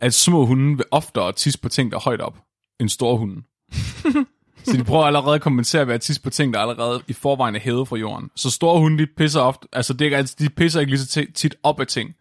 at 0.00 0.14
små 0.14 0.46
hunde 0.46 0.76
vil 0.76 0.86
oftere 0.90 1.32
tisse 1.32 1.60
på 1.60 1.68
ting, 1.68 1.90
der 1.90 1.96
er 1.96 2.02
højt 2.02 2.20
op, 2.20 2.38
end 2.80 2.88
store 2.88 3.18
hunde. 3.18 3.42
så 4.70 4.76
de 4.76 4.84
prøver 4.84 5.04
allerede 5.04 5.34
at 5.34 5.40
kompensere 5.40 5.86
ved 5.86 5.94
at 5.94 6.00
tisse 6.00 6.22
på 6.22 6.30
ting, 6.30 6.54
der 6.54 6.60
allerede 6.60 7.02
i 7.08 7.12
forvejen 7.12 7.54
er 7.56 7.60
hævet 7.60 7.88
fra 7.88 7.96
jorden. 7.96 8.30
Så 8.36 8.50
store 8.50 8.80
hunde, 8.80 8.98
de 8.98 9.06
pisser 9.16 9.40
ofte, 9.40 9.68
altså 9.72 9.92
det 9.92 10.12
er, 10.12 10.16
altid- 10.16 10.36
de 10.48 10.50
pisser 10.54 10.80
ikke 10.80 10.92
lige 10.92 11.00
så 11.00 11.06
ti- 11.08 11.32
tit 11.32 11.54
op 11.62 11.80
af 11.80 11.86
ting. 11.86 12.14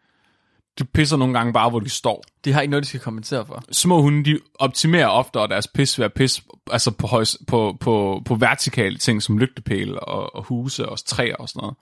De 0.79 0.83
pisser 0.85 1.17
nogle 1.17 1.33
gange 1.33 1.53
bare, 1.53 1.69
hvor 1.69 1.79
de 1.79 1.89
står. 1.89 2.23
De 2.45 2.53
har 2.53 2.61
ikke 2.61 2.71
noget, 2.71 2.83
de 2.83 2.87
skal 2.87 2.99
kompensere 2.99 3.45
for. 3.45 3.63
Små 3.71 4.01
hunde, 4.01 4.25
de 4.31 4.39
optimerer 4.59 5.07
ofte 5.07 5.39
deres 5.39 5.67
pis 5.67 5.99
ved 5.99 6.05
at 6.05 6.13
pisse 6.13 6.41
altså 6.71 6.91
på, 6.91 7.07
højs, 7.07 7.37
på, 7.47 7.77
på, 7.79 8.21
på 8.25 8.35
vertikale 8.35 8.97
ting, 8.97 9.23
som 9.23 9.37
lygtepæle 9.37 9.99
og, 9.99 10.35
og 10.35 10.43
huse 10.43 10.89
og 10.89 11.05
træer 11.05 11.35
og 11.35 11.49
sådan 11.49 11.59
noget. 11.59 11.75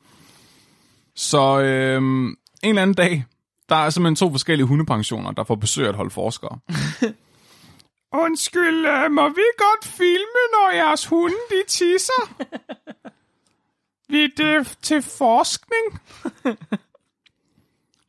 Så 1.16 1.60
øhm, 1.62 2.26
en 2.28 2.36
eller 2.64 2.82
anden 2.82 2.96
dag, 2.96 3.24
der 3.70 3.76
er 3.76 3.90
simpelthen 3.90 4.16
to 4.16 4.32
forskellige 4.32 4.66
hundepensioner, 4.68 5.32
der 5.32 5.44
får 5.44 5.56
besøg 5.56 5.86
af 5.86 5.90
et 5.90 5.96
hold 5.96 6.12
forskere. 6.12 6.58
Undskyld, 8.12 8.86
øh, 8.86 9.12
må 9.12 9.30
vi 9.30 9.44
godt 9.58 9.86
filme, 9.86 10.42
når 10.52 10.72
jeres 10.76 11.06
hunde 11.06 11.36
de 11.50 11.64
tisser? 11.68 12.44
Vi 14.10 14.24
er 14.24 14.30
det 14.38 14.78
til 14.82 15.02
forskning. 15.02 16.00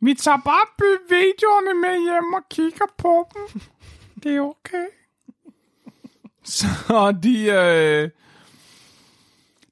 Vi 0.01 0.15
tager 0.15 0.39
bare 0.45 0.89
videoerne 1.09 1.81
med 1.81 2.03
hjem 2.03 2.35
og 2.35 2.43
kigger 2.51 2.87
på 2.99 3.29
dem. 3.35 3.61
Det 4.23 4.37
er 4.37 4.41
okay. 4.41 4.87
Så 6.45 6.67
de, 7.23 7.47
øh, 7.47 8.11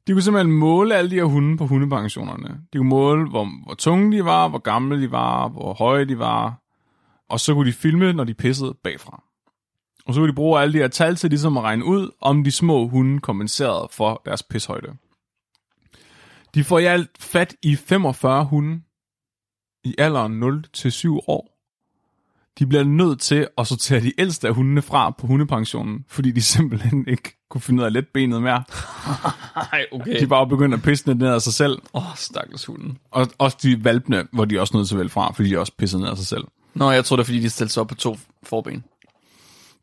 de 0.07 0.13
kunne 0.13 0.23
simpelthen 0.23 0.53
måle 0.59 0.95
alle 0.95 1.11
de 1.11 1.15
her 1.15 1.25
hunde 1.25 1.57
på 1.57 1.67
hundepensionerne. 1.67 2.61
De 2.73 2.79
kunne 2.79 2.89
måle, 2.89 3.29
hvor, 3.29 3.49
hvor 3.65 3.75
tunge 3.75 4.17
de 4.17 4.25
var, 4.25 4.49
hvor 4.49 4.59
gamle 4.59 5.03
de 5.03 5.11
var, 5.11 5.49
hvor 5.49 5.75
høje 5.75 6.05
de 6.05 6.19
var. 6.19 6.55
Og 7.29 7.41
så 7.41 7.55
kunne 7.55 7.69
de 7.69 7.73
filme, 7.73 8.13
når 8.13 8.25
de 8.25 8.35
pissede 8.35 8.75
bagfra. 8.83 9.23
Og 10.07 10.15
så 10.15 10.21
kunne 10.21 10.29
de 10.29 10.35
bruge 10.35 10.61
alle 10.61 10.73
de 10.73 10.79
her 10.79 10.89
tal 10.89 11.17
til 11.17 11.31
ligesom 11.31 11.57
at 11.57 11.63
regne 11.63 11.85
ud, 11.85 12.11
om 12.21 12.45
de 12.45 12.51
små 12.51 12.89
hunde 12.89 13.21
kompenserede 13.21 13.89
for 13.91 14.23
deres 14.25 14.43
pishøjde. 14.43 14.89
De 16.55 16.65
får 16.65 16.79
i 16.79 16.85
alt 16.85 17.11
fat 17.19 17.57
i 17.63 17.77
45 17.77 18.45
hunde 18.45 18.81
i 19.85 19.95
alderen 19.99 20.43
0-7 20.43 21.09
år. 21.29 21.55
De 22.59 22.67
bliver 22.67 22.85
nødt 22.85 23.21
til 23.21 23.49
at 23.59 23.67
sortere 23.67 24.01
de 24.01 24.13
ældste 24.19 24.49
af 24.49 24.55
hundene 24.55 24.83
fra 24.83 25.11
på 25.11 25.27
hundepensionen, 25.27 26.05
fordi 26.09 26.31
de 26.31 26.43
simpelthen 26.55 27.09
ikke 27.09 27.37
kunne 27.51 27.61
finde 27.61 27.81
ud 27.81 27.87
af 27.87 27.93
let 27.93 28.09
benet 28.09 28.43
mere. 28.43 28.65
Nej, 29.73 29.87
okay. 29.93 30.21
De 30.21 30.27
bare 30.27 30.47
begyndt 30.47 30.75
at 30.75 30.83
pisse 30.83 31.15
ned 31.15 31.29
af 31.29 31.43
sig 31.43 31.55
selv. 31.55 31.83
Åh, 31.95 32.11
oh, 32.11 32.17
stakkels 32.17 32.65
hunden. 32.65 32.99
Og 33.11 33.29
også 33.39 33.57
de 33.63 33.85
valpene, 33.85 34.27
hvor 34.33 34.45
de 34.45 34.61
også 34.61 34.77
nødt 34.77 34.89
til 34.89 34.95
at 34.95 34.99
vælge 34.99 35.11
fra, 35.11 35.33
fordi 35.33 35.49
de 35.49 35.59
også 35.59 35.73
pisser 35.79 35.99
ned 35.99 36.09
af 36.09 36.17
sig 36.17 36.27
selv. 36.27 36.45
Nå, 36.75 36.91
jeg 36.91 37.05
tror 37.05 37.17
det 37.17 37.23
er, 37.23 37.25
fordi 37.25 37.41
de 37.41 37.51
stiller 37.51 37.69
sig 37.69 37.81
op 37.81 37.89
på 37.89 37.95
to 37.95 38.19
forben. 38.43 38.85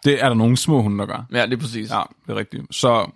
Det 0.03 0.23
er 0.23 0.27
der 0.29 0.35
nogle 0.35 0.57
små 0.57 0.81
hunde, 0.81 0.99
der 0.99 1.05
gør. 1.05 1.25
Ja, 1.31 1.45
det 1.45 1.53
er 1.53 1.57
præcis. 1.57 1.89
Ja. 1.89 2.01
Det 2.27 2.33
er 2.33 2.35
rigtigt. 2.35 2.75
Så 2.75 3.11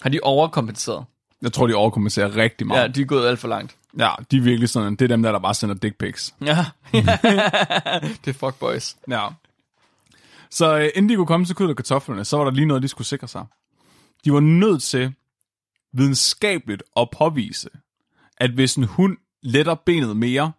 Har 0.00 0.10
de 0.10 0.20
overkompenseret? 0.22 1.04
jeg 1.42 1.52
tror, 1.52 1.66
de 1.66 1.74
overkompenserer 1.74 2.36
rigtig 2.36 2.66
meget. 2.66 2.82
Ja, 2.82 2.86
de 2.88 3.00
er 3.00 3.04
gået 3.04 3.26
alt 3.28 3.38
for 3.38 3.48
langt. 3.48 3.76
Ja, 3.98 4.10
de 4.30 4.36
er 4.36 4.40
virkelig 4.40 4.68
sådan, 4.68 4.92
det 4.96 5.02
er 5.02 5.08
dem 5.08 5.22
der, 5.22 5.32
der 5.32 5.38
bare 5.38 5.54
sender 5.54 5.74
dick 5.74 5.98
pics. 5.98 6.34
Ja. 6.40 6.66
det 8.24 8.28
er 8.28 8.32
fuckboys. 8.32 8.96
Ja. 9.08 9.28
Så 10.50 10.78
øh, 10.78 10.90
inden 10.94 11.08
de 11.08 11.16
kunne 11.16 11.26
komme 11.26 11.46
til 11.46 11.56
kød 11.56 11.68
og 11.68 11.76
kartoflerne, 11.76 12.24
så 12.24 12.36
var 12.36 12.44
der 12.44 12.50
lige 12.50 12.66
noget, 12.66 12.82
de 12.82 12.88
skulle 12.88 13.08
sikre 13.08 13.28
sig. 13.28 13.46
De 14.24 14.32
var 14.32 14.40
nødt 14.40 14.82
til 14.82 15.14
videnskabeligt 15.92 16.82
at 16.96 17.08
påvise, 17.18 17.70
at 18.36 18.50
hvis 18.50 18.76
en 18.76 18.84
hund 18.84 19.16
letter 19.42 19.74
benet 19.74 20.16
mere, 20.16 20.52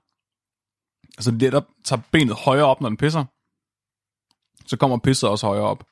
altså 1.17 1.31
letter, 1.31 1.61
tager 1.83 2.01
benet 2.11 2.35
højere 2.35 2.65
op, 2.65 2.81
når 2.81 2.89
den 2.89 2.97
pisser, 2.97 3.25
så 4.65 4.77
kommer 4.77 4.97
pisset 4.97 5.29
også 5.29 5.47
højere 5.47 5.63
op. 5.63 5.83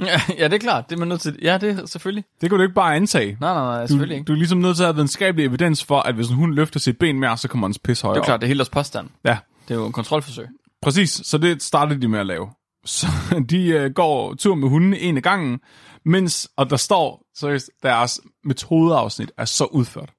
Ja, 0.00 0.20
ja, 0.38 0.44
det 0.44 0.52
er 0.54 0.58
klart. 0.58 0.90
Det 0.90 0.94
er 0.96 0.98
man 0.98 1.08
nødt 1.08 1.20
til. 1.20 1.38
Ja, 1.42 1.58
det 1.58 1.78
er 1.80 1.86
selvfølgelig. 1.86 2.24
Det 2.40 2.50
kan 2.50 2.58
du 2.58 2.62
ikke 2.62 2.74
bare 2.74 2.96
antage. 2.96 3.36
Nej, 3.40 3.54
nej, 3.54 3.62
nej, 3.64 3.80
Du, 3.82 3.86
selvfølgelig 3.86 4.14
ikke. 4.16 4.24
du 4.26 4.32
er 4.32 4.36
ligesom 4.36 4.58
nødt 4.58 4.76
til 4.76 4.82
at 4.82 4.86
have 4.86 4.94
videnskabelig 4.94 5.46
evidens 5.46 5.84
for, 5.84 6.00
at 6.00 6.14
hvis 6.14 6.28
en 6.28 6.34
hund 6.36 6.54
løfter 6.54 6.80
sit 6.80 6.98
ben 6.98 7.20
mere, 7.20 7.36
så 7.38 7.48
kommer 7.48 7.66
dens 7.68 7.78
pis 7.78 8.00
højere 8.00 8.14
Det 8.14 8.18
er 8.18 8.22
op. 8.22 8.26
klart, 8.26 8.40
det 8.40 8.46
er 8.46 8.48
helt 8.48 8.58
deres 8.58 8.70
påstand. 8.70 9.08
Ja, 9.24 9.38
Det 9.68 9.74
er 9.74 9.78
jo 9.78 9.86
en 9.86 9.92
kontrolforsøg. 9.92 10.46
Præcis, 10.82 11.20
så 11.24 11.38
det 11.38 11.62
startede 11.62 12.00
de 12.00 12.08
med 12.08 12.18
at 12.20 12.26
lave. 12.26 12.48
Så 12.84 13.06
de 13.50 13.66
øh, 13.68 13.90
går 13.90 14.34
tur 14.34 14.54
med 14.54 14.68
hunden 14.68 14.94
en 14.94 15.16
af 15.16 15.22
gangen, 15.22 15.60
mens, 16.04 16.48
og 16.56 16.70
der 16.70 16.76
står, 16.76 17.22
seriøst, 17.38 17.70
deres 17.82 18.20
metodeafsnit 18.44 19.32
er 19.36 19.44
så 19.44 19.64
udført. 19.64 20.10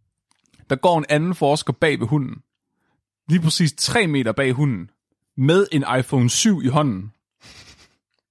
Der 0.70 0.76
går 0.76 0.98
en 0.98 1.04
anden 1.08 1.34
forsker 1.34 1.72
bag 1.72 2.00
ved 2.00 2.06
hunden, 2.06 2.34
lige 3.28 3.40
præcis 3.42 3.72
3 3.78 4.06
meter 4.06 4.32
bag 4.32 4.52
hunden, 4.52 4.90
med 5.36 5.66
en 5.72 5.84
iPhone 5.98 6.30
7 6.30 6.62
i 6.62 6.68
hånden, 6.68 7.12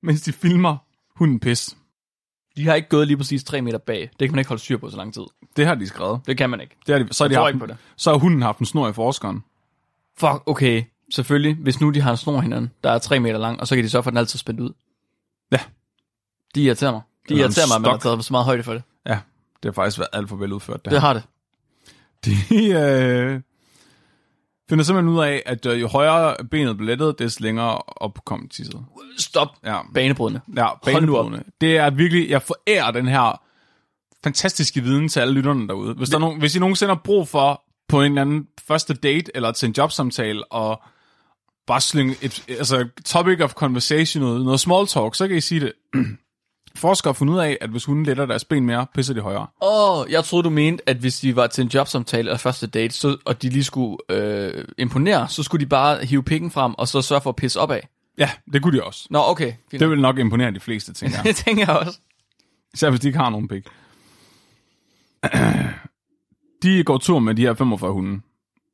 mens 0.06 0.22
de 0.22 0.32
filmer 0.34 0.78
hunden 1.16 1.40
pis. 1.40 1.78
De 2.58 2.66
har 2.68 2.74
ikke 2.76 2.90
gået 2.90 3.08
lige 3.08 3.18
præcis 3.18 3.44
3 3.44 3.62
meter 3.62 3.78
bag. 3.78 4.10
Det 4.20 4.28
kan 4.28 4.32
man 4.32 4.40
ikke 4.40 4.50
holde 4.50 4.62
styr 4.64 4.78
på 4.78 4.90
så 4.90 4.98
lang 4.98 5.14
tid. 5.14 5.24
Det 5.56 5.66
har 5.66 5.76
de 5.76 5.88
skrevet. 5.88 6.22
Det 6.26 6.38
kan 6.38 6.50
man 6.50 6.62
ikke. 6.62 6.76
Det 6.88 6.96
har 6.98 7.04
de, 7.04 7.14
så, 7.14 7.24
har 7.24 7.30
de 7.30 7.36
haft, 7.36 7.48
ikke 7.50 7.60
på 7.60 7.66
det. 7.66 7.78
så 7.96 8.12
har 8.12 8.18
hunden 8.18 8.42
haft 8.42 8.60
en 8.60 8.66
snor 8.66 8.88
i 8.90 8.94
forskeren. 8.94 9.44
Fuck, 10.18 10.44
okay. 10.46 10.84
Selvfølgelig. 11.12 11.56
Hvis 11.56 11.82
nu 11.82 11.90
de 11.90 12.02
har 12.02 12.12
en 12.12 12.18
snor 12.18 12.40
hinanden, 12.42 12.72
der 12.84 12.92
er 12.92 12.98
3 12.98 13.20
meter 13.20 13.38
lang, 13.38 13.60
og 13.60 13.68
så 13.68 13.76
kan 13.76 13.84
de 13.84 13.90
så 13.90 14.02
få 14.02 14.10
den 14.10 14.18
altid 14.18 14.40
spændt 14.40 14.60
ud. 14.60 14.74
Ja. 15.52 15.60
De 16.56 16.64
irriterer 16.64 16.92
mig. 16.92 17.02
De 17.30 17.34
Eller 17.34 17.44
irriterer 17.46 17.68
mig, 17.68 17.76
at 17.76 17.82
man 17.82 17.92
har 17.92 17.98
taget 17.98 18.26
så 18.26 18.34
meget 18.34 18.46
højde 18.46 18.64
for 18.64 18.74
det. 18.74 18.84
Ja, 19.06 19.20
det 19.64 19.66
har 19.66 19.72
faktisk 19.72 20.00
været 20.00 20.10
alt 20.14 20.30
for 20.30 20.36
veludført. 20.36 20.86
Det, 20.86 20.92
Det 20.92 21.02
her. 21.02 21.08
har 21.08 21.14
det. 21.14 21.24
De 22.26 22.68
øh, 22.72 23.42
finder 24.70 24.84
simpelthen 24.84 25.14
ud 25.14 25.24
af, 25.24 25.44
at 25.46 25.66
øh, 25.66 25.82
jo 25.82 25.88
højere 25.88 26.36
benet 26.52 26.78
blev 26.78 26.88
lettet, 26.88 27.20
des 27.20 27.40
længere 27.40 27.78
op 27.78 28.26
kom 28.26 28.48
tisset. 28.50 28.86
Stop. 29.18 29.48
Ja, 29.66 29.80
Banebrydende. 29.94 30.42
ja 30.56 30.68
banebrydende. 30.86 31.44
Det 31.62 31.78
er 31.78 31.90
virkelig, 31.90 32.30
jeg 32.30 32.42
forærer 32.42 32.92
den 32.92 33.08
her 33.08 33.42
fantastiske 34.24 34.82
viden 34.82 35.10
til 35.10 35.20
alle 35.20 35.34
lytterne 35.34 35.68
derude. 35.68 35.94
Hvis, 35.94 36.10
der 36.10 36.16
er 36.16 36.20
nogen, 36.20 36.40
hvis 36.40 36.56
I 36.56 36.60
nogensinde 36.60 36.94
har 36.94 37.02
brug 37.04 37.28
for 37.28 37.62
på 37.88 38.02
en 38.02 38.12
eller 38.12 38.22
anden 38.22 38.48
første 38.68 38.94
date 38.94 39.32
eller 39.36 39.52
til 39.52 39.68
en 39.68 39.76
jobsamtale 39.78 40.52
og 40.52 40.82
bare 41.68 41.82
slynge 41.82 42.16
et 42.22 42.46
altså, 42.50 42.88
topic 43.06 43.42
of 43.42 43.54
conversation 43.54 44.24
ud, 44.24 44.44
noget 44.44 44.60
small 44.60 44.88
talk, 44.88 45.16
så 45.16 45.28
kan 45.28 45.38
I 45.38 45.42
sige 45.42 45.62
det. 45.62 45.74
Forskere 46.76 47.10
har 47.10 47.14
fundet 47.14 47.34
ud 47.34 47.40
af, 47.40 47.58
at 47.62 47.70
hvis 47.70 47.86
hunden 47.86 48.06
letter 48.06 48.26
deres 48.26 48.46
ben 48.46 48.66
mere, 48.66 48.88
pisser 48.94 49.14
de 49.14 49.22
højere. 49.22 49.48
Åh, 49.62 50.00
oh, 50.00 50.12
jeg 50.12 50.24
troede, 50.24 50.44
du 50.44 50.50
mente, 50.50 50.90
at 50.90 50.98
hvis 50.98 51.20
de 51.20 51.36
var 51.36 51.48
til 51.48 51.62
en 51.62 51.68
jobsamtale 51.68 52.20
eller 52.20 52.38
første 52.38 52.68
date, 52.68 52.94
så, 52.94 53.18
og 53.26 53.42
de 53.42 53.50
lige 53.50 53.64
skulle 53.64 53.98
øh, 54.10 54.66
imponere, 54.78 55.30
så 55.30 55.44
skulle 55.44 55.66
de 55.66 55.70
bare 55.70 56.06
hive 56.06 56.24
pikken 56.24 56.52
frem, 56.52 56.74
og 56.74 56.88
så 56.88 57.02
sørge 57.02 57.22
for 57.22 57.30
at 57.30 57.36
pisse 57.36 57.60
opad. 57.60 57.80
Ja, 58.18 58.30
det 58.54 58.62
kunne 58.62 58.78
de 58.78 58.84
også. 58.84 59.08
Nå, 59.10 59.20
okay. 59.24 59.54
Fint. 59.72 59.80
Det 59.80 59.90
vil 59.90 60.02
nok 60.02 60.18
imponere 60.18 60.52
de 60.52 60.60
fleste, 60.60 60.94
tænker 60.94 61.18
jeg. 61.18 61.26
det 61.28 61.36
tænker 61.36 61.66
jeg 61.68 61.78
også. 61.78 62.00
Især 62.74 62.90
hvis 62.90 63.00
de 63.00 63.08
ikke 63.08 63.20
har 63.20 63.30
nogen 63.30 63.48
pik. 63.48 63.68
De 66.64 66.84
går 66.84 66.98
tur 66.98 67.20
med 67.20 67.36
de 67.36 67.42
her 67.42 67.54
45 67.54 67.92
hunde 67.92 68.22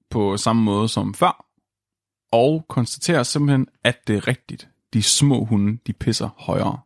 på 0.09 0.37
samme 0.37 0.63
måde 0.63 0.89
som 0.89 1.13
før, 1.13 1.45
og 2.31 2.65
konstaterer 2.69 3.23
simpelthen, 3.23 3.67
at 3.83 4.07
det 4.07 4.15
er 4.15 4.27
rigtigt. 4.27 4.67
De 4.93 5.03
små 5.03 5.45
hunde, 5.45 5.77
de 5.87 5.93
pisser 5.93 6.29
højere 6.37 6.79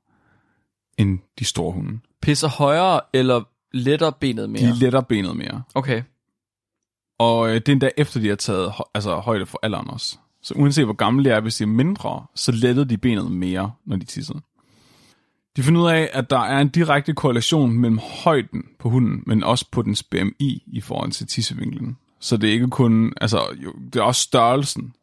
end 0.97 1.19
de 1.39 1.45
store 1.45 1.71
hunde. 1.71 1.99
Pisser 2.21 2.47
højere 2.47 3.01
eller 3.13 3.43
letter 3.73 4.09
benet 4.11 4.49
mere? 4.49 4.61
De 4.61 4.79
letter 4.79 5.01
benet 5.01 5.37
mere. 5.37 5.63
Okay. 5.75 6.03
Og 7.19 7.47
øh, 7.49 7.55
det 7.55 7.67
er 7.69 7.71
endda 7.71 7.89
efter, 7.97 8.19
de 8.19 8.27
har 8.29 8.35
taget 8.35 8.73
altså, 8.93 9.15
højde 9.15 9.45
for 9.45 9.59
alderen 9.63 9.89
også. 9.89 10.17
Så 10.41 10.53
uanset 10.57 10.85
hvor 10.85 10.93
gamle 10.93 11.23
de 11.25 11.29
er, 11.29 11.39
hvis 11.39 11.55
de 11.55 11.63
er 11.63 11.67
mindre, 11.67 12.25
så 12.35 12.51
lettede 12.51 12.89
de 12.89 12.97
benet 12.97 13.31
mere, 13.31 13.71
når 13.85 13.95
de 13.97 14.05
tissede. 14.05 14.41
De 15.55 15.63
finder 15.63 15.81
ud 15.81 15.87
af, 15.89 16.09
at 16.13 16.29
der 16.29 16.39
er 16.39 16.59
en 16.59 16.69
direkte 16.69 17.13
korrelation 17.13 17.71
mellem 17.77 17.99
højden 18.23 18.63
på 18.79 18.89
hunden, 18.89 19.23
men 19.25 19.43
også 19.43 19.65
på 19.71 19.81
dens 19.81 20.03
BMI 20.03 20.63
i 20.67 20.81
forhold 20.81 21.11
til 21.11 21.27
tissevinklen. 21.27 21.97
Så 22.19 22.37
det 22.37 22.49
er 22.49 22.53
ikke 22.53 22.67
kun, 22.67 23.13
altså 23.21 23.39
jo, 23.63 23.73
det 23.93 23.95
er 23.99 24.03
også 24.03 24.21
størrelsen. 24.21 24.93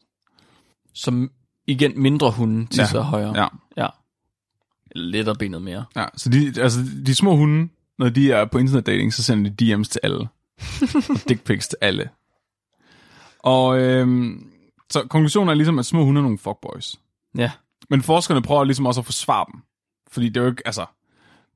Som 0.95 1.31
igen 1.67 1.93
mindre 2.03 2.31
hunde 2.31 2.67
tisser 2.67 2.99
Ja. 2.99 3.03
højere. 3.05 3.39
Ja, 3.43 3.47
ja. 3.77 3.87
Letter 4.95 5.35
benet 5.35 5.63
mere. 5.63 5.85
ja. 5.97 6.05
Så 6.17 6.29
de, 6.29 6.63
altså, 6.63 6.81
de 7.07 7.15
små 7.15 7.37
hunde, 7.37 7.69
når 7.99 8.09
de 8.09 8.33
er 8.33 8.45
på 8.45 8.59
internetdating, 8.59 9.15
så 9.15 9.23
sender 9.23 9.51
de 9.51 9.75
DM's 9.75 9.89
til 9.89 10.01
alle. 10.03 10.29
og 10.95 11.19
dick 11.29 11.45
pics 11.45 11.69
til 11.69 11.79
alle. 11.81 12.11
Og 13.39 13.81
øhm, 13.81 14.51
så 14.91 15.07
konklusionen 15.11 15.49
er 15.49 15.55
ligesom, 15.55 15.79
at 15.79 15.87
små 15.87 16.05
hunde 16.05 16.19
er 16.19 16.23
nogle 16.23 16.39
fuckboys. 16.39 16.95
Ja. 17.39 17.51
Men 17.91 18.03
forskerne 18.03 18.43
prøver 18.43 18.65
ligesom 18.65 18.87
også 18.87 19.01
at 19.01 19.05
forsvare 19.05 19.47
dem. 19.53 19.61
Fordi 20.11 20.29
det 20.29 20.37
er 20.37 20.45
jo 20.45 20.51
ikke, 20.51 20.63
altså, 20.67 20.87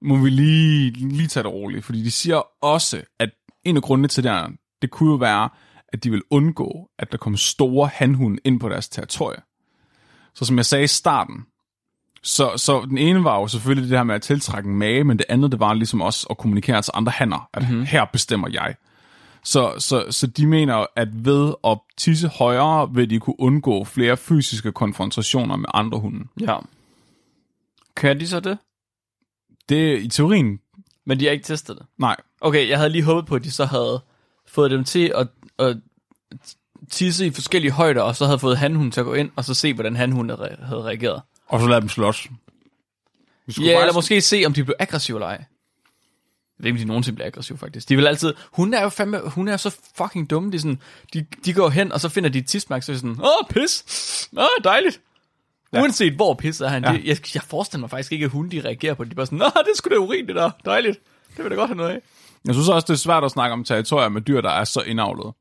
må 0.03 0.17
vi 0.17 0.31
lige, 0.31 0.91
lige 0.91 1.29
tage 1.29 1.45
det 1.45 1.53
roligt. 1.53 1.85
Fordi 1.85 2.03
de 2.03 2.11
siger 2.11 2.43
også, 2.65 3.03
at 3.19 3.31
en 3.65 3.77
af 3.77 3.83
grundene 3.83 4.09
til 4.09 4.25
det 4.25 4.33
her, 4.33 4.49
det 4.83 4.91
kunne 4.91 5.11
jo 5.11 5.17
være, 5.17 5.49
at 5.89 6.05
de 6.05 6.11
vil 6.11 6.23
undgå, 6.31 6.91
at 6.99 7.13
der 7.13 7.19
kommer 7.19 7.37
store 7.37 7.91
hanhunde 7.95 8.39
ind 8.45 8.61
på 8.61 8.69
deres 8.69 8.89
territorie. 8.89 9.39
Så 10.35 10.45
som 10.45 10.57
jeg 10.57 10.67
sagde 10.67 10.85
i 10.85 10.87
starten, 10.87 11.47
så, 12.27 12.53
så 12.57 12.87
den 12.89 12.99
ene 12.99 13.25
var 13.25 13.41
jo 13.41 13.49
selvfølgelig 13.49 13.91
det 13.91 13.99
her 13.99 14.05
med 14.05 14.15
at 14.15 14.23
tiltrække 14.23 14.69
en 14.69 14.77
mage, 14.77 15.05
men 15.05 15.19
det 15.19 15.27
andet, 15.29 15.53
det 15.53 15.61
var 15.61 15.75
ligesom 15.75 16.01
også 16.01 16.27
at 16.31 16.39
kommunikere 16.39 16.83
til 16.83 16.91
andre 16.95 17.13
hanner, 17.13 17.49
at 17.53 17.69
mm-hmm. 17.69 17.85
her 17.85 18.05
bestemmer 18.05 18.49
jeg. 18.49 18.75
Så, 19.45 19.75
så, 19.79 20.07
så 20.11 20.27
de 20.27 20.47
mener, 20.47 20.87
at 20.97 21.25
ved 21.25 21.55
at 21.65 21.79
tisse 21.97 22.29
højere, 22.29 22.95
vil 22.95 23.11
de 23.11 23.21
kunne 23.21 23.41
undgå 23.41 23.85
flere 23.85 24.17
fysiske 24.17 24.73
konfrontationer 24.73 25.57
med 25.57 25.69
andre 25.75 25.99
hunde. 25.99 26.25
Ja. 26.41 26.57
Kan 27.97 28.21
de 28.21 28.29
så 28.29 28.41
det? 28.41 28.59
Det 29.69 29.93
er 29.93 29.99
i 29.99 30.09
teorien, 30.09 30.61
Men 31.05 31.21
de 31.21 31.25
har 31.25 31.33
ikke 31.33 31.45
testet 31.45 31.79
det. 31.79 31.87
nej. 31.99 32.17
Okay, 32.41 32.69
jeg 32.69 32.79
havde 32.79 32.91
lige 32.91 33.05
håbet 33.05 33.27
på, 33.27 33.35
at 33.35 33.45
de 33.45 33.51
så 33.51 33.65
havde 33.65 34.03
fået 34.47 34.71
dem 34.71 34.85
til 34.85 35.13
at, 35.15 35.29
at 35.59 35.77
tisse 36.91 37.27
i 37.27 37.31
forskellige 37.31 37.73
højder, 37.73 38.03
og 38.03 38.17
så 38.17 38.25
havde 38.25 38.39
fået 38.39 38.59
hanhunden 38.59 38.91
til 38.91 39.01
at 39.01 39.07
gå 39.07 39.15
ind, 39.15 39.31
og 39.37 39.45
så 39.45 39.55
se, 39.55 39.75
hvordan 39.75 39.97
hanhunden 39.97 40.39
havde 40.39 40.57
havde 40.63 40.83
reageret. 40.83 41.23
Og 41.47 41.61
så 41.61 41.67
lade 41.67 41.81
dem 41.81 41.89
slås. 41.89 42.29
Vi 43.47 43.53
skulle 43.53 43.69
Ja, 43.71 43.73
eller 43.75 43.83
faktisk- 43.93 43.97
måske 43.97 44.21
se, 44.21 44.43
om 44.47 44.53
de 44.53 44.65
blev 44.65 44.75
aggressive 44.79 45.17
eller 45.17 45.27
ej. 45.27 45.33
Jeg 46.59 46.65
ved 46.65 46.67
ikke, 46.67 46.77
om 46.77 46.79
de 46.79 46.85
nogensinde 46.85 47.15
bliver 47.15 47.27
aggressive, 47.27 47.59
faktisk. 47.59 47.89
De 47.89 47.97
vil 47.97 48.07
altid... 48.07 48.35
Hun 48.53 48.75
er 48.75 48.83
jo 48.83 48.89
fandme... 48.89 49.21
Hun 49.31 49.49
er 49.49 49.57
så 49.57 49.77
fucking 49.97 50.31
dumme. 50.31 50.51
De, 50.53 50.57
er 50.57 50.61
sådan, 50.61 50.81
de, 51.15 51.27
de 51.45 51.53
går 51.53 51.69
hen, 51.69 51.93
og 51.93 52.01
så 52.01 52.09
finder 52.09 52.31
de 52.31 52.39
et 52.39 52.47
tidsmærke, 52.47 52.85
så 52.87 52.93
er 52.93 52.95
de 52.95 53.01
sådan... 53.01 53.17
Åh, 53.21 53.49
pis! 53.51 53.85
Åh, 54.39 54.45
dejligt! 54.65 55.01
Ja. 55.73 55.81
Uanset 55.83 56.13
hvor 56.13 56.35
pis 56.35 56.61
er 56.61 56.69
han. 56.69 56.85
Ja. 56.85 56.93
Det, 56.93 57.05
jeg, 57.05 57.35
jeg 57.35 57.43
forestiller 57.43 57.81
mig 57.81 57.91
faktisk 57.91 58.13
ikke, 58.13 58.25
at 58.25 58.31
hun 58.31 58.49
de 58.49 58.61
reagerer 58.61 58.95
på 58.95 59.05
det. 59.05 59.11
De 59.11 59.15
er 59.15 59.17
bare 59.17 59.27
sådan... 59.27 59.39
Nå, 59.39 59.45
det 59.45 59.73
skulle 59.77 59.97
da 59.97 60.01
urin, 60.01 60.27
det 60.27 60.37
der. 60.37 60.51
Dejligt. 60.65 60.99
Det 61.37 61.45
vil 61.45 61.51
da 61.51 61.57
godt 61.57 61.69
have 61.69 61.77
noget 61.77 61.91
af. 61.91 61.99
Jeg 62.45 62.55
synes 62.55 62.69
også, 62.69 62.85
det 62.87 62.93
er 62.93 62.99
svært 62.99 63.25
at 63.25 63.31
snakke 63.31 63.53
om 63.53 63.65
territorier 63.65 64.09
med 64.09 64.21
dyr, 64.21 64.41
der 64.41 64.51
er 64.51 64.65
så 64.65 64.81
indavlet. 64.81 65.35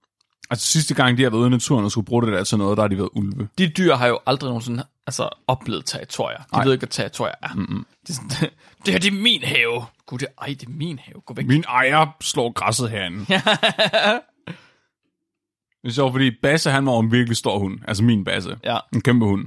Altså 0.50 0.68
sidste 0.72 0.94
gang, 0.94 1.18
de 1.18 1.24
har 1.24 1.30
været 1.30 1.40
ude 1.40 1.48
i 1.48 1.52
naturen 1.52 1.86
og 1.86 1.92
skulle 1.92 2.06
bruge 2.06 2.26
det 2.26 2.34
der 2.34 2.44
til 2.44 2.58
noget, 2.58 2.78
der 2.78 2.84
har 2.84 2.88
de 2.88 2.98
været 2.98 3.10
ulve. 3.14 3.48
De 3.58 3.68
dyr 3.68 3.96
har 3.96 4.08
jo 4.08 4.20
aldrig 4.26 4.48
nogensinde 4.48 4.84
altså, 5.08 5.30
oplevet 5.48 5.86
territorier. 5.86 6.38
De 6.38 6.44
Nej. 6.54 6.64
ved 6.64 6.72
ikke, 6.72 6.82
hvad 6.82 6.90
territorier 6.90 7.36
er. 7.42 7.54
Mm-hmm. 7.54 7.86
Det, 8.08 8.10
er 8.10 8.14
sådan, 8.14 8.30
det 8.86 8.94
her, 8.94 9.00
det 9.00 9.08
er 9.08 9.22
min 9.22 9.44
have. 9.44 9.86
Gud, 10.06 10.18
det, 10.18 10.28
ej, 10.42 10.48
det 10.48 10.64
er 10.64 10.72
min 10.72 11.00
have. 11.00 11.22
Gå 11.22 11.34
væk. 11.34 11.48
Min 11.48 11.64
ejer 11.68 12.16
slår 12.22 12.52
græsset 12.52 12.90
herinde. 12.90 13.20
det 13.26 13.36
er 15.84 15.90
sjovt, 15.90 16.14
fordi 16.14 16.32
Basse, 16.42 16.72
han 16.72 16.86
var 16.86 17.00
en 17.00 17.12
virkelig 17.12 17.38
stor 17.38 17.60
hund. 17.60 17.80
Altså 17.88 18.04
min 18.04 18.24
Basse. 18.24 18.58
Ja. 18.64 18.78
En 18.94 19.02
kæmpe 19.02 19.26
hund. 19.26 19.46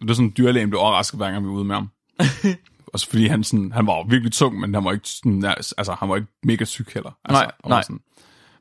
Det 0.00 0.10
er 0.10 0.14
sådan, 0.14 0.32
dyrlægen 0.36 0.70
blev 0.70 0.80
overrasket, 0.80 1.18
hver 1.18 1.30
gang 1.30 1.44
vi 1.44 1.48
var 1.48 1.54
ude 1.54 1.64
med 1.64 1.74
ham. 1.74 1.90
Også 2.94 3.08
fordi 3.08 3.26
han, 3.26 3.44
sådan, 3.44 3.72
han 3.72 3.86
var 3.86 4.04
virkelig 4.08 4.32
tung, 4.32 4.60
men 4.60 4.74
han 4.74 4.84
var 4.84 4.92
ikke, 4.92 5.08
sådan, 5.08 5.44
altså, 5.44 5.96
han 6.00 6.08
var 6.08 6.16
ikke 6.16 6.28
mega 6.42 6.64
syg 6.64 6.86
heller. 6.94 7.10
Altså, 7.24 7.42
Nej, 7.42 7.52
nej. 7.68 7.82
Sådan. 7.82 8.00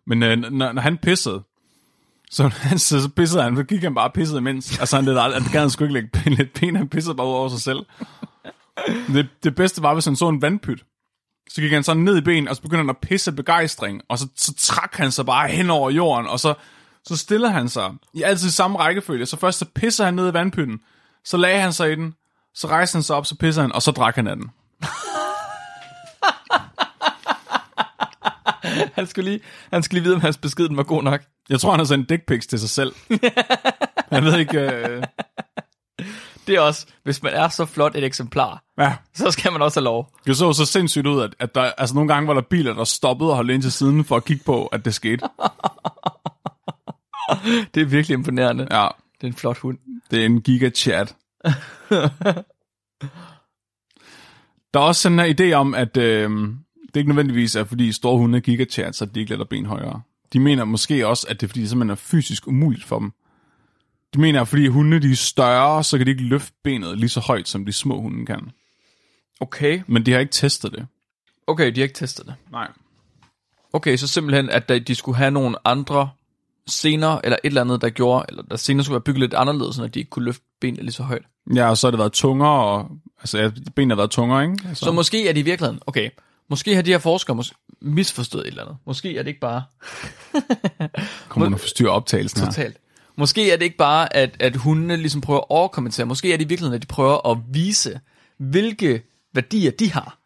Men 0.08 0.24
øh, 0.24 0.38
når, 0.38 0.72
når, 0.72 0.82
han 0.82 0.98
pissede, 0.98 1.44
så, 2.34 2.52
så, 2.78 3.02
så 3.02 3.10
pissede 3.16 3.44
han, 3.44 3.56
så 3.56 3.64
gik 3.64 3.84
han 3.84 3.96
bare 3.96 4.10
og 4.10 4.14
pissede 4.14 4.40
imens. 4.40 4.80
Altså 4.80 4.96
han, 4.96 5.06
lidt, 5.06 5.20
han 5.20 5.44
gad 5.52 5.60
han 5.60 5.70
sgu 5.70 5.84
ikke 5.84 5.94
lægge 5.94 6.30
lidt 6.30 6.54
ben, 6.54 6.76
han 6.76 6.90
pissede 6.90 7.16
bare 7.16 7.28
ud 7.28 7.34
over 7.34 7.50
sig 7.50 7.62
selv. 7.62 7.86
Det, 9.08 9.28
det 9.44 9.56
bedste 9.56 9.82
var, 9.82 9.94
hvis 9.94 10.06
han 10.06 10.16
så 10.16 10.30
en 10.30 10.42
vandpyt. 10.42 10.84
Så 11.50 11.62
gik 11.62 11.72
han 11.72 11.84
sådan 11.84 12.04
ned 12.04 12.18
i 12.18 12.22
ben, 12.22 12.48
og 12.48 12.56
så 12.56 12.62
begyndte 12.62 12.82
han 12.82 12.90
at 12.90 12.98
pisse 12.98 13.32
begejstring, 13.32 14.02
og 14.10 14.20
så, 14.20 14.28
så 14.36 14.54
trak 14.58 14.96
han 14.96 15.12
sig 15.12 15.26
bare 15.26 15.48
hen 15.48 15.70
over 15.70 15.90
jorden, 15.90 16.28
og 16.28 16.40
så, 16.40 16.54
så 17.06 17.18
stiller 17.18 17.50
han 17.50 17.70
sig 17.70 17.92
i 18.14 18.22
altid 18.22 18.50
samme 18.50 18.78
rækkefølge. 18.78 19.26
Så 19.26 19.38
først 19.38 19.60
så 19.60 19.66
pisser 19.76 20.06
han 20.06 20.14
ned 20.14 20.30
i 20.30 20.34
vandpytten, 20.34 20.80
så 21.26 21.38
lagde 21.38 21.62
han 21.62 21.74
sig 21.74 21.92
i 21.92 21.96
den, 21.96 22.16
så 22.56 22.68
rejste 22.68 22.96
han 22.96 23.04
sig 23.04 23.16
op, 23.16 23.26
så 23.26 23.36
pisser 23.36 23.62
han, 23.62 23.72
og 23.72 23.82
så 23.82 23.92
drak 23.92 24.16
han 24.16 24.28
af 24.28 24.36
den. 24.36 24.50
Han 28.96 29.08
skulle 29.08 29.30
lige, 29.32 29.40
han 29.72 29.84
skulle 29.84 30.00
lige 30.00 30.04
vide, 30.04 30.16
om 30.16 30.22
hans 30.22 30.38
besked 30.38 30.68
var 30.76 30.84
god 30.84 31.04
nok. 31.04 31.22
Jeg 31.50 31.60
tror, 31.60 31.72
han 31.72 31.80
har 31.80 31.86
sendt 31.86 32.10
dick 32.10 32.26
pics 32.28 32.48
til 32.48 32.60
sig 32.60 32.70
selv. 32.70 32.94
Jeg 34.12 34.24
ved 34.24 34.40
ikke... 34.40 34.60
Øh... 34.60 35.04
Det 36.48 36.56
er 36.56 36.60
også, 36.60 36.86
hvis 37.04 37.24
man 37.24 37.34
er 37.34 37.50
så 37.50 37.66
flot 37.66 37.96
et 37.96 38.04
eksemplar, 38.04 38.64
Ja, 38.80 38.96
så 39.14 39.32
skal 39.32 39.52
man 39.52 39.62
også 39.62 39.80
have 39.80 39.84
lov. 39.86 40.10
det 40.26 40.38
så 40.38 40.54
så 40.54 40.66
sindssygt 40.66 41.08
ud, 41.08 41.22
at, 41.22 41.36
at 41.40 41.56
der, 41.56 41.62
altså 41.62 41.96
nogle 41.96 42.14
gange 42.14 42.28
var 42.28 42.34
der 42.34 42.42
biler, 42.42 42.74
der 42.74 42.84
stoppede 42.84 43.30
og 43.30 43.36
holdt 43.36 43.52
ind 43.52 43.62
til 43.62 43.72
siden 43.72 44.06
for 44.06 44.16
at 44.16 44.26
kigge 44.26 44.44
på, 44.46 44.66
at 44.68 44.86
det 44.86 44.94
skete. 44.94 45.26
Det 47.74 47.82
er 47.82 47.86
virkelig 47.86 48.14
imponerende. 48.16 48.68
Ja, 48.72 48.88
Det 49.22 49.24
er 49.24 49.28
en 49.28 49.34
flot 49.34 49.58
hund. 49.58 49.78
det 50.12 50.22
er 50.22 50.26
en 50.26 50.42
giga-chat. 50.42 51.16
Der 54.74 54.80
er 54.80 54.84
også 54.84 55.02
sådan 55.02 55.20
en 55.20 55.36
idé 55.40 55.54
om, 55.54 55.76
at 55.76 55.98
øh, 55.98 56.30
det 56.94 57.00
ikke 57.00 57.10
nødvendigvis 57.10 57.56
er, 57.56 57.64
fordi 57.64 57.92
store 57.92 58.18
hunde 58.18 58.38
er 58.38 58.42
gigachats, 58.42 59.02
at 59.02 59.16
de 59.16 59.20
ikke 59.20 59.32
lader 59.32 59.46
ben 59.46 59.66
højere. 59.66 60.02
De 60.34 60.40
mener 60.40 60.66
måske 60.66 61.08
også, 61.08 61.28
at 61.30 61.42
det 61.42 61.48
er, 61.48 61.48
fordi 61.48 61.62
det 61.62 61.70
simpelthen 61.70 61.92
er 61.92 61.96
fysisk 61.96 62.48
umuligt 62.48 62.84
for 62.84 63.00
dem. 63.00 63.14
De 64.14 64.20
mener, 64.20 64.42
at 64.42 64.48
fordi 64.48 64.68
hunde 64.68 65.00
de 65.00 65.12
er 65.12 65.16
større, 65.16 65.84
så 65.84 65.98
kan 65.98 66.08
de 66.08 66.12
ikke 66.12 66.24
løfte 66.24 66.54
benet 66.64 66.98
lige 67.00 67.10
så 67.10 67.20
højt, 67.20 67.48
som 67.48 67.66
de 67.66 67.72
små 67.72 68.02
hunde 68.02 68.26
kan. 68.26 68.52
Okay. 69.40 69.82
Men 69.88 70.06
de 70.06 70.12
har 70.12 70.20
ikke 70.20 70.32
testet 70.32 70.72
det. 70.72 70.88
Okay, 71.48 71.72
de 71.72 71.80
har 71.80 71.84
ikke 71.84 71.96
testet 71.96 72.26
det. 72.26 72.36
Nej. 72.52 72.72
Okay, 73.74 73.98
så 73.98 74.08
simpelthen, 74.08 74.50
at 74.50 74.70
de 74.88 74.96
skulle 74.96 75.18
have 75.18 75.32
nogle 75.32 75.56
andre 75.66 76.10
scener, 76.68 77.20
eller 77.24 77.38
et 77.44 77.48
eller 77.48 77.62
andet, 77.62 77.82
der 77.82 77.90
gjorde, 77.90 78.26
eller 78.30 78.44
der 78.44 78.56
senere 78.56 78.84
skulle 78.84 78.94
være 78.94 79.02
bygget 79.02 79.20
lidt 79.20 79.34
anderledes, 79.34 79.76
så 79.76 79.88
de 79.88 80.00
ikke 80.00 80.10
kunne 80.10 80.26
løfte 80.26 80.46
benene 80.62 80.82
lige 80.82 80.92
så 80.92 81.04
højt. 81.04 81.26
Ja, 81.56 81.70
og 81.70 81.78
så 81.78 81.88
har 81.88 81.92
det 81.92 82.00
været 82.00 82.14
tungere, 82.14 82.64
og, 82.64 82.92
altså 83.20 83.40
ja, 83.40 83.52
benene 83.76 83.94
har 83.94 83.96
været 83.96 84.12
tungere, 84.12 84.44
ikke? 84.44 84.68
Altså, 84.68 84.86
Så 84.86 84.92
måske 84.92 85.30
er 85.30 85.34
de 85.34 85.40
i 85.40 85.44
virkeligheden, 85.44 85.80
okay, 85.88 86.10
måske 86.54 86.76
har 86.76 86.82
de 86.82 86.92
her 86.92 86.98
forskere 86.98 87.38
mås- 87.38 87.78
misforstået 87.82 88.42
et 88.42 88.48
eller 88.48 88.64
andet. 88.64 88.78
Måske 88.86 89.18
er 89.18 89.24
det 89.24 89.28
ikke 89.28 89.40
bare 89.40 89.64
kommer 91.30 91.46
man 91.46 91.54
og 91.54 91.60
forstyrrer 91.60 91.92
optagelsen 91.92 92.40
her. 92.40 92.48
totalt. 92.48 92.78
Måske 93.16 93.52
er 93.52 93.58
det 93.58 93.66
ikke 93.66 93.78
bare, 93.78 94.16
at, 94.16 94.36
at 94.40 94.56
hundene 94.56 94.98
ligesom 94.98 95.22
prøver 95.22 95.40
at 95.40 95.46
overkommentere. 95.50 96.06
Måske 96.06 96.34
er 96.34 96.38
det 96.38 96.46
i 96.46 96.48
virkeligheden, 96.48 96.76
at 96.76 96.82
de 96.82 96.88
prøver 96.88 97.32
at 97.32 97.38
vise, 97.52 98.00
hvilke 98.38 99.02
værdier 99.34 99.72
de 99.72 99.92
har. 99.92 100.18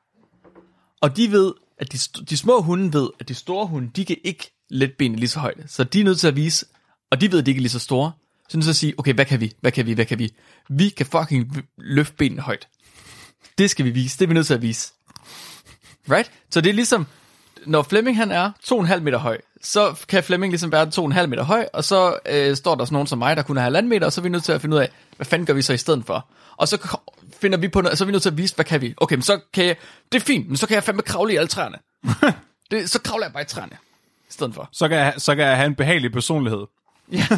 Og 1.02 1.18
de 1.18 1.32
ved, 1.32 1.54
at 1.78 1.92
de, 1.94 1.98
de 2.30 2.38
små 2.38 2.62
hunde 2.62 2.94
ved, 2.94 3.10
at 3.20 3.28
de 3.30 3.34
store 3.34 3.68
hunde, 3.68 3.92
de 3.96 4.06
kan 4.06 4.16
ikke 4.24 4.52
lette 4.70 4.96
benene 5.00 5.20
lige 5.20 5.30
så 5.30 5.40
højt. 5.40 5.58
Så 5.68 5.84
de 5.84 6.00
er 6.00 6.04
nødt 6.04 6.20
til 6.20 6.28
at 6.28 6.36
vise, 6.36 6.66
og 7.12 7.22
de 7.22 7.32
ved, 7.32 7.40
at 7.40 7.46
de 7.46 7.52
ikke 7.52 7.60
er 7.60 7.62
lige 7.62 7.70
så 7.72 7.80
store. 7.80 8.12
Så 8.50 8.56
er 8.56 8.58
nødt 8.58 8.64
til 8.66 8.70
at 8.70 8.76
sige, 8.76 8.94
okay, 8.98 9.14
hvad 9.14 9.26
kan 9.26 9.40
vi? 9.42 9.54
Hvad 9.62 9.72
kan 9.72 9.86
vi? 9.86 9.94
Hvad 9.94 10.06
kan 10.06 10.20
vi? 10.20 10.34
Vi 10.70 10.90
kan 10.90 11.06
fucking 11.06 11.64
løfte 11.78 12.14
benene 12.18 12.42
højt. 12.42 12.68
Det 13.58 13.70
skal 13.70 13.86
vi 13.86 13.90
vise. 13.90 14.18
Det 14.20 14.24
er 14.24 14.28
vi 14.28 14.34
nødt 14.34 14.48
til 14.48 14.54
at 14.54 14.62
vise. 14.62 14.94
Right? 16.12 16.32
Så 16.50 16.62
det 16.62 16.70
er 16.70 16.74
ligesom, 16.74 17.08
når 17.66 17.84
Flemming 17.84 18.18
han 18.18 18.32
er 18.32 18.52
2,5 18.64 19.00
meter 19.00 19.18
høj, 19.18 19.38
så 19.62 20.06
kan 20.08 20.24
Flemming 20.24 20.52
ligesom 20.52 20.72
være 20.72 20.88
2,5 21.22 21.26
meter 21.26 21.44
høj, 21.44 21.68
og 21.74 21.84
så 21.84 22.18
øh, 22.30 22.56
står 22.56 22.76
der 22.76 22.86
sådan 22.86 22.94
nogen 22.94 23.08
som 23.08 23.18
mig, 23.20 23.38
der 23.38 23.44
kun 23.44 23.58
er 23.58 23.62
halvanden 23.62 23.90
meter, 23.90 24.06
og 24.06 24.14
så 24.14 24.22
er 24.22 24.24
vi 24.24 24.30
nødt 24.30 24.44
til 24.44 24.52
at 24.52 24.62
finde 24.62 24.76
ud 24.76 24.82
af, 24.82 24.90
hvad 25.18 25.26
fanden 25.26 25.46
gør 25.46 25.54
vi 25.54 25.62
så 25.62 25.74
i 25.74 25.78
stedet 25.78 26.06
for? 26.06 26.28
Og 26.58 26.68
så 26.68 26.98
finder 27.42 27.58
vi 27.58 27.68
på 27.68 27.82
noget, 27.82 27.98
så 27.98 28.04
er 28.04 28.06
vi 28.06 28.12
nødt 28.12 28.24
til 28.24 28.30
at 28.30 28.38
vise, 28.38 28.56
hvad 28.56 28.66
kan 28.66 28.82
vi? 28.82 28.94
Okay, 28.98 29.16
men 29.16 29.22
så 29.22 29.40
kan 29.54 29.66
jeg, 29.66 29.76
det 30.12 30.22
er 30.22 30.26
fint, 30.26 30.48
men 30.48 30.58
så 30.58 30.68
kan 30.68 30.76
jeg 30.76 30.84
fandme 30.84 31.02
kravle 31.02 31.34
i 31.34 31.36
alle 31.36 31.48
træerne. 31.48 31.78
det, 32.72 32.90
så 32.90 33.02
kravler 33.02 33.26
jeg 33.26 33.34
bare 33.34 33.44
i 33.44 33.46
træerne, 33.46 33.78
i 34.30 34.32
stedet 34.34 34.56
for. 34.56 34.70
Så 34.72 34.88
kan, 34.88 34.98
jeg, 34.98 35.14
så 35.18 35.36
kan 35.36 35.46
jeg 35.46 35.56
have 35.56 35.68
en 35.68 35.76
behagelig 35.76 36.12
personlighed. 36.12 36.66
Ja. 37.12 37.24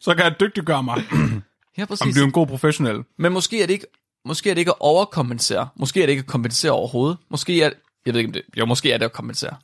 Så 0.00 0.14
kan 0.14 0.24
jeg 0.24 0.40
dygtiggøre 0.40 0.82
mig. 0.82 1.02
Ja, 1.78 1.84
præcis. 1.84 2.14
blive 2.14 2.24
en 2.24 2.32
god 2.32 2.46
professionel. 2.46 3.04
Men 3.16 3.32
måske 3.32 3.62
er 3.62 3.66
det 3.66 3.72
ikke, 3.72 3.86
måske 4.24 4.50
er 4.50 4.54
det 4.54 4.58
ikke 4.58 4.70
at 4.70 4.76
overkompensere. 4.80 5.68
Måske 5.76 6.02
er 6.02 6.06
det 6.06 6.10
ikke 6.10 6.20
at 6.20 6.26
kompensere 6.26 6.72
overhovedet. 6.72 7.18
Måske 7.30 7.62
er, 7.62 7.70
jeg 8.06 8.14
ved 8.14 8.20
ikke 8.20 8.28
om 8.28 8.32
det, 8.32 8.42
jo, 8.56 8.64
måske 8.66 8.92
er 8.92 8.98
det 8.98 9.04
at 9.04 9.12
kompensere. 9.12 9.56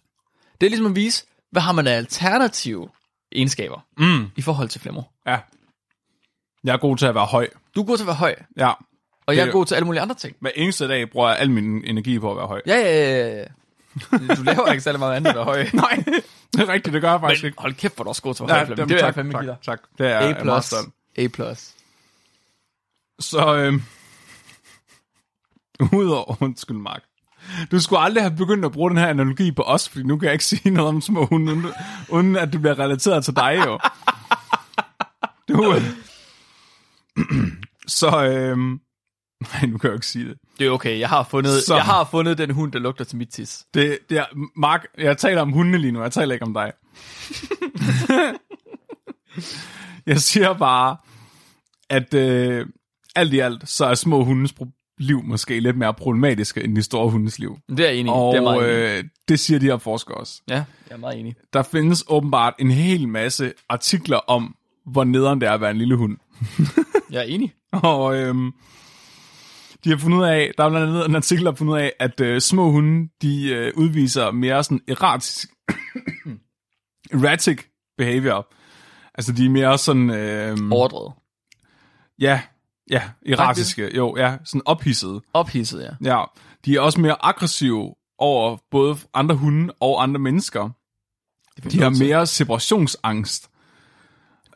Det 0.61 0.67
er 0.67 0.71
ligesom 0.71 0.87
at 0.87 0.97
vise, 0.97 1.25
hvad 1.51 1.63
har 1.63 1.73
man 1.73 1.87
af 1.87 1.97
alternative 1.97 2.89
egenskaber 3.33 3.81
Mm. 3.99 4.27
i 4.37 4.43
forhold 4.43 4.69
til 4.69 4.81
Flemmer. 4.81 5.03
Ja. 5.27 5.39
Jeg 6.65 6.73
er 6.73 6.77
god 6.79 6.97
til 6.97 7.07
at 7.07 7.15
være 7.15 7.25
høj. 7.27 7.49
Du 7.75 7.83
er 7.83 7.87
god 7.87 7.97
til 7.97 8.03
at 8.05 8.07
være 8.07 8.17
høj, 8.17 8.35
Ja. 8.57 8.73
og 9.27 9.37
jeg 9.37 9.43
Det- 9.43 9.49
er 9.49 9.53
god 9.53 9.67
til 9.67 9.75
alle 9.75 9.87
mulige 9.87 10.01
andre 10.03 10.15
ting. 10.15 10.37
Hver 10.41 10.51
eneste 10.55 10.89
dag 10.89 11.11
bruger 11.11 11.29
jeg 11.29 11.39
al 11.39 11.51
min 11.51 11.85
energi 11.85 12.19
på 12.19 12.31
at 12.31 12.37
være 12.37 12.47
høj. 12.47 12.63
Ja, 12.67 12.77
ja, 12.77 13.17
ja, 13.27 13.37
ja. 13.39 13.45
Du 14.37 14.43
laver 14.43 14.71
ikke 14.71 14.83
særlig 14.83 14.99
meget 14.99 15.17
andet 15.17 15.31
at 15.31 15.37
være 15.37 15.45
høj. 15.45 15.67
Nej, 15.73 16.05
det 16.53 16.61
er 16.61 16.69
rigtigt, 16.69 16.93
det 16.95 17.03
gør 17.03 17.11
jeg 17.11 17.21
faktisk 17.21 17.43
Men 17.43 17.49
ikke. 17.49 17.61
hold 17.61 17.75
kæft, 17.75 17.95
hvor 17.95 18.03
er 18.03 18.05
du 18.05 18.09
også 18.09 18.23
god 18.23 18.35
til 18.35 18.43
at 18.43 18.49
være 18.49 18.57
høj, 18.59 18.67
Flemming. 18.67 18.89
Det 18.89 18.95
vil 18.97 19.05
jeg 19.05 19.15
fandme 19.15 19.33
tak, 19.33 19.41
give 19.43 19.51
dig. 19.53 19.59
tak, 19.63 19.81
det 19.99 20.07
er 20.07 20.19
A+. 20.19 20.23
jeg. 20.23 20.37
A+. 21.25 21.29
plus. 21.29 21.71
Så, 23.21 23.55
øhm, 23.57 23.83
udover, 25.93 26.37
undskyld 26.43 26.77
Mark, 26.77 27.03
du 27.71 27.81
skulle 27.81 28.01
aldrig 28.01 28.23
have 28.25 28.37
begyndt 28.37 28.65
at 28.65 28.73
bruge 28.73 28.91
den 28.91 28.99
her 28.99 29.07
analogi 29.07 29.53
på 29.53 29.63
os, 29.63 29.89
fordi 29.89 30.05
nu 30.05 30.17
kan 30.19 30.25
jeg 30.27 30.33
ikke 30.33 30.45
sige 30.55 30.71
noget 30.71 30.89
om 30.89 31.01
små 31.01 31.27
hunde, 31.27 31.53
uden, 31.53 31.67
uden 32.09 32.37
at 32.37 32.53
det 32.53 32.61
bliver 32.61 32.79
relateret 32.79 33.25
til 33.25 33.37
dig 33.37 33.63
jo. 33.67 33.79
Du, 35.49 35.75
øh, 35.75 35.83
så, 37.87 38.25
øhm, 38.25 38.81
nej, 39.53 39.67
nu 39.67 39.79
kan 39.79 39.89
jeg 39.89 39.93
jo 39.93 39.97
ikke 39.97 40.07
sige 40.07 40.29
det. 40.29 40.37
Det 40.59 40.67
er 40.67 40.71
okay, 40.71 40.99
jeg 40.99 41.09
har 41.09 41.23
fundet, 41.31 41.63
Så- 41.63 41.75
jeg 41.75 41.85
har 41.85 42.05
fundet 42.05 42.39
den 42.39 42.51
hund, 42.51 42.73
der 42.73 42.79
lugter 42.79 43.05
til 43.05 43.19
mit 43.19 43.29
tis. 43.29 43.65
det, 43.75 43.99
det 44.11 44.19
er, 44.19 44.25
Mark, 44.61 44.85
jeg 44.99 45.19
taler 45.19 45.41
om 45.43 45.53
hundene 45.53 45.79
lige 45.79 45.93
nu, 45.93 46.03
jeg 46.03 46.13
taler 46.13 46.33
ikke 46.35 46.45
om 46.47 46.55
dig. 46.55 46.73
jeg 50.07 50.21
siger 50.21 50.53
bare, 50.55 50.97
at 51.91 52.15
øh, 52.15 52.67
alt 53.17 53.33
i 53.33 53.39
alt, 53.39 53.69
så 53.69 53.85
er 53.87 53.95
små 53.95 54.25
hundes 54.25 54.53
pro- 54.61 54.86
liv 54.99 55.23
måske 55.25 55.61
lidt 55.61 55.79
mere 55.79 55.95
problematiske 55.95 56.65
end 56.65 56.77
de 56.77 56.83
store 56.83 57.11
hundes 57.11 57.39
liv. 57.39 57.59
Det 57.69 57.81
er 57.81 57.85
jeg 57.85 57.97
enig. 57.97 58.13
Og 58.13 58.33
det 58.33 58.39
er 58.39 58.43
meget 58.43 58.99
øh, 58.99 59.05
det 59.29 59.41
siger 59.41 59.59
de 59.59 59.67
her 59.67 59.79
forskere 59.79 60.17
også. 60.17 60.43
Ja, 60.49 60.55
jeg 60.55 60.65
er 60.91 60.97
meget 60.97 61.21
enig. 61.21 61.35
Der 61.53 61.63
findes 61.63 62.05
åbenbart 62.09 62.55
en 62.59 62.71
hel 62.71 63.09
masse 63.09 63.53
artikler 63.69 64.17
om, 64.17 64.57
hvor 64.87 65.05
nederen 65.05 65.41
det 65.41 65.49
er 65.49 65.53
at 65.53 65.61
være 65.61 65.71
en 65.71 65.79
lille 65.79 65.97
hund. 65.97 66.17
Jeg 67.11 67.19
er 67.19 67.23
enig. 67.23 67.55
Og 67.73 68.17
øhm, 68.17 68.53
de 69.85 69.91
har 69.91 69.97
fundet 69.97 70.19
ud 70.19 70.25
af, 70.25 70.53
der 70.59 70.65
er 70.65 70.69
blandt 70.69 70.89
andet 70.89 71.09
en 71.09 71.17
artikel, 71.17 71.45
der 71.45 71.51
har 71.51 71.57
fundet 71.57 71.73
ud 71.75 71.79
af, 71.79 71.93
at 72.01 72.21
øh, 72.21 72.41
små 72.41 72.71
hunde, 72.71 73.09
de 73.23 73.49
øh, 73.49 73.73
udviser 73.77 74.31
mere 74.31 74.65
sådan 74.65 74.81
erratisk, 74.89 75.49
erratic 77.15 77.61
behavior. 77.99 78.55
Altså 79.15 79.33
de 79.33 79.45
er 79.47 79.51
mere 79.51 79.79
sådan, 79.79 80.11
øh, 80.11 80.57
Overdrevet. 80.71 81.13
ja, 82.21 82.41
ja, 82.91 83.03
erratiske, 83.27 83.97
jo, 83.97 84.17
ja, 84.17 84.37
sådan 84.45 84.63
ophidsede. 84.65 85.21
Ophidset, 85.35 85.97
ja. 86.03 86.17
Ja, 86.17 86.25
de 86.65 86.77
er 86.77 86.81
også 86.81 87.01
mere 87.01 87.17
aggressive 87.21 87.95
over 88.19 88.57
både 88.71 88.97
andre 89.15 89.35
hunde 89.35 89.75
og 89.81 90.03
andre 90.03 90.21
mennesker. 90.21 90.71
De 91.71 91.81
har 91.81 91.91
mere 91.91 92.27
separationsangst. 92.27 93.49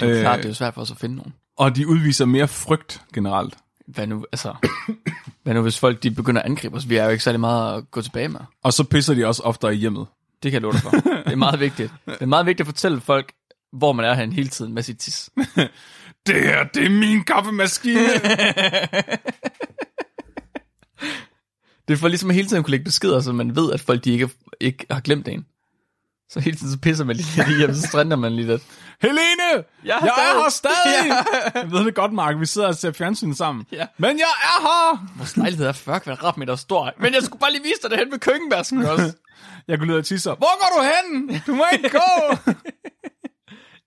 Det 0.01 0.09
er 0.09 0.15
Øh, 0.15 0.21
klart, 0.21 0.39
det 0.39 0.45
er 0.45 0.49
jo 0.49 0.55
svært 0.55 0.75
for 0.75 0.81
os 0.81 0.91
at 0.91 0.97
finde 0.97 1.17
nogen. 1.17 1.35
Og 1.59 1.77
de 1.77 1.89
udviser 1.89 2.25
mere 2.25 2.49
frygt 2.49 3.03
generelt. 3.15 3.57
Hvad 3.87 4.07
nu, 4.07 4.27
altså... 4.33 4.55
hvad 5.43 5.55
nu, 5.55 5.63
hvis 5.63 5.79
folk 5.79 6.03
de 6.03 6.11
begynder 6.11 6.41
at 6.43 6.47
angribe 6.47 6.77
os? 6.77 6.89
Vi 6.89 6.97
er 6.97 7.05
jo 7.05 7.11
ikke 7.11 7.25
særlig 7.25 7.41
meget 7.41 7.77
at 7.79 7.91
gå 7.91 8.03
tilbage 8.03 8.29
med. 8.29 8.41
Og 8.63 8.73
så 8.73 8.85
pisser 8.85 9.15
de 9.15 9.27
også 9.27 9.43
oftere 9.43 9.75
i 9.75 9.77
hjemmet. 9.77 10.07
Det 10.43 10.53
kan 10.53 10.53
jeg 10.53 10.63
love 10.63 10.73
dig 10.73 10.81
for. 10.81 10.91
Det 11.27 11.33
er 11.33 11.37
meget 11.37 11.61
vigtigt. 11.61 11.93
Det 12.07 12.17
er 12.21 12.27
meget 12.27 12.47
vigtigt 12.47 12.61
at 12.61 12.75
fortælle 12.75 13.01
folk, 13.01 13.33
hvor 13.73 13.93
man 13.93 14.05
er 14.07 14.15
hen 14.15 14.33
hele 14.33 14.49
tiden 14.49 14.73
med 14.75 14.83
sit 14.83 14.99
tis. 14.99 15.31
Det 16.27 16.43
her, 16.43 16.65
det 16.65 16.87
er 16.87 16.91
min 16.91 17.25
kaffemaskine. 17.25 18.09
Det 21.89 21.97
er 21.97 22.01
for 22.01 22.09
ligesom 22.09 22.31
at 22.31 22.37
hele 22.37 22.49
tiden 22.49 22.63
kunne 22.63 22.71
lægge 22.71 22.85
beskeder, 22.85 23.21
så 23.21 23.33
man 23.33 23.57
ved, 23.57 23.73
at 23.73 23.81
folk 23.81 24.05
de 24.05 24.13
ikke, 24.13 24.31
ikke 24.61 24.87
har 24.91 25.01
glemt 25.01 25.29
en. 25.29 25.47
Så 26.31 26.41
hele 26.41 26.57
tiden 26.57 26.73
så 26.73 26.79
pisser 26.79 27.05
man 27.05 27.17
lige 27.17 27.59
lidt 27.59 27.71
og 27.71 27.77
så 27.77 27.83
strænder 27.89 28.17
man 28.17 28.33
lige 28.33 28.47
lidt. 28.47 28.63
Helene! 29.03 29.65
Jeg 29.85 29.97
er 30.01 30.05
jeg 30.05 30.31
er 30.31 30.43
her 30.43 30.51
stadig! 30.51 31.07
Ja. 31.55 31.61
Jeg 31.61 31.71
ved 31.73 31.85
det 31.85 31.95
godt, 31.95 32.13
Mark. 32.13 32.41
Vi 32.41 32.47
sidder 32.47 32.69
og 32.69 32.75
ser 32.75 32.93
fjernsyn 32.93 33.35
sammen. 33.35 33.67
Ja. 33.73 33.87
Men 33.99 34.19
jeg 34.19 34.33
er 34.43 34.61
her! 34.63 35.07
Vores 35.17 35.37
lejlighed 35.37 35.67
er 35.67 35.73
40 35.73 36.01
kvadratmeter 36.01 36.57
stor. 36.57 36.93
Men 37.01 37.15
jeg 37.15 37.23
skulle 37.23 37.41
bare 37.41 37.53
lige 37.53 37.63
vise 37.63 37.79
dig 37.83 37.91
det 37.91 37.99
hen 37.99 38.11
med 38.11 38.19
køkkenvasken 38.19 38.83
også. 38.83 39.13
Jeg 39.69 39.79
går 39.79 39.87
ud 39.87 39.95
og 39.95 40.05
tisser. 40.05 40.35
Hvor 40.35 40.59
går 40.61 40.81
du 40.83 40.89
hen? 40.93 41.41
Du 41.47 41.55
må 41.55 41.65
ikke 41.73 41.89
gå! 41.89 42.37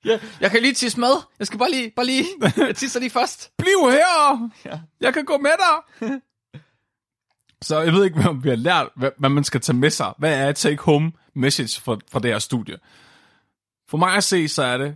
Ja, 0.06 0.20
jeg 0.41 0.51
kan 0.51 0.62
lige 0.62 0.74
tisse 0.74 0.99
med. 0.99 1.14
Jeg 1.39 1.47
skal 1.47 1.60
bare 1.60 1.72
lige, 1.72 1.91
bare 1.95 2.06
lige, 2.06 2.26
jeg 2.68 2.76
tisser 2.76 2.99
lige 2.99 3.10
først. 3.10 3.51
Bliv 3.58 3.91
her! 3.91 4.49
Ja. 4.66 4.80
Jeg 5.01 5.14
kan 5.14 5.26
gå 5.26 5.38
med 5.38 5.51
dig! 5.51 6.10
Så 7.62 7.82
jeg 7.82 7.93
ved 7.93 8.06
ikke, 8.06 8.30
om 8.30 8.43
vi 8.43 8.49
har 8.49 8.56
lært, 8.56 8.89
hvad, 8.95 9.10
hvad 9.18 9.30
man 9.30 9.43
skal 9.43 9.62
tage 9.62 9.76
med 9.76 9.89
sig. 9.89 10.14
Hvad 10.18 10.47
er 10.47 10.51
take 10.51 10.84
home 10.84 11.12
message 11.36 11.82
fra, 11.82 11.97
fra 12.12 12.20
det 12.20 12.32
her 12.32 12.39
studie? 12.39 12.78
For 13.89 13.97
mig 13.97 14.16
at 14.16 14.24
se, 14.24 14.47
så 14.47 14.64
er 14.64 14.78
det, 14.78 14.95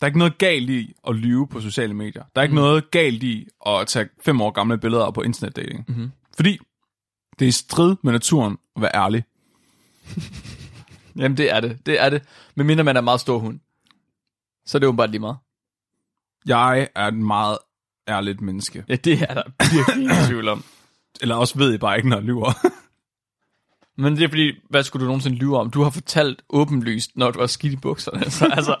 der 0.00 0.06
er 0.06 0.06
ikke 0.06 0.18
noget 0.18 0.38
galt 0.38 0.70
i 0.70 0.94
at 1.08 1.16
lyve 1.16 1.48
på 1.48 1.60
sociale 1.60 1.94
medier. 1.94 2.24
Der 2.34 2.40
er 2.40 2.42
ikke 2.42 2.54
mm. 2.54 2.60
noget 2.60 2.90
galt 2.90 3.22
i 3.22 3.48
at 3.66 3.86
tage 3.86 4.08
fem 4.24 4.40
år 4.40 4.50
gamle 4.50 4.78
billeder 4.78 5.10
på 5.10 5.22
internetdating. 5.22 5.84
Mm-hmm. 5.88 6.10
Fordi 6.36 6.58
det 7.38 7.44
er 7.44 7.48
i 7.48 7.52
strid 7.52 7.96
med 8.02 8.12
naturen 8.12 8.58
at 8.76 8.82
være 8.82 8.94
ærlig. 8.94 9.24
Jamen, 11.16 11.36
det 11.36 11.52
er 11.52 11.60
det. 11.60 11.86
Det 11.86 12.00
er 12.00 12.10
det. 12.10 12.22
Men 12.54 12.66
mindre 12.66 12.84
man 12.84 12.96
er 12.96 13.00
meget 13.00 13.20
stor 13.20 13.38
hund. 13.38 13.60
Så 14.66 14.78
er 14.78 14.80
det 14.80 14.86
jo 14.86 14.92
bare 14.92 15.06
lige 15.06 15.20
meget. 15.20 15.36
Jeg 16.46 16.88
er 16.94 17.08
et 17.08 17.14
meget 17.14 17.58
ærligt 18.08 18.40
menneske. 18.40 18.84
Ja, 18.88 18.96
det 18.96 19.22
er 19.22 19.34
der 19.34 19.42
virkelig 19.74 20.02
ingen 20.02 20.26
tvivl 20.28 20.48
om. 20.48 20.64
Eller 21.20 21.34
også 21.34 21.58
ved 21.58 21.70
jeg 21.70 21.80
bare 21.80 21.96
ikke, 21.96 22.08
når 22.08 22.16
jeg 22.16 22.24
lyver. 22.24 22.52
Men 24.02 24.16
det 24.16 24.24
er 24.24 24.28
fordi, 24.28 24.52
hvad 24.70 24.82
skulle 24.82 25.00
du 25.00 25.06
nogensinde 25.06 25.36
lyve 25.36 25.58
om? 25.58 25.70
Du 25.70 25.82
har 25.82 25.90
fortalt 25.90 26.42
åbenlyst, 26.48 27.10
når 27.16 27.30
du 27.30 27.38
var 27.38 27.46
skidt 27.46 27.72
i 27.72 27.76
bukserne. 27.76 28.30
Så 28.30 28.46
altså, 28.46 28.76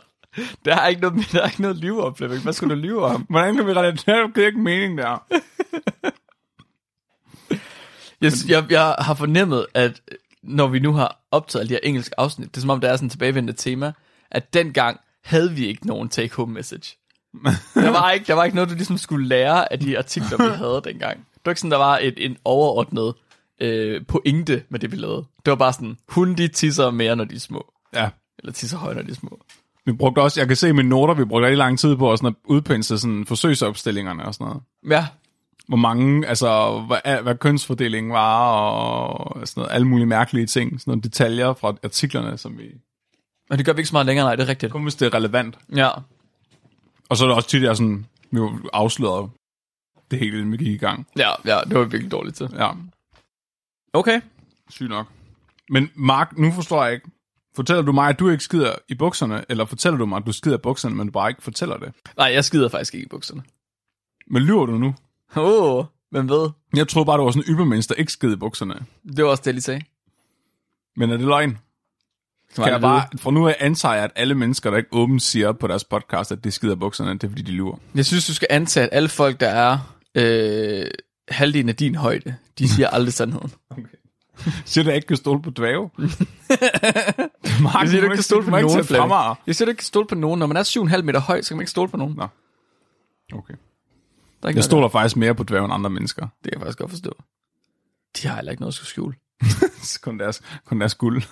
der 0.64 0.76
er 0.76 0.86
ikke 0.86 1.02
noget, 1.02 1.32
der 1.32 1.42
er 1.42 1.46
ikke 1.46 1.62
noget 1.62 1.74
at 1.74 1.80
lyve 1.80 2.04
om, 2.04 2.16
Flemming. 2.16 2.42
Hvad 2.42 2.52
skulle 2.52 2.74
du 2.74 2.80
lyve 2.80 3.04
om? 3.04 3.26
Hvordan 3.30 3.56
kan 3.56 3.66
vi 3.66 3.72
relatere? 3.72 4.22
Det 4.22 4.34
giver 4.34 4.46
ikke 4.46 4.58
mening 4.58 4.98
der. 4.98 5.18
Jeg, 8.20 8.32
jeg, 8.48 8.66
jeg 8.70 8.96
har 8.98 9.14
fornemmet, 9.14 9.66
at 9.74 10.00
når 10.42 10.66
vi 10.66 10.78
nu 10.78 10.92
har 10.92 11.20
optaget 11.30 11.60
alle 11.60 11.68
de 11.68 11.74
her 11.74 11.88
engelske 11.88 12.20
afsnit, 12.20 12.48
det 12.48 12.56
er 12.56 12.60
som 12.60 12.70
om, 12.70 12.80
der 12.80 12.88
er 12.88 12.96
sådan 12.96 13.06
et 13.06 13.10
tilbagevendende 13.10 13.52
tema, 13.52 13.92
at 14.30 14.54
dengang 14.54 15.00
havde 15.26 15.52
vi 15.52 15.66
ikke 15.66 15.86
nogen 15.86 16.08
take-home 16.08 16.52
message. 16.52 16.96
Der 17.74 17.90
var, 17.90 18.10
ikke, 18.10 18.26
der 18.26 18.34
var 18.34 18.44
ikke 18.44 18.54
noget, 18.54 18.70
du 18.70 18.74
ligesom 18.74 18.98
skulle 18.98 19.28
lære 19.28 19.72
af 19.72 19.80
de 19.80 19.98
artikler, 19.98 20.50
vi 20.50 20.56
havde 20.56 20.82
dengang. 20.84 21.18
Det 21.18 21.40
var 21.44 21.50
ikke 21.50 21.60
sådan, 21.60 21.70
der 21.70 21.78
var 21.78 21.98
et, 22.02 22.14
en 22.16 22.36
overordnet 22.44 23.14
øh, 23.60 24.06
pointe 24.08 24.62
med 24.68 24.80
det, 24.80 24.92
vi 24.92 24.96
lavede. 24.96 25.24
Det 25.44 25.50
var 25.50 25.54
bare 25.54 25.72
sådan, 25.72 25.96
hunde 26.08 26.36
de 26.36 26.48
tisser 26.48 26.90
mere, 26.90 27.16
når 27.16 27.24
de 27.24 27.34
er 27.34 27.38
små. 27.40 27.72
Ja. 27.94 28.08
Eller 28.38 28.52
tisser 28.52 28.78
højere, 28.78 28.96
når 28.96 29.02
de 29.02 29.10
er 29.10 29.14
små. 29.14 29.40
Vi 29.86 29.92
brugte 29.92 30.20
også, 30.22 30.40
jeg 30.40 30.48
kan 30.48 30.56
se 30.56 30.68
i 30.68 30.72
mine 30.72 30.88
noter, 30.88 31.14
vi 31.14 31.24
brugte 31.24 31.46
rigtig 31.46 31.58
lang 31.58 31.78
tid 31.78 31.96
på 31.96 32.12
at, 32.12 32.18
sådan 32.18 32.28
at 32.28 32.50
udpensle 32.50 32.98
sådan 32.98 33.26
forsøgsopstillingerne 33.26 34.24
og 34.24 34.34
sådan 34.34 34.46
noget. 34.46 34.62
Ja, 34.90 35.06
Hvor 35.68 35.76
mange, 35.76 36.26
altså, 36.26 36.80
hvad, 36.86 37.22
hvad 37.22 37.34
kønsfordelingen 37.34 38.12
var, 38.12 38.48
og 38.48 39.48
sådan 39.48 39.60
noget, 39.60 39.74
alle 39.74 39.86
mulige 39.86 40.06
mærkelige 40.06 40.46
ting, 40.46 40.80
sådan 40.80 40.90
nogle 40.90 41.02
detaljer 41.02 41.54
fra 41.54 41.74
artiklerne, 41.84 42.38
som 42.38 42.58
vi... 42.58 42.64
men 43.50 43.58
det 43.58 43.66
gør 43.66 43.72
vi 43.72 43.78
ikke 43.80 43.88
så 43.88 43.94
meget 43.94 44.06
længere, 44.06 44.26
nej, 44.26 44.36
det 44.36 44.42
er 44.42 44.48
rigtigt. 44.48 44.72
Kun 44.72 44.82
hvis 44.82 44.94
det 44.94 45.06
er 45.06 45.14
relevant. 45.14 45.58
Ja, 45.76 45.90
Og 47.08 47.16
så 47.16 47.24
er 47.24 47.28
det 47.28 47.36
også 47.36 47.48
tit, 47.48 47.62
jeg 47.62 47.76
sådan, 47.76 48.06
vi 48.30 48.38
jo 48.38 48.60
afslørede 48.72 49.28
det 50.10 50.18
hele, 50.18 50.36
inden 50.38 50.52
vi 50.52 50.56
gik 50.56 50.66
i 50.68 50.76
gang. 50.76 51.06
ja, 51.18 51.30
ja, 51.44 51.60
det 51.68 51.78
var 51.78 51.84
vi 51.84 51.90
virkelig 51.90 52.10
dårligt 52.12 52.36
til. 52.36 52.48
Ja, 52.54 52.70
Okay. 53.92 54.20
sygt 54.70 54.88
nok. 54.88 55.06
Men 55.70 55.90
Mark, 55.94 56.38
nu 56.38 56.52
forstår 56.52 56.84
jeg 56.84 56.94
ikke. 56.94 57.10
Fortæller 57.56 57.82
du 57.82 57.92
mig, 57.92 58.08
at 58.08 58.18
du 58.18 58.28
ikke 58.28 58.44
skider 58.44 58.74
i 58.88 58.94
bukserne, 58.94 59.44
eller 59.48 59.64
fortæller 59.64 59.98
du 59.98 60.06
mig, 60.06 60.16
at 60.16 60.26
du 60.26 60.32
skider 60.32 60.56
i 60.56 60.60
bukserne, 60.62 60.94
men 60.94 61.06
du 61.06 61.12
bare 61.12 61.28
ikke 61.30 61.42
fortæller 61.42 61.76
det? 61.76 61.92
Nej, 62.16 62.26
jeg 62.26 62.44
skider 62.44 62.68
faktisk 62.68 62.94
ikke 62.94 63.04
i 63.04 63.08
bukserne. 63.08 63.42
Men 64.26 64.42
lyver 64.42 64.66
du 64.66 64.72
nu? 64.78 64.94
Åh, 65.36 65.76
oh, 65.76 65.84
hvem 66.10 66.28
ved? 66.28 66.50
Jeg 66.76 66.88
troede 66.88 67.06
bare, 67.06 67.18
du 67.18 67.24
var 67.24 67.30
sådan 67.30 67.48
en 67.48 67.54
ybermennes, 67.54 67.86
der 67.86 67.94
ikke 67.94 68.12
skid 68.12 68.32
i 68.32 68.36
bukserne. 68.36 68.86
Det 69.16 69.24
var 69.24 69.30
også 69.30 69.40
det, 69.40 69.46
jeg 69.46 69.54
lige 69.54 69.62
sagde. 69.62 69.82
Men 70.96 71.10
er 71.10 71.16
det 71.16 71.26
løgn? 71.26 71.58
Kan 72.64 72.72
jeg 72.72 72.80
bare, 72.80 73.04
fra 73.18 73.30
nu 73.30 73.50
antager 73.58 73.94
jeg, 73.94 74.04
at 74.04 74.10
alle 74.16 74.34
mennesker, 74.34 74.70
der 74.70 74.76
ikke 74.76 74.88
åbent 74.92 75.22
siger 75.22 75.52
på 75.52 75.66
deres 75.66 75.84
podcast, 75.84 76.32
at 76.32 76.44
de 76.44 76.50
skider 76.50 76.74
bukserne, 76.74 77.12
det 77.12 77.24
er 77.24 77.28
fordi, 77.28 77.42
de 77.42 77.50
lyver. 77.52 77.76
Jeg 77.94 78.06
synes, 78.06 78.26
du 78.26 78.34
skal 78.34 78.48
antage, 78.50 78.84
at 78.84 78.90
alle 78.92 79.08
folk, 79.08 79.40
der 79.40 79.48
er 79.48 79.78
øh, 80.14 80.86
halvdelen 81.28 81.68
af 81.68 81.76
din 81.76 81.94
højde, 81.94 82.36
de 82.58 82.68
siger 82.68 82.88
aldrig 82.88 83.12
sandheden. 83.12 83.52
Siger 84.64 84.84
du, 84.84 84.88
at 84.88 84.92
jeg 84.92 84.96
ikke 84.96 85.06
kan 85.06 85.16
stole 85.16 85.42
på 85.42 85.50
dvæve? 85.50 85.90
Mark, 87.62 87.82
Jeg 87.82 87.88
siger, 87.88 88.00
du 88.00 88.06
ikke 88.06 88.14
kan 88.14 88.22
stole 88.22 88.44
på 88.44 88.50
nogen, 88.50 88.84
Flemming. 88.84 89.12
Jeg 89.46 89.56
siger, 89.56 89.66
du 89.66 89.70
ikke 89.70 89.78
kan 89.78 89.84
stole 89.84 90.06
på 90.06 90.14
nogen. 90.14 90.38
Når 90.38 90.46
man 90.46 90.56
er 90.56 90.62
7,5 90.96 91.02
meter 91.02 91.20
høj, 91.20 91.42
så 91.42 91.48
kan 91.48 91.56
man 91.56 91.62
ikke 91.62 91.70
stole 91.70 91.90
på 91.90 91.96
nogen. 91.96 92.14
Nå. 92.16 92.26
Okay. 93.32 93.54
Der 94.42 94.46
er 94.46 94.48
ikke 94.48 94.58
Jeg 94.58 94.64
stoler 94.64 94.88
faktisk 94.88 95.16
mere 95.16 95.34
på 95.34 95.42
dvæve 95.42 95.64
end 95.64 95.74
andre 95.74 95.90
mennesker. 95.90 96.22
Det 96.22 96.52
kan 96.52 96.52
jeg 96.52 96.60
faktisk 96.60 96.78
godt 96.78 96.90
forstå. 96.90 97.12
De 98.16 98.28
har 98.28 98.34
heller 98.34 98.52
ikke 98.52 98.62
noget 98.62 98.70
at 98.72 98.74
skulle 98.74 98.88
skjule. 98.88 99.14
kun 100.04 100.18
deres, 100.18 100.42
kun 100.64 100.80
deres 100.80 100.94
guld. 100.94 101.22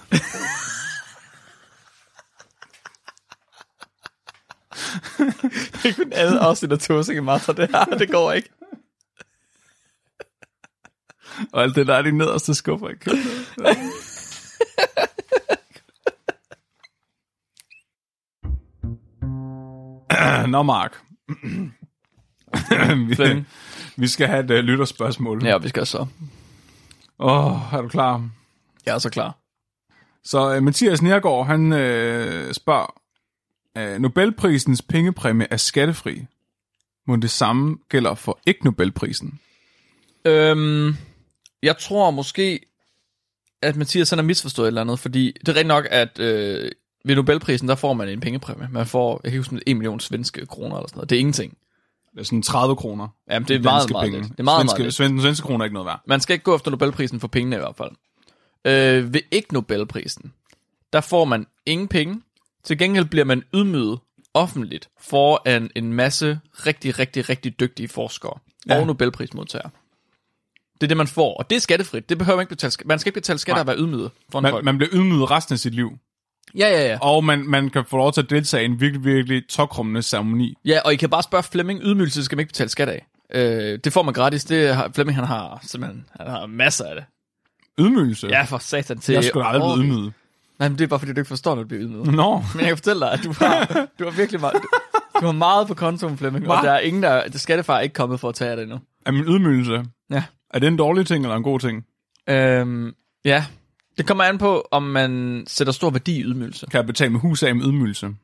Det 5.83 5.91
er 5.91 5.95
kun 5.97 6.13
andet 6.13 6.39
afsnit 6.39 6.73
af 6.73 6.79
Tåsing 6.79 7.17
i 7.17 7.21
Martha, 7.21 7.53
det 7.53 7.71
her. 7.71 7.85
Det 7.85 8.11
går 8.11 8.33
ikke. 8.33 8.49
Og 11.53 11.63
alt 11.63 11.77
det 11.77 11.87
der 11.87 11.95
er 11.95 12.03
de 12.03 12.13
nederste 12.13 12.55
skuffer 12.55 12.89
i 12.89 12.95
køkkenet. 12.95 13.47
Nå, 20.49 20.63
Mark. 20.63 20.97
vi, 23.09 23.45
vi 23.97 24.09
skal 24.09 24.27
have 24.27 24.45
et 24.45 24.51
uh, 24.51 24.57
lytterspørgsmål. 24.57 25.45
Ja, 25.45 25.59
vi 25.59 25.69
skal 25.69 25.87
så. 25.87 26.07
Åh, 27.19 27.47
oh, 27.47 27.75
er 27.75 27.83
du 27.83 27.89
klar? 27.89 28.29
Jeg 28.87 28.95
er 28.95 28.99
så 28.99 29.11
klar. 29.11 29.39
Så 30.25 30.57
uh, 30.57 30.63
Mathias 30.63 31.03
Nergård, 31.03 31.47
han 31.47 31.73
uh, 31.73 32.53
spørger, 32.53 32.95
uh, 33.79 33.99
Nobelprisens 33.99 34.83
pengepræmie 34.83 35.47
er 35.51 35.57
skattefri. 35.57 36.25
Må 37.07 37.16
det 37.16 37.31
samme 37.31 37.79
gælder 37.89 38.14
for 38.14 38.39
ikke 38.47 38.64
Nobelprisen? 38.64 39.41
Øhm, 40.25 40.97
jeg 41.62 41.79
tror 41.79 42.11
måske, 42.11 42.61
at 43.62 43.77
Mathias 43.77 44.11
han 44.11 44.18
har 44.18 44.25
misforstået 44.25 44.66
et 44.66 44.68
eller 44.68 44.81
andet, 44.81 44.99
fordi 44.99 45.33
det 45.41 45.49
er 45.49 45.53
rigtigt 45.53 45.66
nok, 45.66 45.87
at 45.91 46.18
øh, 46.18 46.70
ved 47.05 47.16
Nobelprisen, 47.16 47.68
der 47.68 47.75
får 47.75 47.93
man 47.93 48.09
en 48.09 48.20
pengepræmie. 48.20 48.68
Man 48.70 48.87
får, 48.87 49.20
jeg 49.25 49.33
kan 49.33 49.41
huske, 49.41 49.61
1 49.66 49.77
million 49.77 50.01
svenske 50.01 50.47
kroner 50.47 50.77
eller 50.77 50.89
sådan 50.89 50.99
noget. 50.99 51.11
Det 51.11 51.16
er 51.16 51.20
ingenting. 51.20 51.57
Det 52.12 52.20
er 52.20 52.25
sådan 52.25 52.43
30 52.43 52.77
kroner. 52.77 53.09
Jamen, 53.31 53.49
det 53.49 53.57
er 53.57 53.61
meget, 53.61 53.91
meget 53.91 54.05
penge. 54.05 54.18
lidt. 54.18 54.31
Det 54.33 54.41
er 54.41 54.45
meget, 54.45 54.61
svenske, 54.61 54.83
meget. 54.83 54.95
Svenske, 54.95 55.22
svenske 55.22 55.45
kroner 55.47 55.61
er 55.61 55.64
ikke 55.64 55.75
noget 55.75 55.87
værd. 55.87 56.01
Man 56.07 56.20
skal 56.20 56.35
ikke 56.35 56.45
gå 56.45 56.57
efter 56.57 56.70
Nobelprisen 56.70 57.20
for 57.20 57.29
pengene 57.29 57.57
i 57.57 57.59
hvert 57.59 57.77
fald. 57.77 57.91
Øh, 58.64 59.14
ved 59.14 59.20
ikke 59.31 59.55
Nobelprisen, 59.55 60.33
der 60.93 61.01
får 61.01 61.25
man 61.25 61.47
ingen 61.66 61.89
penge. 61.89 62.22
Til 62.65 62.79
gengæld 62.79 63.05
bliver 63.05 63.25
man 63.25 63.43
ydmyget 63.55 63.99
offentligt 64.35 64.89
foran 65.01 65.71
en 65.77 65.93
masse 65.93 66.39
rigtig, 66.67 66.99
rigtig, 66.99 67.29
rigtig 67.29 67.61
dygtige 67.61 67.89
forskere 67.89 68.39
Ja. 68.69 68.81
og 68.81 68.87
Nobelprismodtagere. 68.87 69.71
Det 70.75 70.83
er 70.83 70.89
det, 70.89 70.97
man 70.97 71.07
får, 71.07 71.35
og 71.37 71.51
det 71.51 71.57
er 71.57 71.61
skattefrit. 71.61 72.09
Det 72.09 72.19
behøver 72.19 72.37
man 72.37 72.43
ikke 72.43 72.49
betale. 72.49 72.73
Man 72.85 72.99
skal 72.99 73.11
ikke 73.11 73.21
betale 73.21 73.39
skat 73.39 73.57
af 73.57 73.61
at 73.61 73.67
være 73.67 73.77
ydmyget 73.79 74.11
foran 74.33 74.43
Man, 74.43 74.53
folk. 74.53 74.65
man 74.65 74.79
bliver 74.79 74.91
ydmyget 74.93 75.31
resten 75.31 75.53
af 75.53 75.59
sit 75.59 75.75
liv. 75.75 75.91
Ja, 76.59 76.69
ja, 76.69 76.87
ja. 76.89 76.99
Og 77.01 77.25
man, 77.25 77.47
man 77.47 77.71
kan 77.71 77.85
få 77.85 77.97
lov 77.97 78.12
til 78.12 78.21
at 78.23 78.31
deltage 78.31 78.62
i 78.62 78.67
en 78.67 78.81
virkelig, 78.81 79.05
virkelig 79.05 79.43
tokrummende 79.49 80.03
ceremoni. 80.03 80.55
Ja, 80.65 80.81
og 80.85 80.93
I 80.93 80.97
kan 80.97 81.11
bare 81.11 81.23
spørge 81.23 81.43
Flemming, 81.45 81.81
ydmygelse 81.83 82.25
skal 82.25 82.37
man 82.37 82.41
ikke 82.41 82.51
betale 82.53 82.69
skat 82.71 82.89
af. 82.89 83.07
Øh, 83.35 83.79
det 83.85 83.93
får 83.93 84.03
man 84.03 84.15
gratis. 84.15 84.45
Det 84.45 84.75
har, 84.75 84.91
Flemming, 84.95 85.17
han 85.17 85.25
har 85.27 85.61
simpelthen 85.62 86.05
han 86.21 86.27
har 86.31 86.47
masser 86.47 86.85
af 86.85 86.95
det. 86.95 87.05
Ydmygelse? 87.81 88.27
Ja, 88.27 88.43
for 88.43 88.59
satan 88.59 88.99
til. 88.99 89.12
Jeg 89.12 89.25
skulle 89.25 89.47
aldrig 89.47 89.79
blive 89.79 89.87
ydmyget. 89.89 90.12
Nej, 90.65 90.69
men 90.69 90.79
det 90.79 90.85
er 90.85 90.89
bare 90.89 90.99
fordi, 90.99 91.12
du 91.12 91.21
ikke 91.21 91.29
forstår, 91.29 91.55
når 91.55 91.62
du 91.62 91.69
bliver 91.69 91.83
ydmyget. 91.85 92.07
Nå, 92.07 92.43
Men 92.55 92.61
jeg 92.61 92.69
kan 92.69 92.77
fortælle 92.77 93.01
dig, 93.01 93.12
at 93.12 93.21
du 93.25 93.33
har, 93.39 93.87
du 93.99 94.05
har 94.05 94.11
virkelig 94.11 94.41
meget, 94.41 94.55
du, 94.62 94.69
du 95.21 95.27
har 95.27 95.33
meget 95.33 95.67
på 95.67 95.75
kontoen, 95.75 96.19
Flemming, 96.19 96.49
og 96.51 96.62
der 96.62 96.71
er 96.73 96.79
ingen, 96.81 97.03
der, 97.03 97.29
det 97.29 97.41
skattefar 97.41 97.77
er 97.77 97.81
ikke 97.81 97.93
kommet 97.93 98.21
for 98.21 98.29
at 98.29 98.35
tage 98.35 98.51
af 98.51 98.57
det 98.57 98.62
endnu. 98.62 98.79
er 99.07 99.11
min 99.12 99.25
ydmygelse, 99.25 99.85
Ja. 100.11 100.25
er 100.51 100.59
det 100.59 100.67
en 100.67 100.77
dårlig 100.77 101.07
ting 101.07 101.25
eller 101.25 101.37
en 101.37 101.43
god 101.43 101.61
ting? 101.61 101.85
Øhm, 102.29 102.93
ja, 103.25 103.45
Det 103.99 104.07
kommer 104.07 104.25
an 104.25 104.39
på, 104.39 104.69
om 104.71 104.83
man 104.83 105.45
sætter 105.47 105.73
stor 105.73 105.91
værdi 105.91 106.17
i 106.17 106.23
ydmygelse. 106.25 106.67
Kan 106.71 106.79
jeg 106.79 106.87
betale 106.87 107.11
med 107.12 107.21
hus 107.21 107.43
af 107.43 107.55
med 107.57 107.65
ydmygelse? 107.67 108.15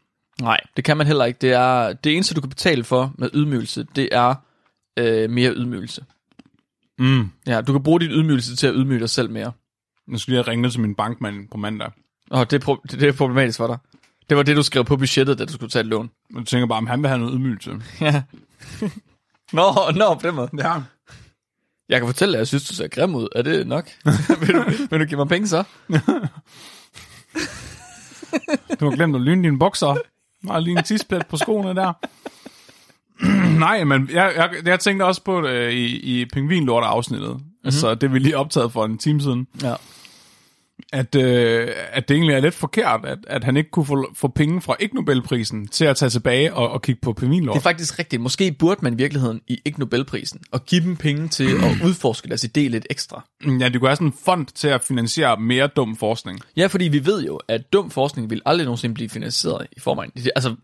Nej, 0.41 0.61
det 0.77 0.85
kan 0.85 0.97
man 0.97 1.07
heller 1.07 1.25
ikke. 1.25 1.39
Det, 1.41 1.53
er, 1.53 1.93
det 1.93 2.15
eneste, 2.15 2.35
du 2.35 2.41
kan 2.41 2.51
betale 2.51 2.85
for 2.85 3.13
med 3.19 3.31
ydmygelse, 3.35 3.87
det 3.97 4.09
er 4.13 4.35
øh, 4.99 5.31
mere 5.31 5.53
ydmygelse. 5.55 6.05
Mm. 6.99 7.31
Ja, 7.47 7.61
du 7.61 7.73
kan 7.73 7.83
bruge 7.83 8.01
din 8.01 8.11
ydmygelse 8.11 8.57
til 8.57 8.67
at 8.67 8.73
ydmyge 8.77 9.01
dig 9.01 9.11
selv 9.11 9.31
mere. 9.31 9.53
Nu 10.09 10.19
skal 10.19 10.35
jeg 10.35 10.49
ringe 10.49 10.71
til 10.71 10.81
min 10.81 10.95
bankmand 10.95 11.49
på 11.51 11.57
mandag. 11.57 11.91
Og 12.31 12.51
det 12.51 12.65
er, 12.65 12.75
det, 12.91 13.03
er 13.03 13.13
problematisk 13.13 13.57
for 13.57 13.67
dig. 13.67 13.79
Det 14.29 14.37
var 14.37 14.43
det, 14.43 14.57
du 14.57 14.63
skrev 14.63 14.85
på 14.85 14.97
budgettet, 14.97 15.39
da 15.39 15.45
du 15.45 15.53
skulle 15.53 15.71
tage 15.71 15.81
et 15.81 15.87
lån. 15.87 16.11
Jeg 16.37 16.47
tænker 16.47 16.67
bare, 16.67 16.79
om 16.79 16.87
han 16.87 17.03
vil 17.03 17.09
have 17.09 17.19
noget 17.19 17.35
ydmygelse. 17.35 17.71
Ja. 18.01 18.23
nå, 19.53 19.75
nå, 19.95 20.15
på 20.15 20.27
den 20.27 20.35
måde. 20.35 20.51
Ja. 20.59 20.75
Jeg 21.89 22.01
kan 22.01 22.07
fortælle 22.07 22.33
dig, 22.33 22.37
at 22.37 22.41
jeg 22.41 22.49
synes, 22.49 22.69
du 22.69 22.75
ser 22.75 22.89
grim 22.89 23.15
ud. 23.15 23.29
Er 23.35 23.43
det 23.43 23.67
nok? 23.67 23.91
vil, 24.41 24.55
du, 24.55 24.65
vil 24.91 25.01
du 25.01 25.05
give 25.05 25.19
mig 25.19 25.29
penge 25.29 25.49
så? 25.49 25.65
Du 28.81 28.89
har 28.89 28.97
glemt 28.97 29.17
at 29.17 29.21
lyne 29.23 29.43
dine 29.43 29.59
bukser. 29.59 29.97
Er 30.51 30.59
lige 30.59 30.79
en 30.79 30.85
tidsplet 30.85 31.27
på 31.27 31.37
skoene 31.37 31.75
der. 31.75 31.93
Nej, 33.59 33.85
men 33.85 34.11
jeg, 34.13 34.33
jeg, 34.37 34.51
jeg 34.67 34.81
tænkte 34.81 35.05
også 35.05 35.23
på 35.23 35.41
det 35.41 35.49
øh, 35.49 35.73
i, 35.73 36.21
i 36.21 36.25
Pingvinlorte-afsnittet. 36.25 37.31
Mm-hmm. 37.31 37.51
Altså, 37.65 37.95
det 37.95 38.13
vi 38.13 38.19
lige 38.19 38.37
optaget 38.37 38.73
for 38.73 38.85
en 38.85 38.99
time 38.99 39.21
siden. 39.21 39.47
Ja. 39.63 39.75
At, 40.93 41.15
øh, 41.15 41.69
at 41.93 42.09
det 42.09 42.15
egentlig 42.15 42.35
er 42.35 42.41
lidt 42.41 42.55
forkert, 42.55 43.05
at, 43.05 43.19
at 43.27 43.45
han 43.45 43.57
ikke 43.57 43.71
kunne 43.71 43.87
få, 43.87 44.11
få 44.15 44.29
penge 44.29 44.61
fra 44.61 44.77
Ig 44.81 44.95
Nobelprisen 44.95 45.69
til 45.69 45.85
at 45.85 45.97
tage 45.97 46.11
tilbage 46.11 46.55
og, 46.55 46.71
og 46.71 46.83
kigge 46.83 47.01
på 47.01 47.13
Det 47.21 47.47
er 47.49 47.61
faktisk 47.61 47.99
rigtigt. 47.99 48.23
Måske 48.23 48.53
burde 48.53 48.81
man 48.83 48.93
i 48.93 48.97
virkeligheden 48.97 49.41
i 49.49 49.59
ikke 49.65 49.81
Nobelprisen 49.81 50.41
og 50.53 50.65
give 50.67 50.81
dem 50.85 50.97
penge 50.97 51.29
til 51.29 51.45
at 51.57 51.77
udforske 51.87 52.29
deres 52.29 52.45
idé 52.45 52.61
lidt 52.61 52.87
ekstra. 52.91 53.25
Ja, 53.47 53.49
det 53.49 53.73
kunne 53.73 53.87
være 53.87 53.97
sådan 53.97 54.07
en 54.07 54.15
fond 54.25 54.47
til 54.47 54.69
at 54.69 54.81
finansiere 54.85 55.37
mere 55.41 55.67
dum 55.67 55.97
forskning. 55.97 56.41
Ja, 56.57 56.67
fordi 56.67 56.85
vi 56.89 57.07
ved 57.07 57.25
jo, 57.27 57.37
at 57.49 57.73
dum 57.73 57.91
forskning 57.91 58.31
vil 58.31 58.43
aldrig 58.47 58.65
nogensinde 58.65 58.95
blive 58.95 59.09
finansieret 59.09 59.67
i 59.77 59.81
forvejen. 59.81 60.13
Altså, 60.37 60.55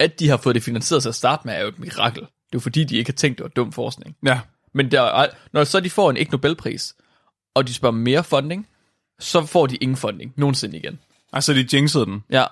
at 0.00 0.20
de 0.20 0.28
har 0.28 0.36
fået 0.36 0.54
det 0.54 0.62
finansieret 0.62 1.02
til 1.02 1.08
at 1.08 1.14
starte 1.14 1.42
med, 1.44 1.54
er 1.54 1.60
jo 1.62 1.68
et 1.68 1.78
mirakel. 1.78 2.20
Det 2.20 2.26
er 2.26 2.54
jo 2.54 2.60
fordi, 2.60 2.84
de 2.84 2.96
ikke 2.96 3.10
har 3.10 3.16
tænkt, 3.16 3.38
det 3.38 3.44
var 3.44 3.48
dum 3.50 3.72
forskning. 3.72 4.16
Ja, 4.26 4.40
Men 4.74 4.90
der, 4.90 5.02
er- 5.02 5.26
når 5.52 5.64
så 5.64 5.80
de 5.80 5.90
får 5.90 6.10
en 6.10 6.16
ikke 6.16 6.32
Nobelpris, 6.32 6.94
og 7.54 7.68
de 7.68 7.74
spørger 7.74 7.96
mere 7.96 8.24
funding, 8.24 8.66
så 9.20 9.46
får 9.46 9.66
de 9.66 9.76
ingen 9.76 9.96
funding 9.96 10.32
nogensinde 10.36 10.76
igen. 10.78 10.98
altså 11.32 11.52
de 11.52 11.68
jinxede 11.72 12.06
den. 12.06 12.24
Ja, 12.30 12.44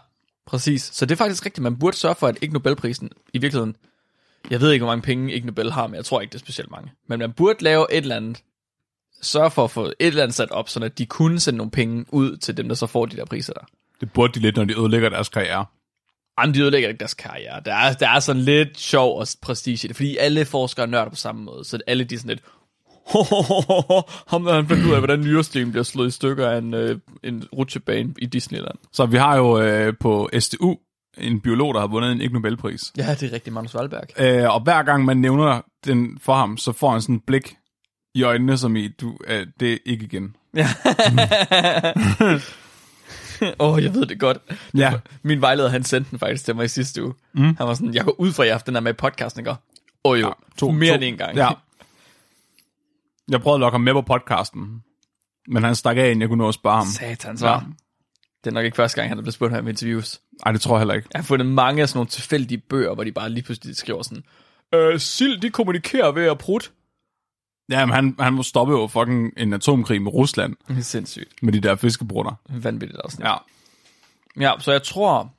præcis. 0.46 0.82
Så 0.82 1.06
det 1.06 1.12
er 1.12 1.16
faktisk 1.16 1.46
rigtigt. 1.46 1.62
Man 1.62 1.78
burde 1.78 1.96
sørge 1.96 2.14
for, 2.14 2.26
at 2.26 2.38
ikke 2.42 2.54
Nobelprisen 2.54 3.10
i 3.32 3.38
virkeligheden... 3.38 3.76
Jeg 4.50 4.60
ved 4.60 4.72
ikke, 4.72 4.84
hvor 4.84 4.92
mange 4.92 5.02
penge 5.02 5.32
ikke 5.32 5.46
Nobel 5.46 5.72
har, 5.72 5.86
men 5.86 5.94
jeg 5.94 6.04
tror 6.04 6.20
ikke, 6.20 6.32
det 6.32 6.38
er 6.38 6.40
specielt 6.40 6.70
mange. 6.70 6.92
Men 7.08 7.18
man 7.18 7.32
burde 7.32 7.64
lave 7.64 7.86
et 7.92 7.96
eller 7.96 8.16
andet... 8.16 8.42
Sørge 9.22 9.50
for 9.50 9.64
at 9.64 9.70
få 9.70 9.84
et 9.84 9.94
eller 9.98 10.22
andet 10.22 10.34
sat 10.34 10.50
op, 10.50 10.68
så 10.68 10.80
at 10.80 10.98
de 10.98 11.06
kunne 11.06 11.40
sende 11.40 11.56
nogle 11.56 11.70
penge 11.70 12.04
ud 12.08 12.36
til 12.36 12.56
dem, 12.56 12.68
der 12.68 12.74
så 12.74 12.86
får 12.86 13.06
de 13.06 13.16
der 13.16 13.24
priser 13.24 13.52
der. 13.52 13.60
Det 14.00 14.12
burde 14.12 14.32
de 14.32 14.40
lidt, 14.40 14.56
når 14.56 14.64
de 14.64 14.78
ødelægger 14.78 15.08
deres 15.08 15.28
karriere. 15.28 15.64
Jamen, 16.40 16.54
de 16.54 16.60
ødelægger 16.60 16.88
ikke 16.88 16.98
deres 16.98 17.14
karriere. 17.14 17.60
Der 17.64 17.74
er, 17.74 17.92
der 17.92 18.08
er 18.08 18.20
sådan 18.20 18.42
lidt 18.42 18.78
sjov 18.78 19.20
og 19.20 19.26
prestige 19.42 19.74
i 19.74 19.88
det, 19.88 19.96
fordi 19.96 20.16
alle 20.16 20.44
forskere 20.44 20.86
nørder 20.86 21.10
på 21.10 21.16
samme 21.16 21.42
måde, 21.42 21.64
så 21.64 21.78
alle 21.86 22.04
de 22.04 22.18
sådan 22.18 22.28
lidt, 22.28 22.42
ham 24.30 24.44
der 24.44 24.54
han 24.54 24.68
fandt 24.68 24.86
ud 24.86 24.92
af, 24.92 24.98
hvordan 24.98 25.20
nyresten 25.20 25.70
bliver 25.70 25.84
slået 25.84 26.08
i 26.08 26.10
stykker 26.10 26.48
af 26.48 26.58
en, 26.58 26.74
øh, 26.74 26.98
en 27.24 27.44
rutsjebane 27.52 28.14
i 28.18 28.26
Disneyland. 28.26 28.78
Så 28.92 29.06
vi 29.06 29.16
har 29.16 29.36
jo 29.36 29.60
øh, 29.60 29.94
på 30.00 30.30
STU 30.38 30.76
en 31.18 31.40
biolog, 31.40 31.74
der 31.74 31.80
har 31.80 31.86
vundet 31.86 32.22
en 32.22 32.30
Nobelpris. 32.32 32.80
Ja, 32.96 33.14
det 33.14 33.22
er 33.22 33.32
rigtigt, 33.32 33.54
Magnus 33.54 33.74
Wahlberg. 33.74 34.20
Øh, 34.20 34.54
og 34.54 34.60
hver 34.60 34.82
gang 34.82 35.04
man 35.04 35.16
nævner 35.16 35.60
den 35.84 36.18
for 36.20 36.34
ham, 36.34 36.56
så 36.56 36.72
får 36.72 36.90
han 36.90 37.02
sådan 37.02 37.14
et 37.14 37.22
blik 37.26 37.56
i 38.14 38.22
øjnene, 38.22 38.58
som 38.58 38.76
i, 38.76 38.88
du, 38.88 39.16
øh, 39.26 39.46
det 39.60 39.72
er 39.72 39.78
ikke 39.86 40.04
igen. 40.04 40.36
Åh, 43.60 43.72
oh, 43.72 43.84
jeg 43.84 43.94
ved 43.94 44.06
det 44.06 44.20
godt. 44.20 44.38
Ja. 44.76 44.92
Min 45.22 45.40
vejleder, 45.40 45.68
han 45.68 45.84
sendte 45.84 46.10
den 46.10 46.18
faktisk 46.18 46.44
til 46.44 46.56
mig 46.56 46.64
i 46.64 46.68
sidste 46.68 47.04
uge. 47.04 47.14
Mm. 47.32 47.42
Han 47.42 47.66
var 47.66 47.74
sådan, 47.74 47.94
jeg 47.94 48.04
går 48.04 48.20
ud 48.20 48.32
fra, 48.32 48.50
haft 48.50 48.66
den 48.66 48.74
her 48.74 48.80
med 48.80 48.92
i 48.92 48.94
podcasten, 48.94 49.40
ikke? 49.40 49.50
Åh 49.50 49.56
oh, 50.04 50.20
jo, 50.20 50.26
ja, 50.26 50.32
to, 50.58 50.70
mere 50.70 50.90
to, 50.90 50.94
end 50.94 51.04
en 51.04 51.16
gang. 51.16 51.36
Ja. 51.36 51.48
Jeg 53.28 53.40
prøvede 53.40 53.56
at 53.56 53.60
lokke 53.60 53.74
ham 53.74 53.80
med 53.80 53.92
på 53.92 54.02
podcasten, 54.02 54.82
men 55.48 55.62
han 55.62 55.74
stak 55.74 55.96
af, 55.96 56.04
inden 56.04 56.20
jeg 56.20 56.28
kunne 56.28 56.38
nå 56.38 56.48
at 56.48 56.54
spørge 56.54 56.76
ham. 56.76 56.86
Satans, 56.86 57.42
var. 57.42 57.66
Det 58.44 58.50
er 58.50 58.54
nok 58.54 58.64
ikke 58.64 58.76
første 58.76 58.96
gang, 58.96 59.08
han 59.10 59.18
er 59.18 59.22
blevet 59.22 59.34
spurgt 59.34 59.54
her 59.54 59.60
med 59.62 59.68
interviews. 59.72 60.20
Nej, 60.44 60.52
det 60.52 60.60
tror 60.60 60.74
jeg 60.74 60.80
heller 60.80 60.94
ikke. 60.94 61.08
Jeg 61.12 61.18
har 61.18 61.24
fundet 61.24 61.46
mange 61.46 61.82
af 61.82 61.88
sådan 61.88 61.98
nogle 61.98 62.08
tilfældige 62.08 62.58
bøger, 62.58 62.94
hvor 62.94 63.04
de 63.04 63.12
bare 63.12 63.30
lige 63.30 63.42
pludselig 63.42 63.76
skriver 63.76 64.02
sådan, 64.02 64.24
øh, 64.74 65.00
sild, 65.00 65.40
de 65.40 65.50
kommunikerer 65.50 66.12
ved 66.12 66.26
at 66.26 66.38
prutte. 66.38 66.68
Ja, 67.70 67.86
men 67.86 67.94
han, 67.94 68.16
han 68.20 68.32
må 68.32 68.42
stoppe 68.42 68.72
jo 68.72 68.86
fucking 68.86 69.32
en 69.36 69.52
atomkrig 69.52 70.02
med 70.02 70.12
Rusland, 70.12 70.56
Det 70.68 70.76
er 70.78 70.82
sindssygt. 70.82 71.42
med 71.42 71.52
de 71.52 71.60
der 71.60 71.76
fiskebrutter. 71.76 72.32
Vanvittigt 72.48 73.00
også. 73.00 73.18
Ja. 73.20 73.34
Ja, 74.40 74.52
så 74.58 74.72
jeg 74.72 74.82
tror, 74.82 75.34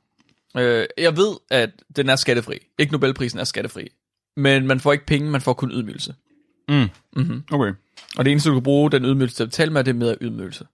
øh, 0.58 0.86
jeg 0.98 1.18
ved, 1.18 1.38
at 1.52 1.70
den 1.96 2.10
er 2.10 2.16
skattefri. 2.16 2.58
Ikke 2.80 2.92
Nobelprisen 2.92 3.40
er 3.40 3.44
skattefri. 3.44 3.88
Men 4.38 4.68
man 4.68 4.80
får 4.80 4.94
ikke 4.94 5.06
penge, 5.06 5.30
man 5.32 5.42
får 5.42 5.54
kun 5.54 5.72
ydmygelse. 5.72 6.16
Mm. 6.70 6.90
Mm-hmm. 7.16 7.44
Okay. 7.52 7.74
Og 8.18 8.26
det 8.26 8.32
eneste, 8.32 8.50
du 8.50 8.56
kan 8.56 8.64
bruge 8.64 8.92
den 8.92 9.06
ydmygelse 9.06 9.36
til 9.36 9.44
at 9.44 9.50
betale 9.50 9.74
med, 9.74 9.84
det 9.84 9.92
er 9.92 9.96
med 9.96 10.16
ydmygelse. 10.22 10.68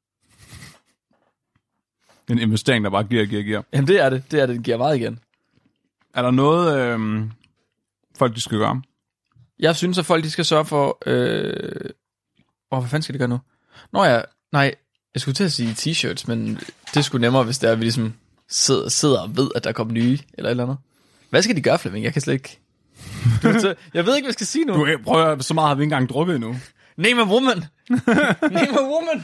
En 2.30 2.40
investering, 2.40 2.84
der 2.84 2.90
bare 2.90 3.04
giver, 3.04 3.26
giver, 3.26 3.44
giver. 3.44 3.62
Jamen 3.74 3.88
det 3.88 4.02
er 4.02 4.10
det. 4.10 4.32
Det 4.32 4.42
er 4.42 4.46
det. 4.46 4.56
Den 4.56 4.64
giver 4.64 4.78
meget 4.78 4.98
igen. 4.98 5.20
Er 6.14 6.22
der 6.22 6.32
noget, 6.32 6.80
øh, 6.80 7.24
folk 8.18 8.36
de 8.36 8.42
skal 8.42 8.58
gøre? 8.58 8.82
Jeg 9.60 9.76
synes, 9.76 9.98
at 9.98 10.06
folk 10.06 10.24
de 10.24 10.32
skal 10.32 10.46
sørge 10.46 10.66
for... 10.66 10.98
Øh... 11.06 11.90
Åh, 12.72 12.80
hvad 12.80 12.90
fanden 12.90 13.02
skal 13.02 13.14
de 13.14 13.20
gøre 13.20 13.28
nu? 13.28 13.40
Nå 13.94 14.04
ja, 14.04 14.22
nej, 14.52 14.76
jeg 15.14 15.22
skulle 15.22 15.36
til 15.36 15.44
at 15.44 15.52
sige 15.52 15.72
t-shirts, 15.72 16.24
men 16.28 16.60
det 16.94 17.06
sgu 17.06 17.18
nemmere, 17.18 17.44
hvis 17.44 17.58
det 17.58 17.68
er, 17.68 17.72
at 17.72 17.80
vi 17.80 17.84
ligesom 17.84 18.14
sidder, 18.50 18.90
sidder 18.90 19.22
og 19.22 19.38
ved, 19.38 19.50
at 19.56 19.64
der 19.64 19.72
kommer 19.72 19.94
nye, 19.94 20.20
eller 20.34 20.50
et 20.50 20.52
eller 20.52 20.64
andet. 20.64 20.78
Hvad 21.30 21.42
skal 21.42 21.56
de 21.56 21.62
gøre, 21.62 21.80
Flemming? 21.80 22.06
Jeg 22.06 22.14
kan 22.14 22.22
slet 22.22 22.34
ikke... 22.34 22.60
Du, 23.44 23.48
jeg 23.94 24.06
ved 24.06 24.16
ikke, 24.16 24.26
hvad 24.26 24.30
jeg 24.30 24.34
skal 24.34 24.48
sige 24.48 24.66
nu. 24.66 24.74
Du, 24.74 24.86
øh, 24.86 25.04
prøv 25.04 25.32
at, 25.32 25.46
så 25.46 25.54
meget 25.54 25.68
har 25.68 25.76
vi 25.76 25.84
ikke 25.84 25.94
engang 25.94 26.10
drukket 26.10 26.36
endnu. 26.36 26.56
Name 26.98 27.22
a 27.22 27.26
woman! 27.26 27.58
Name 28.52 28.80
a 28.80 28.84
woman! 28.84 29.24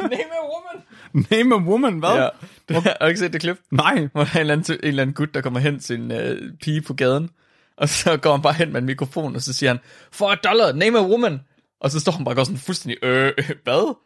Name 0.00 0.32
a 0.32 0.46
woman! 0.52 1.26
Name 1.30 1.54
a 1.54 1.58
woman, 1.58 1.98
hvad? 1.98 2.10
Ja, 2.10 2.28
det, 2.68 2.82
har 2.82 2.96
du 3.00 3.06
ikke 3.06 3.20
set 3.20 3.32
det 3.32 3.40
klip? 3.40 3.60
Nej. 3.70 4.08
Hvor 4.12 4.24
der 4.24 4.30
er 4.30 4.34
en 4.34 4.40
eller, 4.40 4.54
anden, 4.54 4.74
en 4.74 4.88
eller 4.88 5.02
anden 5.02 5.14
gut, 5.14 5.34
der 5.34 5.40
kommer 5.40 5.60
hen 5.60 5.78
til 5.78 6.00
en 6.00 6.10
øh, 6.10 6.52
pige 6.62 6.80
på 6.80 6.94
gaden, 6.94 7.30
og 7.76 7.88
så 7.88 8.16
går 8.16 8.32
han 8.32 8.42
bare 8.42 8.52
hen 8.52 8.72
med 8.72 8.80
en 8.80 8.86
mikrofon, 8.86 9.36
og 9.36 9.42
så 9.42 9.52
siger 9.52 9.70
han, 9.70 9.78
for 10.12 10.32
et 10.32 10.38
dollar, 10.44 10.72
name 10.72 10.98
a 10.98 11.02
woman. 11.02 11.40
Og 11.80 11.90
så 11.90 12.00
står 12.00 12.12
han 12.12 12.24
bare 12.24 12.36
og 12.36 12.46
sådan 12.46 12.58
fuldstændig, 12.58 13.04
øh, 13.04 13.32
øh, 13.38 13.50
hvad? 13.64 13.96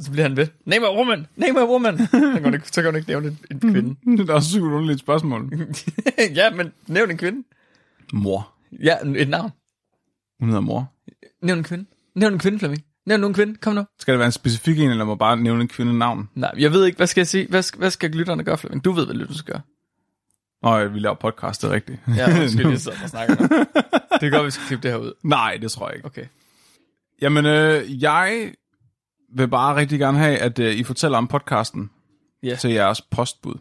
Så 0.00 0.10
bliver 0.10 0.22
han 0.28 0.36
ved, 0.36 0.46
name 0.64 0.86
a 0.86 0.96
woman, 0.96 1.26
name 1.36 1.60
a 1.60 1.64
woman. 1.64 1.98
så, 1.98 2.06
kan 2.10 2.44
han 2.44 2.54
ikke, 2.54 2.68
så 2.68 2.82
kan 2.82 2.84
han 2.84 2.96
ikke 2.96 3.08
nævne 3.08 3.28
en, 3.28 3.38
en 3.50 3.60
kvinde. 3.60 3.96
Det 4.22 4.30
er 4.30 4.34
også 4.34 4.58
et 4.58 4.62
underligt 4.62 5.00
spørgsmål. 5.00 5.52
ja, 6.34 6.50
men 6.50 6.72
nævn 6.86 7.10
en 7.10 7.18
kvinde. 7.18 7.44
Mor. 8.12 8.52
Ja, 8.82 8.96
et 9.16 9.28
navn. 9.28 9.50
Hun 10.40 10.48
hedder 10.48 10.60
mor. 10.60 10.92
Nævn 11.42 11.58
en 11.58 11.64
kvinde. 11.64 11.84
Nævn 12.14 12.32
en 12.32 12.38
kvinde, 12.38 12.58
Flemming. 12.58 12.84
Nævn 13.06 13.24
en 13.24 13.34
kvinde. 13.34 13.54
Kom 13.56 13.74
nu. 13.74 13.84
Skal 13.98 14.12
det 14.12 14.18
være 14.18 14.26
en 14.26 14.32
specifik 14.32 14.78
en, 14.80 14.90
eller 14.90 15.04
må 15.04 15.14
bare 15.14 15.36
nævne 15.36 15.60
en 15.62 15.68
kvinde 15.68 15.98
navn? 15.98 16.28
Nej, 16.34 16.52
jeg 16.58 16.72
ved 16.72 16.84
ikke, 16.86 16.96
hvad 16.96 17.06
skal 17.06 17.20
jeg 17.20 17.26
sige? 17.26 17.46
Hvad, 17.48 17.62
skal- 17.62 17.78
hvad 17.78 17.90
skal 17.90 18.10
lytterne 18.10 18.44
gøre, 18.44 18.58
Flemming? 18.58 18.84
Du 18.84 18.92
ved, 18.92 19.04
hvad 19.06 19.14
lytterne 19.14 19.38
skal 19.38 19.52
gøre. 19.54 19.62
Nå, 20.62 20.88
vi 20.88 20.98
laver 20.98 21.14
podcast, 21.14 21.62
det 21.62 21.68
er 21.70 21.72
rigtigt. 21.74 21.98
Ja, 22.16 22.48
skal 22.48 22.64
lige 22.66 22.78
sidde 22.78 22.96
og 23.02 23.08
snakke 23.08 23.34
nu. 23.34 23.48
Det 24.20 24.20
kan 24.20 24.30
godt, 24.30 24.46
vi 24.46 24.50
skal 24.50 24.66
klippe 24.66 24.82
det 24.82 24.90
her 24.90 24.98
ud. 24.98 25.12
Nej, 25.22 25.58
det 25.62 25.72
tror 25.72 25.88
jeg 25.88 25.96
ikke. 25.96 26.06
Okay. 26.06 26.24
Jamen, 27.22 27.46
øh, 27.46 28.02
jeg 28.02 28.52
vil 29.34 29.48
bare 29.48 29.76
rigtig 29.76 29.98
gerne 29.98 30.18
have, 30.18 30.38
at 30.38 30.58
øh, 30.58 30.74
I 30.74 30.82
fortæller 30.84 31.18
om 31.18 31.28
podcasten 31.28 31.90
Ja. 32.42 32.54
til 32.54 32.70
jeres 32.70 33.02
postbud. 33.02 33.54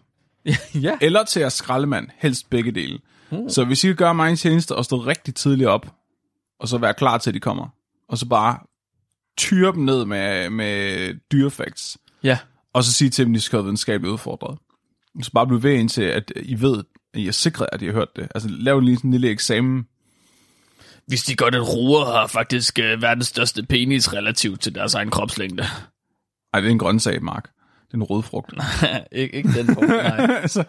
ja. 0.85 0.97
Eller 1.01 1.23
til 1.23 1.39
jeres 1.39 1.53
skraldemand, 1.53 2.07
helst 2.17 2.49
begge 2.49 2.71
dele. 2.71 2.99
Mm. 3.31 3.49
Så 3.49 3.65
hvis 3.65 3.83
I 3.83 3.87
kan 3.87 3.95
gøre 3.95 4.15
mig 4.15 4.29
en 4.29 4.35
tjeneste 4.35 4.75
og 4.75 4.85
stå 4.85 4.97
rigtig 4.97 5.35
tidligt 5.35 5.69
op, 5.69 5.93
og 6.59 6.67
så 6.67 6.77
være 6.77 6.93
klar 6.93 7.17
til, 7.17 7.29
at 7.29 7.33
de 7.33 7.39
kommer, 7.39 7.67
og 8.09 8.17
så 8.17 8.25
bare 8.25 8.59
tyre 9.37 9.71
dem 9.71 9.83
ned 9.83 10.05
med, 10.05 10.49
med 10.49 11.13
dyrefacts, 11.31 11.97
Ja. 12.23 12.37
og 12.73 12.83
så 12.83 12.93
sige 12.93 13.09
til 13.09 13.25
dem, 13.25 13.33
at 13.33 13.35
de 13.35 13.41
skal 13.41 13.57
være 13.57 13.63
videnskabeligt 13.63 14.11
udfordret. 14.11 14.57
Så 15.21 15.31
bare 15.31 15.47
blive 15.47 15.63
ved 15.63 15.73
indtil, 15.73 16.01
at 16.01 16.31
I 16.35 16.61
ved, 16.61 16.83
at 17.13 17.19
I 17.19 17.27
er 17.27 17.31
sikre, 17.31 17.73
at 17.73 17.81
I 17.81 17.85
har 17.85 17.93
hørt 17.93 18.15
det. 18.15 18.27
Altså 18.35 18.49
lav 18.49 18.79
lige 18.79 18.95
sådan 18.97 19.07
en 19.07 19.11
lille 19.11 19.29
eksamen. 19.29 19.87
Hvis 21.07 21.23
de 21.23 21.35
godt, 21.35 21.55
at 21.55 21.73
ruer 21.73 22.05
har 22.05 22.27
faktisk 22.27 22.79
øh, 22.79 23.01
verdens 23.01 23.27
største 23.27 23.63
penis 23.63 24.13
relativt 24.13 24.61
til 24.61 24.75
deres 24.75 24.93
egen 24.93 25.09
kropslængde. 25.09 25.63
Ej, 26.53 26.59
det 26.59 26.67
er 26.67 26.71
en 26.71 26.79
grøntsag, 26.79 27.23
Mark. 27.23 27.49
Det 27.89 27.93
er 27.93 27.97
en 27.97 28.03
rød 28.03 28.23
frugt. 28.23 28.53
ikke, 29.11 29.35
ikke 29.35 29.53
den 29.53 29.73
form, 29.73 29.85
nej. 29.85 30.35
altså, 30.41 30.63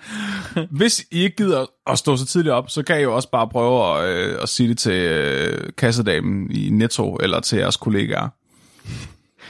hvis 0.70 1.06
I 1.10 1.22
ikke 1.22 1.36
gider 1.36 1.66
at 1.86 1.98
stå 1.98 2.16
så 2.16 2.26
tidligt 2.26 2.52
op, 2.52 2.70
så 2.70 2.82
kan 2.82 3.00
I 3.00 3.02
jo 3.02 3.14
også 3.14 3.30
bare 3.30 3.48
prøve 3.48 3.98
at, 3.98 4.16
øh, 4.16 4.38
at 4.42 4.48
sige 4.48 4.68
det 4.68 4.78
til 4.78 4.92
øh, 4.92 5.70
kassedamen 5.78 6.50
i 6.50 6.70
Netto, 6.70 7.16
eller 7.16 7.40
til 7.40 7.58
jeres 7.58 7.76
kollegaer. 7.76 8.28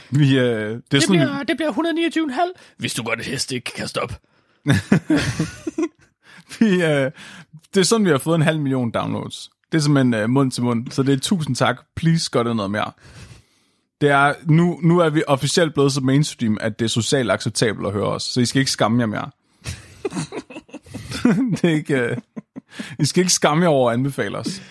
Vi, 0.09 0.37
øh, 0.39 0.45
det 0.45 0.73
er 0.73 0.79
Det 0.91 1.03
sådan, 1.03 1.15
bliver, 1.15 1.43
det 1.43 1.57
bliver 1.57 1.71
129,5. 1.71 2.75
Hvis 2.77 2.93
du 2.93 3.03
godt 3.03 3.25
hest 3.25 3.51
ikke 3.51 3.71
kan 3.75 3.87
stoppe. 3.87 4.15
vi, 6.59 6.73
øh, 6.83 7.11
det 7.73 7.79
er 7.79 7.83
sådan, 7.83 8.05
vi 8.05 8.11
har 8.11 8.17
fået 8.17 8.35
en 8.35 8.41
halv 8.41 8.59
million 8.59 8.91
downloads. 8.91 9.49
Det 9.71 9.77
er 9.77 9.81
simpelthen 9.81 10.13
øh, 10.13 10.29
mund 10.29 10.51
til 10.51 10.63
mund, 10.63 10.91
så 10.91 11.03
det 11.03 11.13
er 11.13 11.19
tusind 11.19 11.55
tak. 11.55 11.81
Please 11.95 12.29
gør 12.31 12.43
det 12.43 12.55
noget 12.55 12.71
mere. 12.71 12.91
Det 14.01 14.09
er, 14.09 14.33
nu, 14.45 14.79
nu 14.83 14.99
er 14.99 15.09
vi 15.09 15.23
officielt 15.27 15.73
blevet 15.73 15.91
så 15.91 16.01
mainstream, 16.01 16.57
at 16.61 16.79
det 16.79 16.85
er 16.85 16.89
socialt 16.89 17.31
acceptabelt 17.31 17.87
at 17.87 17.93
høre 17.93 18.07
os. 18.07 18.23
Så 18.23 18.41
I 18.41 18.45
skal 18.45 18.59
ikke 18.59 18.71
skamme 18.71 18.99
jer 18.99 19.05
mere. 19.05 19.29
det 21.61 21.63
er 21.63 21.69
ikke... 21.75 22.11
Uh, 22.11 22.17
I 22.99 23.05
skal 23.05 23.21
ikke 23.21 23.33
skamme 23.33 23.63
jer 23.63 23.69
over 23.69 23.89
at 23.89 23.93
anbefale 23.97 24.37
os. 24.37 24.61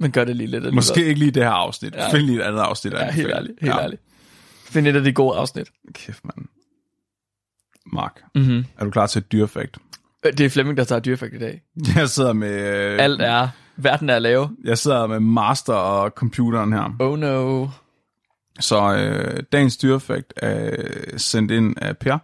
Men 0.00 0.12
gør 0.12 0.24
det 0.24 0.36
lige 0.36 0.46
lidt. 0.46 0.74
Måske 0.74 1.04
ikke 1.06 1.18
lige 1.18 1.30
det 1.30 1.42
her 1.42 1.50
afsnit. 1.50 1.94
Ja. 1.94 2.10
Find 2.12 2.22
lige 2.22 2.38
et 2.38 2.42
andet 2.42 2.60
afsnit. 2.60 2.92
Ja, 2.92 3.10
helt 3.10 3.30
ærligt. 3.30 3.52
Helt 3.60 3.74
ja. 3.74 3.80
ærligt. 3.82 4.02
Find 4.64 4.86
et 4.86 4.96
af 4.96 5.02
de 5.02 5.12
gode 5.12 5.36
afsnit. 5.38 5.68
Kæft, 5.94 6.24
mand. 6.24 6.46
Mark, 7.86 8.20
Mm-hmm. 8.34 8.64
er 8.78 8.84
du 8.84 8.90
klar 8.90 9.06
til 9.06 9.18
et 9.18 9.32
dyrefakt? 9.32 9.78
Det 10.24 10.40
er 10.40 10.48
Flemming, 10.50 10.76
der 10.76 10.84
tager 10.84 11.00
dyrefakt 11.00 11.34
i 11.34 11.38
dag. 11.38 11.62
Jeg 11.96 12.08
sidder 12.08 12.32
med... 12.32 12.50
Øh, 12.92 13.04
Alt 13.04 13.22
er, 13.22 13.48
verden 13.76 14.10
er 14.10 14.16
at 14.16 14.22
lave. 14.22 14.50
Jeg 14.64 14.78
sidder 14.78 15.06
med 15.06 15.20
master 15.20 15.72
og 15.74 16.10
computeren 16.10 16.72
her. 16.72 16.96
Oh 17.00 17.18
no. 17.18 17.66
Så 18.60 18.94
øh, 18.96 19.42
dagens 19.52 19.76
dyrefakt 19.76 20.32
er 20.36 20.76
sendt 21.16 21.50
ind 21.50 21.74
af 21.82 21.96
Per. 21.98 22.18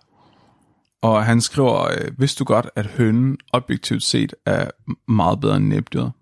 Og 1.02 1.24
han 1.24 1.40
skriver, 1.40 1.84
øh, 1.84 2.20
vidste 2.20 2.38
du 2.38 2.44
godt, 2.44 2.70
at 2.76 2.86
hønen 2.86 3.38
objektivt 3.52 4.02
set 4.02 4.34
er 4.46 4.70
meget 5.12 5.40
bedre 5.40 5.56
end 5.56 5.66
næbdyret? 5.66 6.12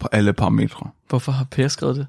På 0.00 0.08
alle 0.12 0.32
parametre. 0.32 0.90
Hvorfor 1.08 1.32
har 1.32 1.44
Per 1.44 1.68
skrevet 1.68 1.96
det? 1.96 2.06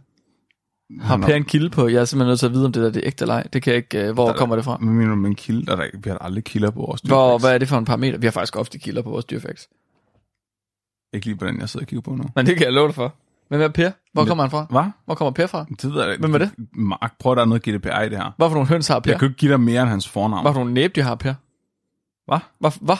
Har 1.01 1.17
Per 1.17 1.35
en 1.35 1.43
kilde 1.43 1.69
på? 1.69 1.87
Jeg 1.87 2.01
er 2.01 2.05
simpelthen 2.05 2.29
nødt 2.29 2.39
til 2.39 2.45
at 2.45 2.53
vide, 2.53 2.65
om 2.65 2.71
det 2.71 2.83
der 2.83 2.89
det 2.89 2.97
er 3.03 3.07
ægte 3.07 3.23
eller 3.23 3.35
ej. 3.35 3.43
Det 3.53 3.61
kan 3.61 3.71
jeg 3.71 3.77
ikke... 3.77 4.07
øh, 4.07 4.13
Hvor 4.13 4.25
Der 4.25 4.33
er- 4.33 4.37
kommer 4.37 4.55
det 4.55 4.65
fra? 4.65 4.77
Hvad 4.77 4.93
mener 4.93 5.09
du 5.09 5.15
med 5.15 5.29
en 5.29 5.35
kilde? 5.35 5.65
Der 5.65 5.71
er 5.71 5.75
der, 5.75 5.87
vi 6.03 6.09
har 6.09 6.17
aldrig 6.17 6.43
kilder 6.43 6.71
på 6.71 6.79
vores 6.79 7.01
Hvor, 7.01 7.27
dyrefacts. 7.27 7.43
hvad 7.43 7.53
er 7.53 7.57
det 7.57 7.67
for 7.67 7.77
en 7.77 7.85
parameter? 7.85 8.17
Vi 8.17 8.25
har 8.27 8.31
faktisk 8.31 8.55
ofte 8.55 8.77
kilder 8.79 9.01
på 9.01 9.09
vores 9.09 9.25
dyrefacts. 9.25 9.67
Ikke 11.13 11.25
lige 11.25 11.35
på 11.35 11.47
den, 11.47 11.59
jeg 11.59 11.69
sidder 11.69 11.83
og 11.83 11.87
kigger 11.87 12.01
på 12.01 12.11
nu. 12.11 12.23
Men 12.35 12.45
det 12.45 12.57
kan 12.57 12.65
jeg 12.65 12.73
love 12.73 12.87
dig 12.87 12.95
for. 12.95 13.15
Hvem 13.49 13.61
er 13.61 13.67
Per? 13.67 13.91
Hvor 14.13 14.25
kommer 14.25 14.43
han 14.43 14.51
fra? 14.51 14.65
Hvad? 14.69 14.83
Hvor 15.05 15.15
kommer 15.15 15.31
Per 15.31 15.47
fra? 15.47 15.65
Det 15.81 15.93
ved 15.93 16.01
jeg 16.03 16.11
ikke. 16.11 16.21
Hvem 16.21 16.33
er 16.33 16.37
det? 16.37 16.51
Mark, 16.73 17.13
prøv 17.19 17.31
at 17.31 17.35
der 17.35 17.41
er 17.41 17.47
noget 17.47 17.63
GDPR 17.63 18.01
i 18.01 18.09
det 18.09 18.17
her. 18.17 18.31
Hvad 18.37 18.49
for 18.49 18.53
nogle 18.53 18.67
høns 18.67 18.87
har 18.87 18.99
Per? 18.99 19.11
Jeg 19.11 19.19
kan 19.19 19.27
ikke 19.27 19.37
give 19.37 19.51
dig 19.51 19.59
mere 19.59 19.81
end 19.81 19.89
hans 19.89 20.07
fornavn. 20.09 20.43
Hvad 20.43 20.53
for 20.53 20.59
nogle 20.59 20.73
næbdyr 20.73 21.03
har 21.03 21.15
Per? 21.15 21.33
Hvad? 22.27 22.39
Hvad? 22.59 22.71
Hvad? 22.81 22.95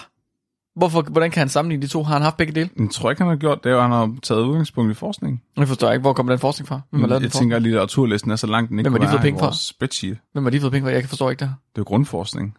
Hvorfor, 0.76 1.02
hvordan 1.02 1.32
kan 1.32 1.40
han 1.40 1.50
sammenligne 1.50 1.82
de 1.82 1.88
to? 1.88 2.04
Har 2.04 2.14
han 2.14 2.22
haft 2.22 2.38
begge 2.38 2.54
dele? 2.54 2.70
Jeg 2.80 2.90
tror 2.92 3.10
ikke, 3.10 3.22
han 3.22 3.30
har 3.30 3.36
gjort 3.38 3.64
det, 3.64 3.74
og 3.74 3.82
han 3.82 3.92
har 3.92 4.16
taget 4.24 4.42
udgangspunkt 4.42 4.92
i 4.92 4.94
forskning. 4.94 5.44
Jeg 5.58 5.68
forstår 5.68 5.92
ikke, 5.92 6.02
hvor 6.02 6.14
kommer 6.14 6.32
den 6.34 6.40
forskning 6.40 6.68
fra? 6.68 6.82
Hvem 6.90 7.02
har 7.02 7.08
lavet 7.08 7.22
den 7.22 7.26
jeg 7.26 7.32
for? 7.32 7.40
tænker, 7.40 7.56
at 7.56 7.62
litteraturlisten 7.62 8.32
er 8.32 8.36
så 8.36 8.48
langt, 8.48 8.70
den 8.70 8.80
ikke 8.80 8.90
Hvem 8.90 9.02
har 9.02 9.08
de 9.08 9.12
fået 9.14 9.22
penge 9.22 9.40
fra? 9.40 9.54
spreadsheet. 9.54 10.18
Hvem 10.34 10.44
har 10.44 10.52
de 10.52 10.60
fået 10.62 10.72
penge 10.72 10.86
fra? 10.86 10.92
Jeg 10.92 11.02
kan 11.02 11.10
forstå 11.10 11.30
ikke 11.30 11.40
det 11.40 11.48
her. 11.48 11.56
Det 11.76 11.82
er 11.82 11.86
grundforskning. 11.86 12.58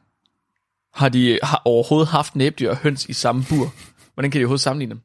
Har 0.95 1.09
de 1.09 1.39
har 1.43 1.63
overhovedet 1.65 2.09
haft 2.09 2.37
næbdyr 2.37 2.71
og 2.71 2.77
høns 2.77 3.07
i 3.07 3.13
samme 3.13 3.45
bur? 3.49 3.67
Hvordan 4.15 4.31
kan 4.31 4.41
de 4.41 4.45
overhovedet 4.45 4.61
sammenligne 4.61 4.95
dem? 4.95 5.01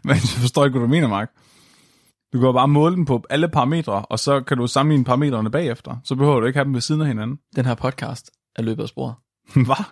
Men 0.04 0.14
jeg 0.14 0.40
forstår 0.40 0.64
ikke, 0.64 0.78
hvad 0.78 0.88
du 0.88 0.90
mener, 0.90 1.08
Mark. 1.08 1.30
Du 2.32 2.40
kan 2.40 2.54
bare 2.54 2.68
måle 2.68 2.96
dem 2.96 3.04
på 3.04 3.24
alle 3.30 3.48
parametre, 3.48 3.92
og 4.04 4.18
så 4.18 4.40
kan 4.40 4.56
du 4.56 4.66
sammenligne 4.66 5.04
parametrene 5.04 5.50
bagefter. 5.50 5.96
Så 6.04 6.14
behøver 6.14 6.40
du 6.40 6.46
ikke 6.46 6.56
have 6.56 6.64
dem 6.64 6.74
ved 6.74 6.80
siden 6.80 7.00
af 7.00 7.06
hinanden. 7.06 7.38
Den 7.56 7.64
her 7.64 7.74
podcast 7.74 8.30
er 8.56 8.62
løbet 8.62 8.82
af 8.82 8.88
sporet. 8.88 9.14
Hvad? 9.66 9.84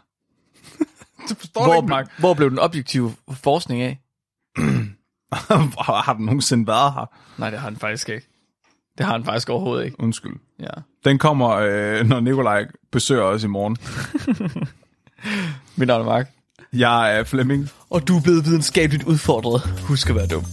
du 1.31 1.35
forstår 1.35 1.65
Hvor, 1.65 1.75
ikke, 1.75 1.89
Mark. 1.89 2.11
hvor 2.19 2.35
blev 2.35 2.51
den 2.51 2.59
objektive 2.59 3.13
forskning 3.31 3.83
af? 3.83 4.01
har 5.81 6.15
den 6.17 6.25
nogensinde 6.27 6.67
været 6.67 6.93
her? 6.93 7.07
Nej, 7.39 7.51
det 7.51 7.59
har 7.59 7.71
den 7.71 7.79
faktisk 7.79 8.09
ikke. 8.09 8.27
Det 8.99 9.07
har 9.07 9.17
den 9.17 9.25
faktisk 9.25 9.49
overhovedet 9.51 9.85
ikke. 9.85 10.01
Undskyld. 10.01 10.37
Ja. 10.61 10.71
Den 11.05 11.19
kommer, 11.19 11.49
øh, 11.51 12.07
når 12.07 12.21
Nikolaj 12.21 12.67
besøger 12.93 13.23
os 13.23 13.45
i 13.45 13.47
morgen. 13.47 13.77
Mit 15.77 15.89
navn 15.89 16.01
er 16.01 16.05
Mark. 16.05 16.31
Jeg 16.75 17.19
er 17.19 17.25
Flemming. 17.25 17.71
Og 17.91 18.09
du 18.09 18.17
er 18.17 18.21
blevet 18.21 18.47
videnskabeligt 18.47 19.05
udfordret. 19.05 19.61
Husk 19.83 20.11
at 20.11 20.17
være 20.17 20.27
dum. 20.27 20.45